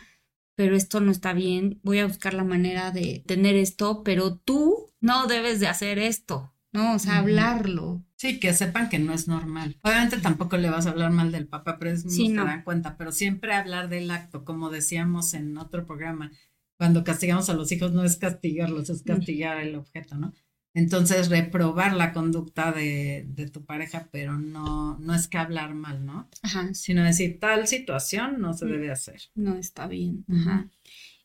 pero 0.55 0.75
esto 0.75 0.99
no 0.99 1.11
está 1.11 1.33
bien, 1.33 1.79
voy 1.83 1.99
a 1.99 2.07
buscar 2.07 2.33
la 2.33 2.43
manera 2.43 2.91
de 2.91 3.23
tener 3.27 3.55
esto, 3.55 4.03
pero 4.03 4.37
tú 4.37 4.91
no 4.99 5.27
debes 5.27 5.59
de 5.59 5.67
hacer 5.67 5.99
esto, 5.99 6.53
¿no? 6.73 6.95
O 6.95 6.99
sea, 6.99 7.19
hablarlo. 7.19 8.03
Sí, 8.15 8.39
que 8.39 8.53
sepan 8.53 8.89
que 8.89 8.97
no 8.97 9.13
es 9.13 9.27
normal. 9.27 9.77
Obviamente 9.83 10.17
tampoco 10.17 10.57
le 10.57 10.71
vas 10.71 10.87
a 10.87 10.91
hablar 10.91 11.11
mal 11.11 11.31
del 11.31 11.47
papá, 11.47 11.77
pero 11.77 11.91
es 11.91 12.03
sí, 12.03 12.29
no 12.29 12.41
se 12.41 12.47
dan 12.47 12.63
cuenta, 12.63 12.97
pero 12.97 13.11
siempre 13.11 13.53
hablar 13.53 13.87
del 13.87 14.09
acto, 14.09 14.43
como 14.45 14.71
decíamos 14.71 15.35
en 15.35 15.57
otro 15.59 15.85
programa, 15.85 16.31
cuando 16.77 17.03
castigamos 17.03 17.49
a 17.49 17.53
los 17.53 17.71
hijos 17.71 17.91
no 17.91 18.03
es 18.03 18.17
castigarlos, 18.17 18.89
es 18.89 19.03
castigar 19.03 19.59
el 19.59 19.75
objeto, 19.75 20.15
¿no? 20.15 20.33
Entonces, 20.75 21.29
reprobar 21.29 21.93
la 21.93 22.11
conducta 22.11 22.73
de, 22.73 23.49
tu 23.51 23.63
pareja, 23.63 24.09
pero 24.11 24.37
no, 24.37 24.99
no 24.99 25.15
es 25.15 25.29
que 25.29 25.37
hablar 25.37 25.73
mal, 25.73 26.05
¿no? 26.05 26.29
Ajá. 26.41 26.73
Sino 26.73 27.01
decir, 27.03 27.39
tal 27.39 27.65
situación 27.65 28.41
no 28.41 28.53
se 28.53 28.65
mm. 28.65 28.69
debe 28.69 28.91
hacer. 28.91 29.21
No 29.35 29.55
está 29.55 29.87
bien. 29.87 30.25
Ajá. 30.29 30.69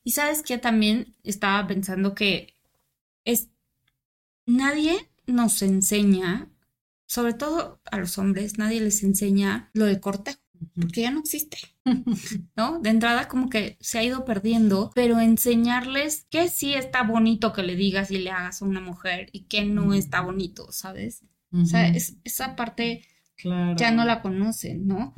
Y 0.05 0.13
sabes 0.13 0.43
que 0.43 0.57
también 0.57 1.17
estaba 1.25 1.67
pensando 1.67 2.15
que 2.15 2.55
es 3.25 3.49
nadie 4.47 5.11
nos 5.27 5.63
enseña, 5.63 6.49
sobre 7.07 7.35
todo 7.35 7.81
a 7.91 7.99
los 7.99 8.19
hombres, 8.19 8.57
nadie 8.57 8.81
les 8.81 9.03
enseña 9.03 9.69
lo 9.75 9.85
de 9.85 10.01
cortejo 10.01 10.40
porque 10.75 11.03
ya 11.03 11.11
no 11.11 11.21
existe, 11.21 11.59
¿no? 12.57 12.81
De 12.81 12.91
entrada 12.91 13.29
como 13.29 13.49
que 13.49 13.77
se 13.81 13.99
ha 13.99 14.05
ido 14.05 14.25
perdiendo, 14.25 14.91
pero 14.95 15.21
enseñarles 15.21 16.27
que 16.31 16.49
sí 16.49 16.75
está 16.75 17.03
bonito 17.03 17.53
que 17.53 17.63
le 17.63 17.77
digas 17.77 18.11
y 18.11 18.19
le 18.19 18.31
hagas 18.31 18.63
a 18.63 18.65
una 18.65 18.81
mujer 18.81 19.29
y 19.33 19.45
que 19.45 19.65
no 19.65 19.95
está 19.95 20.21
bonito, 20.21 20.71
¿sabes? 20.73 21.25
O 21.53 21.65
sea, 21.65 21.93
esa 22.25 22.55
parte 22.55 23.03
ya 23.77 23.91
no 23.91 24.05
la 24.05 24.23
conocen, 24.23 24.87
¿no? 24.87 25.15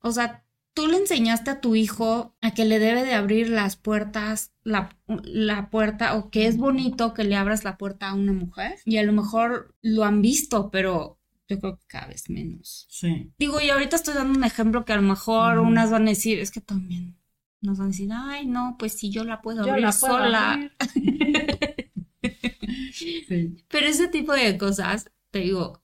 O 0.00 0.12
sea, 0.12 0.44
tú 0.74 0.86
le 0.86 0.98
enseñaste 0.98 1.50
a 1.50 1.60
tu 1.60 1.74
hijo 1.74 2.36
a 2.42 2.52
que 2.52 2.66
le 2.66 2.78
debe 2.78 3.02
de 3.04 3.14
abrir 3.14 3.48
las 3.48 3.76
puertas, 3.76 4.52
la, 4.62 4.96
la, 5.06 5.70
puerta, 5.70 6.14
o 6.16 6.30
que 6.30 6.46
es 6.46 6.58
bonito 6.58 7.14
que 7.14 7.24
le 7.24 7.34
abras 7.34 7.64
la 7.64 7.78
puerta 7.78 8.10
a 8.10 8.14
una 8.14 8.32
mujer, 8.32 8.74
y 8.84 8.98
a 8.98 9.02
lo 9.02 9.12
mejor 9.12 9.74
lo 9.80 10.04
han 10.04 10.20
visto, 10.20 10.70
pero 10.70 11.18
yo 11.48 11.60
creo 11.60 11.78
que 11.78 11.86
cada 11.86 12.08
vez 12.08 12.28
menos. 12.28 12.86
Sí. 12.90 13.32
Digo, 13.38 13.60
y 13.60 13.70
ahorita 13.70 13.96
estoy 13.96 14.14
dando 14.14 14.38
un 14.38 14.44
ejemplo 14.44 14.84
que 14.84 14.92
a 14.92 14.96
lo 14.96 15.02
mejor 15.02 15.58
unas 15.58 15.90
van 15.90 16.06
a 16.06 16.10
decir, 16.10 16.38
es 16.38 16.50
que 16.50 16.60
también 16.60 17.16
nos 17.60 17.78
van 17.78 17.88
a 17.88 17.90
decir, 17.90 18.10
ay, 18.12 18.46
no, 18.46 18.76
pues 18.78 18.94
si 18.94 19.10
yo 19.10 19.24
la 19.24 19.42
puedo 19.42 19.62
abrir 19.62 19.92
sola. 19.92 20.70
sí. 22.92 23.64
Pero 23.68 23.86
ese 23.86 24.08
tipo 24.08 24.32
de 24.32 24.56
cosas, 24.58 25.10
te 25.30 25.40
digo, 25.40 25.82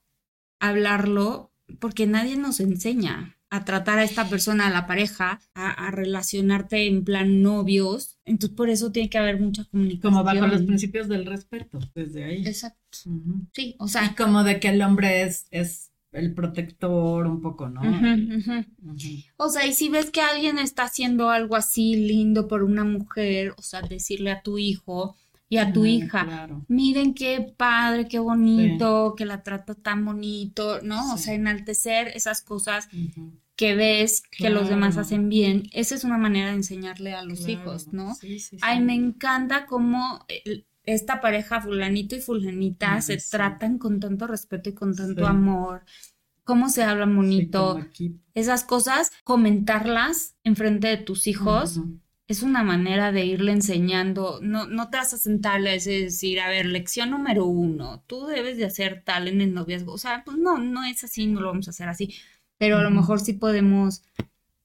hablarlo, 0.59 1.51
porque 1.79 2.07
nadie 2.07 2.37
nos 2.37 2.59
enseña 2.59 3.37
a 3.53 3.65
tratar 3.65 3.99
a 3.99 4.03
esta 4.03 4.27
persona, 4.27 4.65
a 4.65 4.71
la 4.71 4.87
pareja, 4.87 5.39
a, 5.53 5.91
relacionarte 5.91 6.87
en 6.87 7.03
plan 7.03 7.43
novios. 7.43 8.17
Entonces, 8.25 8.57
por 8.57 8.71
eso 8.71 8.91
tiene 8.91 9.11
que 9.11 9.19
haber 9.19 9.39
mucha 9.39 9.63
comunicación. 9.65 10.11
Como 10.11 10.23
bajo 10.23 10.47
los 10.47 10.63
principios 10.63 11.07
del 11.07 11.27
respeto, 11.27 11.79
desde 11.93 12.23
ahí. 12.23 12.47
Exacto. 12.47 12.97
Sí, 13.51 13.75
o 13.77 13.87
sea. 13.87 14.05
Y 14.05 14.15
como 14.15 14.43
de 14.43 14.59
que 14.59 14.69
el 14.69 14.81
hombre 14.81 15.21
es, 15.21 15.45
es 15.51 15.91
el 16.13 16.33
protector 16.33 17.27
un 17.27 17.41
poco, 17.41 17.69
¿no? 17.69 17.81
O 19.37 19.49
sea, 19.49 19.67
y 19.67 19.73
si 19.73 19.87
ves 19.87 20.09
que 20.09 20.21
alguien 20.21 20.57
está 20.57 20.85
haciendo 20.85 21.29
algo 21.29 21.55
así 21.55 21.95
lindo 21.95 22.47
por 22.47 22.63
una 22.63 22.83
mujer, 22.83 23.53
o 23.55 23.61
sea, 23.61 23.83
decirle 23.83 24.31
a 24.31 24.41
tu 24.41 24.57
hijo, 24.57 25.15
y 25.53 25.57
a 25.59 25.71
tu 25.71 25.85
hija. 25.85 26.47
Miren 26.67 27.13
qué 27.13 27.53
padre, 27.55 28.07
qué 28.07 28.17
bonito, 28.17 29.13
que 29.15 29.23
la 29.23 29.43
trata 29.43 29.75
tan 29.75 30.03
bonito, 30.03 30.81
¿no? 30.81 31.13
O 31.13 31.17
sea, 31.17 31.35
enaltecer 31.35 32.07
esas 32.07 32.41
cosas 32.41 32.89
que 33.55 33.75
ves 33.75 34.23
que 34.31 34.49
los 34.49 34.67
demás 34.67 34.97
hacen 34.97 35.29
bien. 35.29 35.69
Esa 35.71 35.93
es 35.93 36.03
una 36.03 36.17
manera 36.17 36.49
de 36.49 36.55
enseñarle 36.55 37.13
a 37.13 37.23
los 37.23 37.47
hijos, 37.47 37.93
¿no? 37.93 38.17
Ay, 38.61 38.81
me 38.81 38.95
encanta 38.95 39.67
cómo 39.67 40.25
esta 40.85 41.21
pareja 41.21 41.61
fulanito 41.61 42.15
y 42.15 42.21
fulanita 42.21 42.99
se 43.01 43.17
tratan 43.17 43.77
con 43.77 43.99
tanto 43.99 44.25
respeto 44.25 44.71
y 44.71 44.73
con 44.73 44.95
tanto 44.95 45.27
amor. 45.27 45.83
Cómo 46.43 46.69
se 46.69 46.81
hablan 46.81 47.15
bonito. 47.15 47.79
Esas 48.33 48.63
cosas, 48.63 49.11
comentarlas 49.23 50.35
en 50.43 50.55
frente 50.55 50.87
de 50.87 50.97
tus 50.97 51.27
hijos 51.27 51.79
es 52.27 52.41
una 52.41 52.63
manera 52.63 53.11
de 53.11 53.25
irle 53.25 53.51
enseñando, 53.51 54.39
no, 54.41 54.65
no 54.65 54.89
te 54.89 54.97
vas 54.97 55.13
a 55.13 55.17
sentarle 55.17 55.69
a 55.71 55.73
decir, 55.73 56.39
a 56.39 56.49
ver, 56.49 56.65
lección 56.65 57.11
número 57.11 57.45
uno, 57.45 58.03
tú 58.07 58.25
debes 58.27 58.57
de 58.57 58.65
hacer 58.65 59.03
tal 59.03 59.27
en 59.27 59.41
el 59.41 59.53
noviazgo, 59.53 59.93
o 59.93 59.97
sea, 59.97 60.23
pues 60.23 60.37
no, 60.37 60.57
no 60.57 60.83
es 60.83 61.03
así, 61.03 61.27
no 61.27 61.41
lo 61.41 61.47
vamos 61.47 61.67
a 61.67 61.71
hacer 61.71 61.89
así, 61.89 62.15
pero 62.57 62.77
a 62.77 62.83
lo 62.83 62.91
mejor 62.91 63.19
sí 63.19 63.33
podemos, 63.33 64.03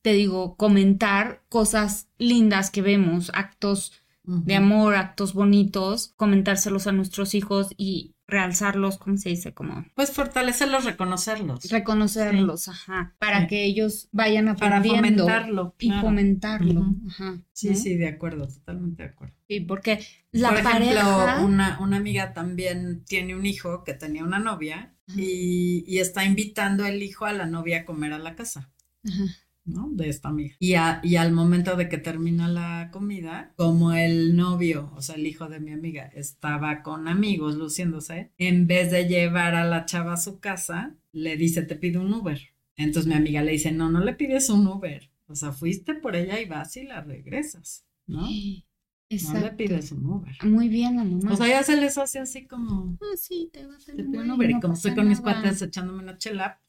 te 0.02 0.12
digo, 0.12 0.56
comentar 0.56 1.42
cosas 1.48 2.08
lindas 2.18 2.70
que 2.70 2.82
vemos, 2.82 3.30
actos 3.34 3.92
de 4.28 4.54
amor, 4.56 4.94
actos 4.94 5.32
bonitos, 5.32 6.12
comentárselos 6.16 6.86
a 6.86 6.92
nuestros 6.92 7.34
hijos 7.34 7.68
y 7.78 8.14
realzarlos, 8.26 8.98
¿cómo 8.98 9.16
se 9.16 9.30
dice? 9.30 9.54
Como... 9.54 9.86
Pues 9.94 10.10
fortalecerlos, 10.12 10.84
reconocerlos. 10.84 11.64
Reconocerlos, 11.70 12.68
ajá, 12.68 13.16
para 13.18 13.46
que 13.46 13.64
ellos 13.64 14.08
vayan 14.12 14.48
aprendiendo. 14.48 15.24
Para 15.24 15.46
fomentarlo. 15.46 15.74
Y 15.78 15.90
fomentarlo, 15.92 16.94
ajá. 17.08 17.40
Sí, 17.54 17.74
sí, 17.74 17.96
de 17.96 18.08
acuerdo, 18.08 18.46
totalmente 18.46 19.02
de 19.02 19.08
acuerdo. 19.08 19.34
Sí, 19.48 19.60
porque 19.60 20.00
la 20.30 20.50
Por 20.50 20.58
ejemplo, 20.58 21.46
una, 21.46 21.78
una 21.80 21.96
amiga 21.96 22.34
también 22.34 23.04
tiene 23.06 23.34
un 23.34 23.46
hijo 23.46 23.82
que 23.82 23.94
tenía 23.94 24.24
una 24.24 24.38
novia 24.38 24.94
y, 25.16 25.84
y, 25.86 26.00
está 26.00 26.26
invitando 26.26 26.84
el 26.84 27.02
hijo 27.02 27.24
a 27.24 27.32
la 27.32 27.46
novia 27.46 27.78
a 27.78 27.84
comer 27.86 28.12
a 28.12 28.18
la 28.18 28.36
casa. 28.36 28.70
Ajá. 29.06 29.24
¿No? 29.68 29.88
De 29.90 30.08
esta 30.08 30.28
amiga. 30.28 30.56
Y, 30.58 30.74
y 31.02 31.16
al 31.16 31.32
momento 31.32 31.76
de 31.76 31.88
que 31.88 31.98
termina 31.98 32.48
la 32.48 32.90
comida, 32.90 33.52
como 33.56 33.92
el 33.92 34.36
novio, 34.36 34.92
o 34.96 35.02
sea, 35.02 35.16
el 35.16 35.26
hijo 35.26 35.48
de 35.48 35.60
mi 35.60 35.72
amiga, 35.72 36.06
estaba 36.14 36.82
con 36.82 37.08
amigos 37.08 37.56
luciéndose, 37.56 38.32
en 38.38 38.66
vez 38.66 38.90
de 38.90 39.06
llevar 39.06 39.54
a 39.54 39.64
la 39.64 39.84
chava 39.84 40.14
a 40.14 40.16
su 40.16 40.40
casa, 40.40 40.96
le 41.12 41.36
dice, 41.36 41.62
te 41.62 41.76
pido 41.76 42.00
un 42.00 42.12
Uber. 42.12 42.40
Entonces 42.76 43.08
mi 43.08 43.14
amiga 43.14 43.42
le 43.42 43.52
dice, 43.52 43.72
no, 43.72 43.90
no 43.90 44.00
le 44.00 44.14
pides 44.14 44.50
un 44.50 44.66
Uber. 44.66 45.10
O 45.26 45.34
sea, 45.34 45.52
fuiste 45.52 45.94
por 45.94 46.16
ella 46.16 46.40
y 46.40 46.46
vas 46.46 46.76
y 46.76 46.84
la 46.84 47.02
regresas, 47.02 47.84
¿no? 48.06 48.26
Exacto. 48.26 48.64
No 49.10 49.40
le 49.40 49.52
pides 49.52 49.90
un 49.92 50.04
Uber. 50.04 50.36
Muy 50.44 50.68
bien, 50.68 50.96
mamá. 50.96 51.32
O 51.32 51.36
sea, 51.36 51.48
ya 51.48 51.62
se 51.62 51.76
les 51.80 51.96
hace 51.96 52.18
así 52.18 52.46
como. 52.46 52.98
Ah, 53.00 53.16
sí, 53.16 53.48
te 53.50 53.66
va 53.66 53.74
a 53.74 54.22
un 54.22 54.30
Uber. 54.30 54.50
y 54.50 54.60
como 54.60 54.74
estoy 54.74 54.94
con 54.94 55.08
mis 55.08 55.22
cuates 55.22 55.62
echándome 55.62 56.02
una 56.02 56.18
chela. 56.18 56.60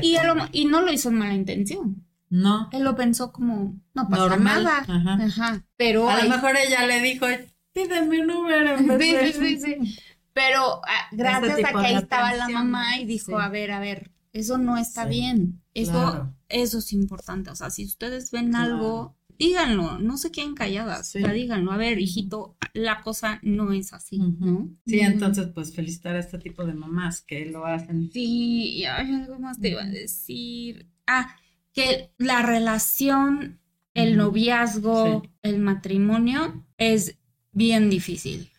Y, 0.00 0.16
y 0.52 0.64
no 0.66 0.82
lo 0.82 0.92
hizo 0.92 1.08
en 1.08 1.16
mala 1.16 1.34
intención. 1.34 2.05
No. 2.28 2.68
Él 2.72 2.82
lo 2.82 2.96
pensó 2.96 3.32
como, 3.32 3.80
no 3.94 4.08
pasa 4.08 4.36
nada. 4.36 4.84
Ajá. 4.86 5.64
Pero. 5.76 6.08
A 6.08 6.22
lo 6.24 6.30
mejor 6.30 6.56
ella 6.56 6.86
le 6.86 7.00
dijo, 7.00 7.26
pídeme 7.72 8.20
un 8.20 8.88
vez 8.98 9.36
sí, 9.36 9.58
sí, 9.58 9.60
sí, 9.60 9.98
Pero 10.32 10.80
ah, 10.86 11.08
gracias 11.12 11.58
a 11.64 11.72
que 11.72 11.86
ahí 11.86 11.94
estaba 11.96 12.34
la 12.34 12.48
mamá 12.48 12.98
y 12.98 13.04
dijo, 13.04 13.38
a 13.38 13.48
ver, 13.48 13.70
a 13.70 13.80
ver, 13.80 14.10
eso 14.32 14.58
no 14.58 14.76
está 14.76 15.04
bien. 15.04 15.62
Eso, 15.74 16.32
eso 16.48 16.78
es 16.78 16.92
importante. 16.92 17.50
O 17.50 17.56
sea, 17.56 17.70
si 17.70 17.84
ustedes 17.84 18.30
ven 18.30 18.54
algo, 18.54 19.16
díganlo, 19.38 19.98
no 19.98 20.16
se 20.16 20.30
queden 20.30 20.54
calladas, 20.54 21.14
o 21.14 21.18
sea, 21.18 21.32
díganlo, 21.32 21.72
a 21.72 21.76
ver, 21.76 21.98
hijito, 22.00 22.56
la 22.72 23.02
cosa 23.02 23.40
no 23.42 23.72
es 23.72 23.92
así, 23.92 24.18
¿no? 24.18 24.70
Sí, 24.86 25.00
entonces, 25.00 25.48
pues 25.54 25.74
felicitar 25.74 26.16
a 26.16 26.20
este 26.20 26.38
tipo 26.38 26.64
de 26.64 26.74
mamás 26.74 27.20
que 27.20 27.46
lo 27.46 27.66
hacen. 27.66 28.10
Sí, 28.12 28.74
y 28.74 28.84
algo 28.84 29.38
más 29.38 29.60
te 29.60 29.70
iba 29.70 29.82
a 29.82 29.86
decir. 29.86 30.88
Ah, 31.06 31.36
que 31.76 32.10
la 32.16 32.40
relación, 32.40 33.60
el 33.92 34.16
noviazgo, 34.16 35.22
el 35.42 35.58
matrimonio 35.58 36.64
es 36.78 37.18
bien 37.52 37.90
difícil. 37.90 38.50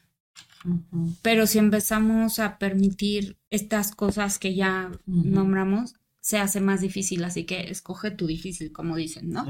Pero 1.24 1.48
si 1.48 1.58
empezamos 1.58 2.38
a 2.38 2.60
permitir 2.60 3.40
estas 3.50 3.96
cosas 3.96 4.38
que 4.38 4.54
ya 4.54 4.92
nombramos, 5.08 5.96
se 6.20 6.38
hace 6.38 6.62
más 6.62 6.82
difícil, 6.82 7.24
así 7.24 7.46
que 7.46 7.72
escoge 7.72 8.12
tu 8.12 8.28
difícil, 8.28 8.72
como 8.72 8.96
dicen, 8.96 9.32
¿no? 9.32 9.48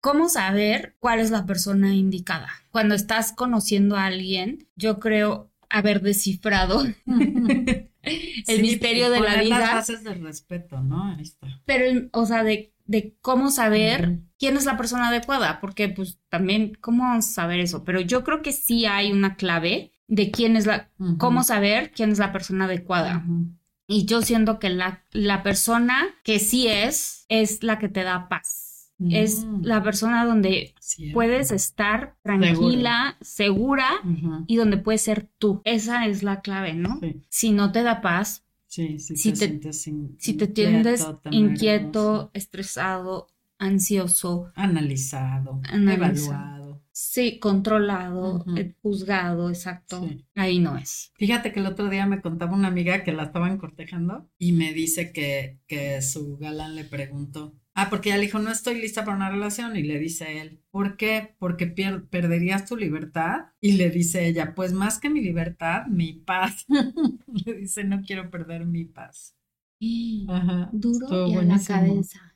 ¿Cómo 0.00 0.28
saber 0.28 0.96
cuál 0.98 1.20
es 1.20 1.30
la 1.30 1.46
persona 1.46 1.94
indicada? 1.94 2.48
Cuando 2.72 2.96
estás 2.96 3.32
conociendo 3.32 3.96
a 3.96 4.06
alguien, 4.06 4.66
yo 4.74 4.98
creo 4.98 5.52
haber 5.68 6.00
descifrado 6.00 6.84
el 7.06 8.62
misterio 8.62 9.10
de 9.10 9.20
la 9.20 9.42
vida. 9.42 9.58
Las 9.60 9.74
bases 9.74 10.02
del 10.02 10.22
respeto, 10.22 10.80
¿no? 10.80 11.04
Ahí 11.04 11.22
está. 11.22 11.62
Pero, 11.66 12.08
o 12.12 12.26
sea, 12.26 12.42
de 12.42 12.72
de 12.86 13.16
cómo 13.20 13.50
saber 13.50 14.20
quién 14.38 14.56
es 14.56 14.64
la 14.64 14.76
persona 14.76 15.08
adecuada, 15.08 15.60
porque 15.60 15.88
pues 15.88 16.18
también, 16.28 16.76
¿cómo 16.80 17.20
saber 17.22 17.60
eso? 17.60 17.84
Pero 17.84 18.00
yo 18.00 18.24
creo 18.24 18.42
que 18.42 18.52
sí 18.52 18.86
hay 18.86 19.12
una 19.12 19.36
clave 19.36 19.92
de 20.08 20.30
quién 20.30 20.56
es 20.56 20.66
la, 20.66 20.90
cómo 21.18 21.42
saber 21.42 21.90
quién 21.90 22.12
es 22.12 22.18
la 22.18 22.32
persona 22.32 22.66
adecuada. 22.66 23.24
Y 23.88 24.04
yo 24.04 24.22
siento 24.22 24.58
que 24.58 24.70
la, 24.70 25.04
la 25.12 25.42
persona 25.42 26.06
que 26.24 26.38
sí 26.38 26.68
es, 26.68 27.24
es 27.28 27.62
la 27.62 27.78
que 27.78 27.88
te 27.88 28.02
da 28.02 28.28
paz. 28.28 28.66
Es 29.10 29.44
mm. 29.44 29.62
la 29.62 29.82
persona 29.82 30.24
donde 30.24 30.74
puedes 31.12 31.50
estar 31.50 32.16
tranquila, 32.22 33.16
segura, 33.20 33.88
y 34.46 34.56
donde 34.56 34.78
puedes 34.78 35.02
ser 35.02 35.28
tú. 35.38 35.60
Esa 35.64 36.06
es 36.06 36.22
la 36.22 36.40
clave, 36.40 36.72
¿no? 36.72 37.00
Si 37.28 37.52
no 37.52 37.72
te 37.72 37.82
da 37.82 38.00
paz, 38.00 38.45
Sí, 38.76 38.98
si 38.98 39.32
te, 39.32 39.72
si 39.72 40.34
te 40.34 40.46
tienes 40.48 41.06
inquieto, 41.30 42.30
estresado, 42.34 43.26
ansioso, 43.56 44.52
analizado, 44.54 45.62
evaluado. 45.72 46.82
Sí, 46.92 47.38
controlado, 47.38 48.44
eh, 48.54 48.74
juzgado, 48.82 49.48
exacto. 49.48 50.06
Ahí 50.34 50.58
no 50.58 50.76
es. 50.76 51.10
Fíjate 51.14 51.52
que 51.52 51.60
el 51.60 51.66
otro 51.66 51.88
día 51.88 52.04
me 52.04 52.20
contaba 52.20 52.54
una 52.54 52.68
amiga 52.68 53.02
que 53.02 53.12
la 53.12 53.22
estaban 53.24 53.56
cortejando 53.56 54.28
y 54.38 54.52
me 54.52 54.74
dice 54.74 55.10
que, 55.10 55.58
que 55.66 56.02
su 56.02 56.36
galán 56.36 56.76
le 56.76 56.84
preguntó, 56.84 57.54
Ah, 57.78 57.90
porque 57.90 58.08
ella 58.08 58.16
le 58.16 58.24
dijo, 58.24 58.38
no 58.38 58.50
estoy 58.50 58.80
lista 58.80 59.04
para 59.04 59.18
una 59.18 59.30
relación. 59.30 59.76
Y 59.76 59.82
le 59.82 59.98
dice 59.98 60.40
él, 60.40 60.62
¿por 60.70 60.96
qué? 60.96 61.36
Porque 61.38 61.66
perderías 61.66 62.64
tu 62.64 62.74
libertad. 62.74 63.52
Y 63.60 63.72
le 63.72 63.90
dice 63.90 64.26
ella, 64.26 64.54
pues 64.54 64.72
más 64.72 64.98
que 64.98 65.10
mi 65.10 65.20
libertad, 65.20 65.84
mi 65.86 66.14
paz. 66.14 66.64
le 67.44 67.52
dice, 67.52 67.84
no 67.84 68.00
quiero 68.00 68.30
perder 68.30 68.64
mi 68.64 68.86
paz. 68.86 69.36
Ajá, 70.28 70.70
Duro 70.72 71.28
y 71.28 71.34
a 71.34 71.42
la 71.42 71.62
cabeza. 71.62 72.34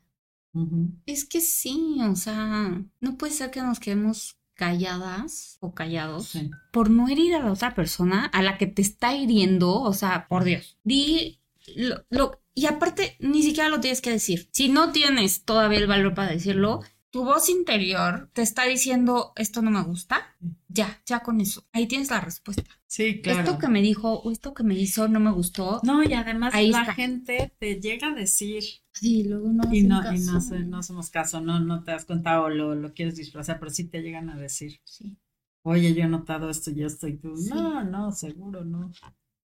Es 1.06 1.24
que 1.24 1.40
sí, 1.40 1.96
o 2.02 2.16
sea, 2.16 2.84
no 3.00 3.16
puede 3.16 3.32
ser 3.32 3.50
que 3.50 3.62
nos 3.62 3.80
quedemos 3.80 4.36
calladas 4.54 5.56
o 5.60 5.72
callados 5.72 6.36
por 6.70 6.90
no 6.90 7.08
herir 7.08 7.34
a 7.34 7.38
la 7.38 7.52
otra 7.52 7.74
persona 7.74 8.26
a 8.26 8.42
la 8.42 8.58
que 8.58 8.66
te 8.66 8.82
está 8.82 9.16
hiriendo, 9.16 9.72
o 9.80 9.94
sea, 9.94 10.28
por 10.28 10.44
Dios. 10.44 10.76
Di 10.84 11.39
lo, 11.76 12.04
lo, 12.10 12.42
y 12.54 12.66
aparte, 12.66 13.16
ni 13.20 13.42
siquiera 13.42 13.68
lo 13.68 13.80
tienes 13.80 14.00
que 14.00 14.10
decir. 14.10 14.48
Si 14.52 14.68
no 14.68 14.92
tienes 14.92 15.44
todavía 15.44 15.78
el 15.78 15.86
valor 15.86 16.14
para 16.14 16.32
decirlo, 16.32 16.80
tu 17.10 17.24
voz 17.24 17.48
interior 17.48 18.30
te 18.32 18.42
está 18.42 18.64
diciendo 18.64 19.32
esto 19.36 19.62
no 19.62 19.70
me 19.70 19.82
gusta, 19.82 20.36
ya, 20.68 21.02
ya 21.06 21.20
con 21.20 21.40
eso. 21.40 21.66
Ahí 21.72 21.86
tienes 21.86 22.10
la 22.10 22.20
respuesta. 22.20 22.64
Sí, 22.86 23.20
claro. 23.20 23.40
Esto 23.40 23.58
que 23.58 23.68
me 23.68 23.82
dijo 23.82 24.20
o 24.20 24.30
esto 24.30 24.54
que 24.54 24.62
me 24.62 24.74
hizo 24.74 25.08
no 25.08 25.18
me 25.18 25.32
gustó. 25.32 25.80
No, 25.82 26.04
y 26.04 26.12
además 26.12 26.54
la 26.54 26.94
gente 26.94 27.52
te 27.58 27.80
llega 27.80 28.08
a 28.08 28.14
decir. 28.14 28.62
Sí, 28.92 29.24
luego 29.24 29.52
no. 29.52 29.62
Y 29.72 29.82
no, 29.82 30.00
y 30.14 30.20
no, 30.20 30.40
no 30.66 30.78
hacemos 30.78 31.10
caso, 31.10 31.40
no, 31.40 31.58
no 31.58 31.82
te 31.82 31.90
das 31.90 32.04
cuenta 32.04 32.40
o 32.40 32.48
lo, 32.48 32.74
lo 32.74 32.94
quieres 32.94 33.16
disfrazar, 33.16 33.58
pero 33.58 33.70
sí 33.70 33.84
te 33.84 34.02
llegan 34.02 34.30
a 34.30 34.36
decir. 34.36 34.80
Sí. 34.84 35.16
Oye, 35.62 35.92
yo 35.94 36.04
he 36.04 36.08
notado 36.08 36.48
esto 36.48 36.70
y 36.70 36.82
esto 36.84 37.06
y 37.06 37.16
tú. 37.16 37.34
No, 37.48 37.84
no, 37.84 38.12
seguro 38.12 38.64
no. 38.64 38.92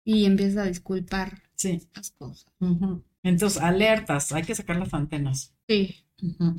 Y 0.05 0.25
empieza 0.25 0.61
a 0.61 0.67
disculpar 0.67 1.41
sí. 1.55 1.81
las 1.93 2.11
cosas. 2.11 2.45
Entonces, 3.23 3.61
alertas, 3.61 4.31
hay 4.31 4.43
que 4.43 4.55
sacar 4.55 4.77
las 4.77 4.93
antenas. 4.93 5.53
Sí. 5.67 6.05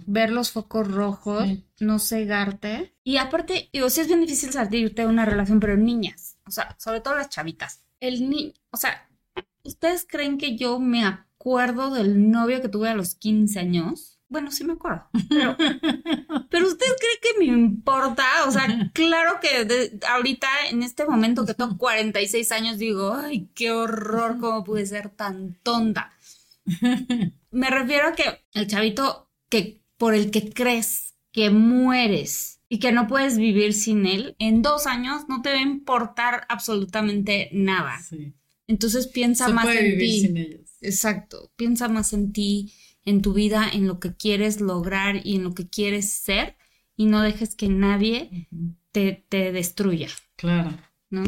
Ver 0.06 0.30
los 0.30 0.50
focos 0.50 0.90
rojos, 0.90 1.48
no 1.80 1.98
cegarte. 1.98 2.94
Y 3.04 3.16
aparte, 3.16 3.70
digo, 3.72 3.88
sí 3.88 4.02
es 4.02 4.08
bien 4.08 4.20
difícil 4.20 4.52
salirte 4.52 5.02
de 5.02 5.08
una 5.08 5.24
relación, 5.24 5.60
pero 5.60 5.76
niñas, 5.76 6.36
o 6.46 6.50
sea, 6.50 6.76
sobre 6.78 7.00
todo 7.00 7.14
las 7.14 7.30
chavitas. 7.30 7.82
El 8.00 8.28
ni, 8.28 8.52
o 8.70 8.76
sea, 8.76 9.08
¿ustedes 9.64 10.06
creen 10.08 10.36
que 10.36 10.56
yo 10.56 10.78
me 10.78 11.04
acuerdo 11.04 11.94
del 11.94 12.30
novio 12.30 12.60
que 12.60 12.68
tuve 12.68 12.88
a 12.90 12.94
los 12.94 13.14
15 13.14 13.58
años? 13.58 14.15
Bueno, 14.28 14.50
sí 14.50 14.64
me 14.64 14.72
acuerdo. 14.72 15.04
Pero, 15.28 15.56
pero 16.50 16.66
¿usted 16.66 16.86
cree 16.86 17.20
que 17.22 17.38
me 17.38 17.44
importa? 17.44 18.24
O 18.46 18.50
sea, 18.50 18.90
claro 18.92 19.38
que 19.40 19.98
ahorita, 20.08 20.48
en 20.70 20.82
este 20.82 21.06
momento 21.06 21.46
que 21.46 21.54
tengo 21.54 21.78
46 21.78 22.52
años, 22.52 22.78
digo, 22.78 23.14
ay, 23.14 23.48
qué 23.54 23.70
horror, 23.70 24.38
cómo 24.40 24.64
pude 24.64 24.86
ser 24.86 25.10
tan 25.10 25.56
tonta. 25.62 26.12
Me 27.50 27.70
refiero 27.70 28.08
a 28.08 28.12
que 28.12 28.24
el 28.52 28.66
chavito 28.66 29.30
que 29.48 29.80
por 29.96 30.14
el 30.14 30.30
que 30.30 30.50
crees 30.52 31.14
que 31.32 31.50
mueres 31.50 32.60
y 32.68 32.80
que 32.80 32.92
no 32.92 33.06
puedes 33.06 33.38
vivir 33.38 33.72
sin 33.72 34.04
él, 34.06 34.34
en 34.38 34.60
dos 34.60 34.86
años 34.86 35.22
no 35.28 35.40
te 35.40 35.52
va 35.52 35.58
a 35.58 35.62
importar 35.62 36.44
absolutamente 36.48 37.48
nada. 37.52 37.98
Entonces 38.66 39.06
piensa 39.06 39.48
más 39.48 39.68
en 39.68 39.98
ti. 39.98 40.64
Exacto. 40.80 41.52
Piensa 41.56 41.88
más 41.88 42.12
en 42.12 42.32
ti 42.32 42.72
en 43.06 43.22
tu 43.22 43.32
vida, 43.32 43.66
en 43.72 43.86
lo 43.86 43.98
que 43.98 44.14
quieres 44.14 44.60
lograr 44.60 45.24
y 45.24 45.36
en 45.36 45.44
lo 45.44 45.54
que 45.54 45.68
quieres 45.68 46.12
ser 46.12 46.56
y 46.96 47.06
no 47.06 47.22
dejes 47.22 47.54
que 47.54 47.68
nadie 47.68 48.48
te, 48.92 49.24
te, 49.28 49.52
destruya. 49.52 50.08
Claro. 50.36 50.76
¿No? 51.08 51.24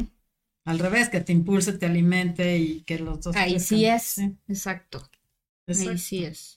Al 0.65 0.79
revés, 0.79 1.09
que 1.09 1.21
te 1.21 1.33
impulse, 1.33 1.73
te 1.73 1.87
alimente 1.87 2.59
y 2.59 2.83
que 2.83 2.99
los 2.99 3.23
dos. 3.23 3.37
Ahí 3.37 3.59
sí 3.61 3.87
es, 3.87 4.19
exacto. 4.49 5.09
Ahí 5.69 5.99
sí 5.99 6.25
es. 6.25 6.57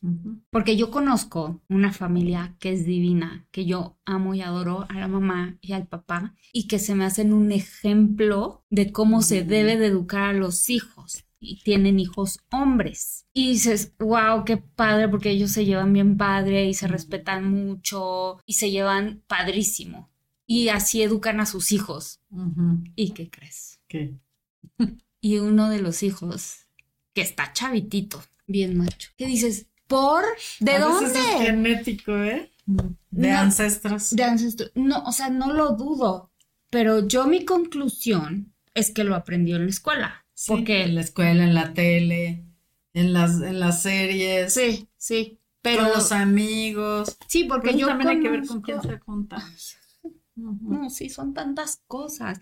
Porque 0.49 0.78
yo 0.78 0.89
conozco 0.89 1.61
una 1.67 1.91
familia 1.91 2.55
que 2.59 2.72
es 2.72 2.86
divina, 2.86 3.45
que 3.51 3.65
yo 3.65 3.97
amo 4.05 4.34
y 4.34 4.41
adoro 4.41 4.86
a 4.89 4.93
la 4.99 5.07
mamá 5.07 5.57
y 5.61 5.74
al 5.74 5.86
papá 5.86 6.34
y 6.53 6.67
que 6.67 6.80
se 6.80 6.95
me 6.95 7.05
hacen 7.05 7.34
un 7.34 7.51
ejemplo 7.51 8.65
de 8.69 8.91
cómo 8.91 9.22
se 9.22 9.43
debe 9.43 9.78
de 9.78 9.88
educar 9.88 10.30
a 10.30 10.34
los 10.34 10.69
hijos 10.69 11.26
y 11.42 11.60
tienen 11.64 12.00
hijos 12.00 12.39
hombres. 12.52 13.26
Y 13.34 13.50
dices, 13.50 13.94
wow, 14.00 14.46
qué 14.46 14.58
padre, 14.58 15.10
porque 15.10 15.32
ellos 15.32 15.52
se 15.52 15.66
llevan 15.66 15.92
bien 15.92 16.16
padre 16.16 16.68
y 16.68 16.74
se 16.74 16.88
respetan 16.88 17.50
mucho 17.52 18.38
y 18.46 18.54
se 18.54 18.70
llevan 18.70 19.24
padrísimo. 19.28 20.10
Y 20.46 20.70
así 20.70 21.02
educan 21.02 21.39
a 21.42 21.46
sus 21.46 21.72
hijos. 21.72 22.22
¿Y 22.96 23.12
qué 23.12 23.30
crees? 23.30 23.82
¿Qué? 23.88 24.14
y 25.22 25.39
uno 25.39 25.70
de 25.70 25.82
los 25.82 26.04
hijos, 26.04 26.68
que 27.14 27.22
está 27.22 27.52
chavitito, 27.54 28.24
bien 28.48 28.78
macho, 28.78 29.10
¿qué 29.18 29.26
dices? 29.26 29.66
¿Por? 29.88 30.24
¿De 30.60 30.80
dónde? 30.80 31.20
es 31.20 31.42
genético, 31.42 32.16
¿eh? 32.18 32.52
De 33.10 33.32
ancestros. 33.32 34.12
De 34.12 34.24
ancestros. 34.24 34.72
No, 34.76 35.04
o 35.04 35.12
sea, 35.12 35.30
no 35.30 35.52
lo 35.52 35.72
dudo. 35.72 36.32
Pero 36.70 37.06
yo 37.06 37.28
mi 37.28 37.44
conclusión 37.44 38.54
es 38.74 38.92
que 38.92 39.04
lo 39.04 39.16
aprendió 39.16 39.58
en 39.58 39.66
la 39.66 39.72
escuela 39.72 40.20
porque 40.48 40.84
en 40.84 40.96
la 40.96 41.02
escuela, 41.02 41.44
en 41.44 41.54
la 41.54 41.74
tele, 41.74 42.46
en 42.94 43.14
las, 43.14 43.42
en 43.42 43.60
las 43.60 43.82
series. 43.82 44.54
Sí, 44.54 44.88
sí. 44.98 45.40
Pero, 45.62 45.84
con 45.84 45.92
los 45.94 46.12
amigos. 46.12 47.18
Sí, 47.28 47.44
porque 47.44 47.70
pues 47.70 47.82
yo 47.82 47.88
también 47.88 48.10
hay 48.10 48.20
que 48.22 48.30
ver 48.30 48.46
con 48.46 48.62
quién 48.62 48.82
se 48.82 49.00
junta. 49.00 49.38
No, 50.34 50.90
sí, 50.90 51.10
son 51.10 51.36
tantas 51.36 51.84
cosas. 51.88 52.40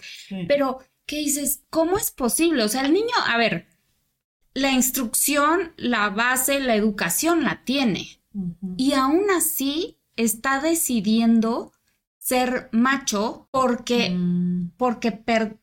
Pero, 0.48 0.80
¿qué 1.06 1.18
dices? 1.18 1.66
¿Cómo 1.70 1.98
es 1.98 2.12
posible? 2.12 2.64
O 2.64 2.70
sea, 2.70 2.86
el 2.86 2.94
niño, 2.94 3.14
a 3.26 3.36
ver, 3.38 3.68
la 4.54 4.72
instrucción, 4.72 5.74
la 5.76 6.10
base, 6.10 6.60
la 6.62 6.76
educación 6.76 7.44
la 7.44 7.64
tiene. 7.66 8.22
Y 8.78 8.94
aún 8.94 9.30
así 9.36 9.98
está 10.16 10.62
decidiendo 10.62 11.74
ser 12.30 12.70
macho 12.72 13.48
porque, 13.50 14.12
mm. 14.12 14.74
porque, 14.78 15.12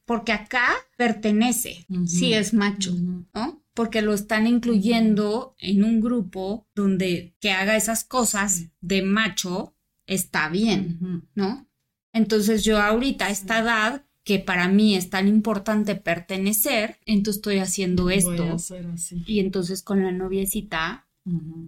porque 0.04 0.32
acá 0.32 0.66
pertenece, 0.96 1.86
si 2.06 2.34
es 2.34 2.54
macho, 2.54 2.92
¿no? 3.32 3.62
Porque 3.72 4.02
lo 4.02 4.12
están 4.12 4.48
incluyendo 4.48 5.54
en 5.60 5.84
un 5.84 6.00
grupo 6.00 6.66
donde 6.74 7.36
que 7.38 7.52
haga 7.52 7.76
esas 7.76 8.02
cosas 8.02 8.64
de 8.80 9.02
macho 9.02 9.76
está 10.06 10.48
bien, 10.48 11.22
¿no? 11.36 11.68
Entonces 12.12 12.64
yo 12.64 12.82
ahorita 12.82 13.26
a 13.26 13.30
esta 13.30 13.60
edad 13.60 14.04
que 14.24 14.40
para 14.40 14.66
mí 14.66 14.96
es 14.96 15.08
tan 15.08 15.28
importante 15.28 15.94
pertenecer, 15.94 16.98
entonces 17.06 17.36
estoy 17.36 17.58
haciendo 17.58 18.10
esto. 18.10 18.56
Y 19.24 19.38
entonces 19.38 19.82
con 19.82 20.02
la 20.02 20.10
noviecita 20.10 21.05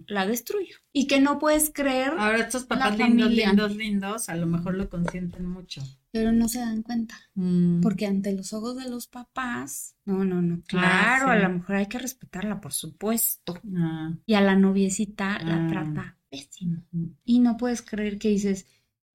la 0.07 0.25
destruyo. 0.25 0.77
Y 0.93 1.07
que 1.07 1.19
no 1.19 1.37
puedes 1.37 1.71
creer. 1.73 2.13
Ahora 2.17 2.39
estos 2.39 2.63
papás 2.63 2.97
lindos, 2.97 3.31
lindos, 3.31 3.75
lindos, 3.75 4.29
a 4.29 4.35
lo 4.35 4.45
mejor 4.45 4.75
lo 4.75 4.89
consienten 4.89 5.45
mucho. 5.45 5.81
Pero 6.11 6.31
no 6.31 6.47
se 6.47 6.59
dan 6.59 6.81
cuenta. 6.81 7.15
Mm. 7.35 7.81
Porque 7.81 8.05
ante 8.07 8.33
los 8.33 8.53
ojos 8.53 8.77
de 8.77 8.89
los 8.89 9.07
papás, 9.07 9.95
no, 10.05 10.23
no, 10.23 10.41
no. 10.41 10.61
Claro, 10.65 11.29
a 11.29 11.35
lo 11.35 11.49
mejor 11.49 11.75
hay 11.75 11.87
que 11.87 11.99
respetarla, 11.99 12.61
por 12.61 12.73
supuesto. 12.73 13.59
Ah. 13.75 14.13
Y 14.25 14.33
a 14.33 14.41
la 14.41 14.55
noviecita 14.55 15.39
la 15.39 15.65
ah. 15.65 15.67
trata 15.67 16.17
pésimo. 16.29 16.85
Y 17.25 17.39
no 17.39 17.57
puedes 17.57 17.81
creer 17.81 18.17
que 18.17 18.29
dices, 18.29 18.65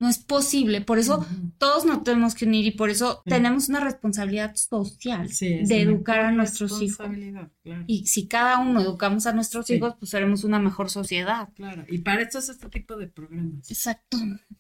no 0.05 0.11
es 0.11 0.19
posible. 0.19 0.83
Por 0.83 0.99
eso 0.99 1.27
todos 1.57 1.87
nos 1.87 2.05
tenemos 2.05 2.35
que 2.35 2.45
unir 2.45 2.67
y 2.67 2.73
por 2.73 2.91
eso 2.91 3.23
tenemos 3.25 3.71
una 3.71 3.81
responsabilidad 3.81 4.55
social 4.55 5.27
de 5.41 5.81
educar 5.81 6.21
a 6.21 6.31
nuestros 6.31 6.83
hijos. 6.83 7.09
Y 7.87 8.07
si 8.07 8.29
cada 8.29 8.61
uno 8.61 8.83
educamos 8.83 9.27
a 9.27 9.33
nuestros 9.33 9.71
hijos, 9.71 9.95
pues 9.99 10.11
seremos 10.11 10.45
una 10.45 10.59
mejor 10.59 10.91
sociedad. 10.91 11.49
Claro, 11.55 11.87
y 11.89 11.99
para 11.99 12.21
esto 12.21 12.39
es 12.39 12.51
este 12.51 12.69
tipo 12.69 12.97
de 12.97 13.07
programas. 13.09 13.71
Exacto. 13.71 14.19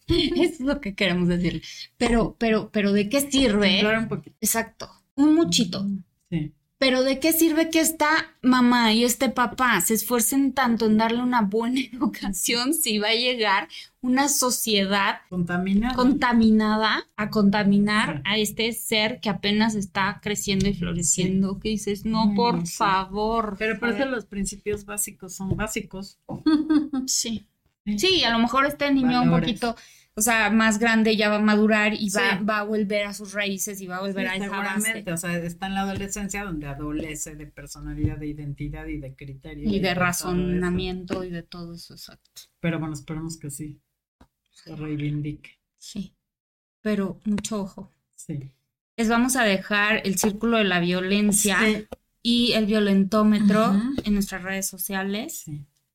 Eso 0.09 0.35
es 0.43 0.61
lo 0.61 0.81
que 0.81 0.95
queremos 0.95 1.29
decir. 1.29 1.63
Pero, 1.99 2.37
pero, 2.39 2.71
pero 2.73 2.93
¿de 2.93 3.11
qué 3.11 3.21
sirve? 3.21 3.83
un 3.99 4.09
poquito. 4.09 4.37
Exacto. 4.41 4.91
Un 5.17 5.35
muchito. 5.35 5.87
Sí. 6.31 6.55
Pero 6.85 7.03
¿de 7.03 7.19
qué 7.19 7.33
sirve 7.33 7.71
que 7.71 7.81
esta 7.81 8.11
mamá 8.43 8.93
y 8.93 9.05
este 9.05 9.31
papá 9.31 9.81
se 9.81 9.95
esfuercen 9.95 10.53
tanto 10.53 10.85
en 10.85 10.99
darle 10.99 11.23
una 11.23 11.41
buena 11.41 11.81
educación 11.93 12.75
si 12.75 12.99
va 12.99 13.09
a 13.09 13.15
llegar 13.15 13.69
una 14.03 14.29
sociedad 14.29 15.21
contaminada, 15.31 15.95
contaminada 15.95 17.07
a 17.17 17.31
contaminar 17.31 18.21
a 18.27 18.37
este 18.37 18.71
ser 18.75 19.19
que 19.21 19.31
apenas 19.31 19.77
está 19.77 20.21
creciendo 20.23 20.69
y 20.69 20.75
floreciendo? 20.75 21.59
Que 21.59 21.71
dices, 21.71 22.05
no, 22.05 22.35
por 22.37 22.67
favor. 22.67 23.57
Pero 23.59 23.81
por 23.81 23.89
eso 23.89 24.05
los 24.05 24.27
principios 24.27 24.85
básicos 24.85 25.35
son 25.35 25.57
básicos. 25.57 26.19
Sí. 27.07 27.47
Sí, 27.97 28.25
a 28.25 28.31
lo 28.31 28.41
mejor 28.41 28.67
este 28.67 28.93
niño 28.93 29.23
un 29.23 29.31
poquito 29.31 29.75
o 30.17 30.21
sea, 30.21 30.49
más 30.51 30.79
grande 30.79 31.17
ya 31.17 31.29
va 31.29 31.37
a 31.37 31.41
madurar 31.41 31.93
y 31.95 32.09
va, 32.11 32.41
va 32.41 32.59
a 32.61 32.63
volver 32.63 33.07
a 33.07 33.15
sus 33.15 33.33
raíces 33.33 33.81
y 33.81 33.87
va 33.87 33.97
a 33.97 34.01
volver 34.01 34.29
a 34.29 34.37
esa 34.37 34.45
seguramente, 34.45 35.13
o 35.13 35.17
sea, 35.17 35.37
está 35.39 35.67
en 35.67 35.75
la 35.75 35.81
adolescencia 35.81 36.45
donde 36.45 36.69
adolece 36.69 37.35
de 37.35 37.47
personalidad, 37.47 38.19
de 38.19 38.29
identidad 38.29 38.87
y 38.87 38.99
de 38.99 39.15
criterio. 39.17 39.69
Y, 39.69 39.81
de, 39.81 39.95
razonamiento 39.95 41.25
y 41.25 41.31
de 41.31 41.43
todo 41.43 41.75
eso, 41.75 41.95
exacto. 41.95 42.43
Pero 42.61 42.79
bueno, 42.79 42.95
esperemos 42.95 43.37
que 43.39 43.51
sí 43.51 43.81
se 44.53 44.77
reivindique. 44.77 45.59
Sí, 45.79 46.15
pero 46.81 47.21
mucho 47.25 47.63
ojo. 47.63 47.93
Sí. 48.15 48.51
Les 48.97 49.09
vamos 49.09 49.35
a 49.35 49.43
dejar 49.43 50.03
el 50.05 50.17
círculo 50.17 50.59
de 50.59 50.65
la 50.65 50.79
violencia 50.79 51.59
y 52.23 52.53
el 52.53 52.67
violentómetro 52.67 53.75
en 54.05 54.15
nuestras 54.15 54.45
redes 54.45 54.69
sociales 54.69 55.47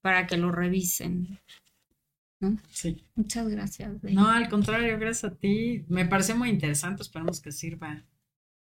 para 0.02 0.28
que 0.28 0.36
lo 0.36 0.52
revisen. 0.52 1.40
Sí. 2.72 3.04
Muchas 3.16 3.48
gracias. 3.50 4.04
No, 4.04 4.30
al 4.30 4.50
contrario, 4.50 4.98
gracias 5.00 5.32
a 5.32 5.36
ti. 5.36 5.86
Me 5.88 6.06
parece 6.06 6.34
muy 6.34 6.50
interesante, 6.50 7.02
esperemos 7.02 7.42
que 7.42 7.52
sirva. 7.52 8.06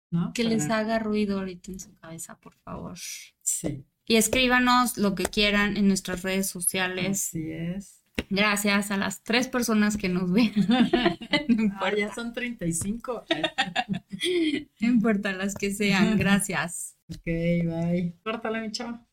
¿no? 0.09 0.31
Que 0.33 0.43
les 0.43 0.69
haga 0.69 0.99
ruido 0.99 1.39
ahorita 1.39 1.71
en 1.71 1.79
su 1.79 1.95
cabeza, 1.97 2.39
por 2.39 2.55
favor. 2.55 2.97
Sí. 3.41 3.85
Y 4.05 4.15
escríbanos 4.15 4.97
lo 4.97 5.15
que 5.15 5.25
quieran 5.25 5.75
en 5.75 5.87
nuestras 5.87 6.23
redes 6.23 6.47
sociales. 6.47 7.27
Así 7.27 7.51
es. 7.51 8.03
Gracias 8.29 8.91
a 8.91 8.97
las 8.97 9.23
tres 9.23 9.47
personas 9.47 9.97
que 9.97 10.09
nos 10.09 10.31
ven. 10.31 10.53
no 11.47 11.97
ya 11.97 12.13
son 12.13 12.33
35. 12.33 13.25
no 14.79 14.87
importa 14.87 15.33
las 15.33 15.55
que 15.55 15.71
sean, 15.71 16.17
gracias. 16.17 16.97
Ok, 17.09 17.25
bye. 17.25 18.15
Córtale, 18.23 18.61
mi 18.61 18.71
chavo. 18.71 18.99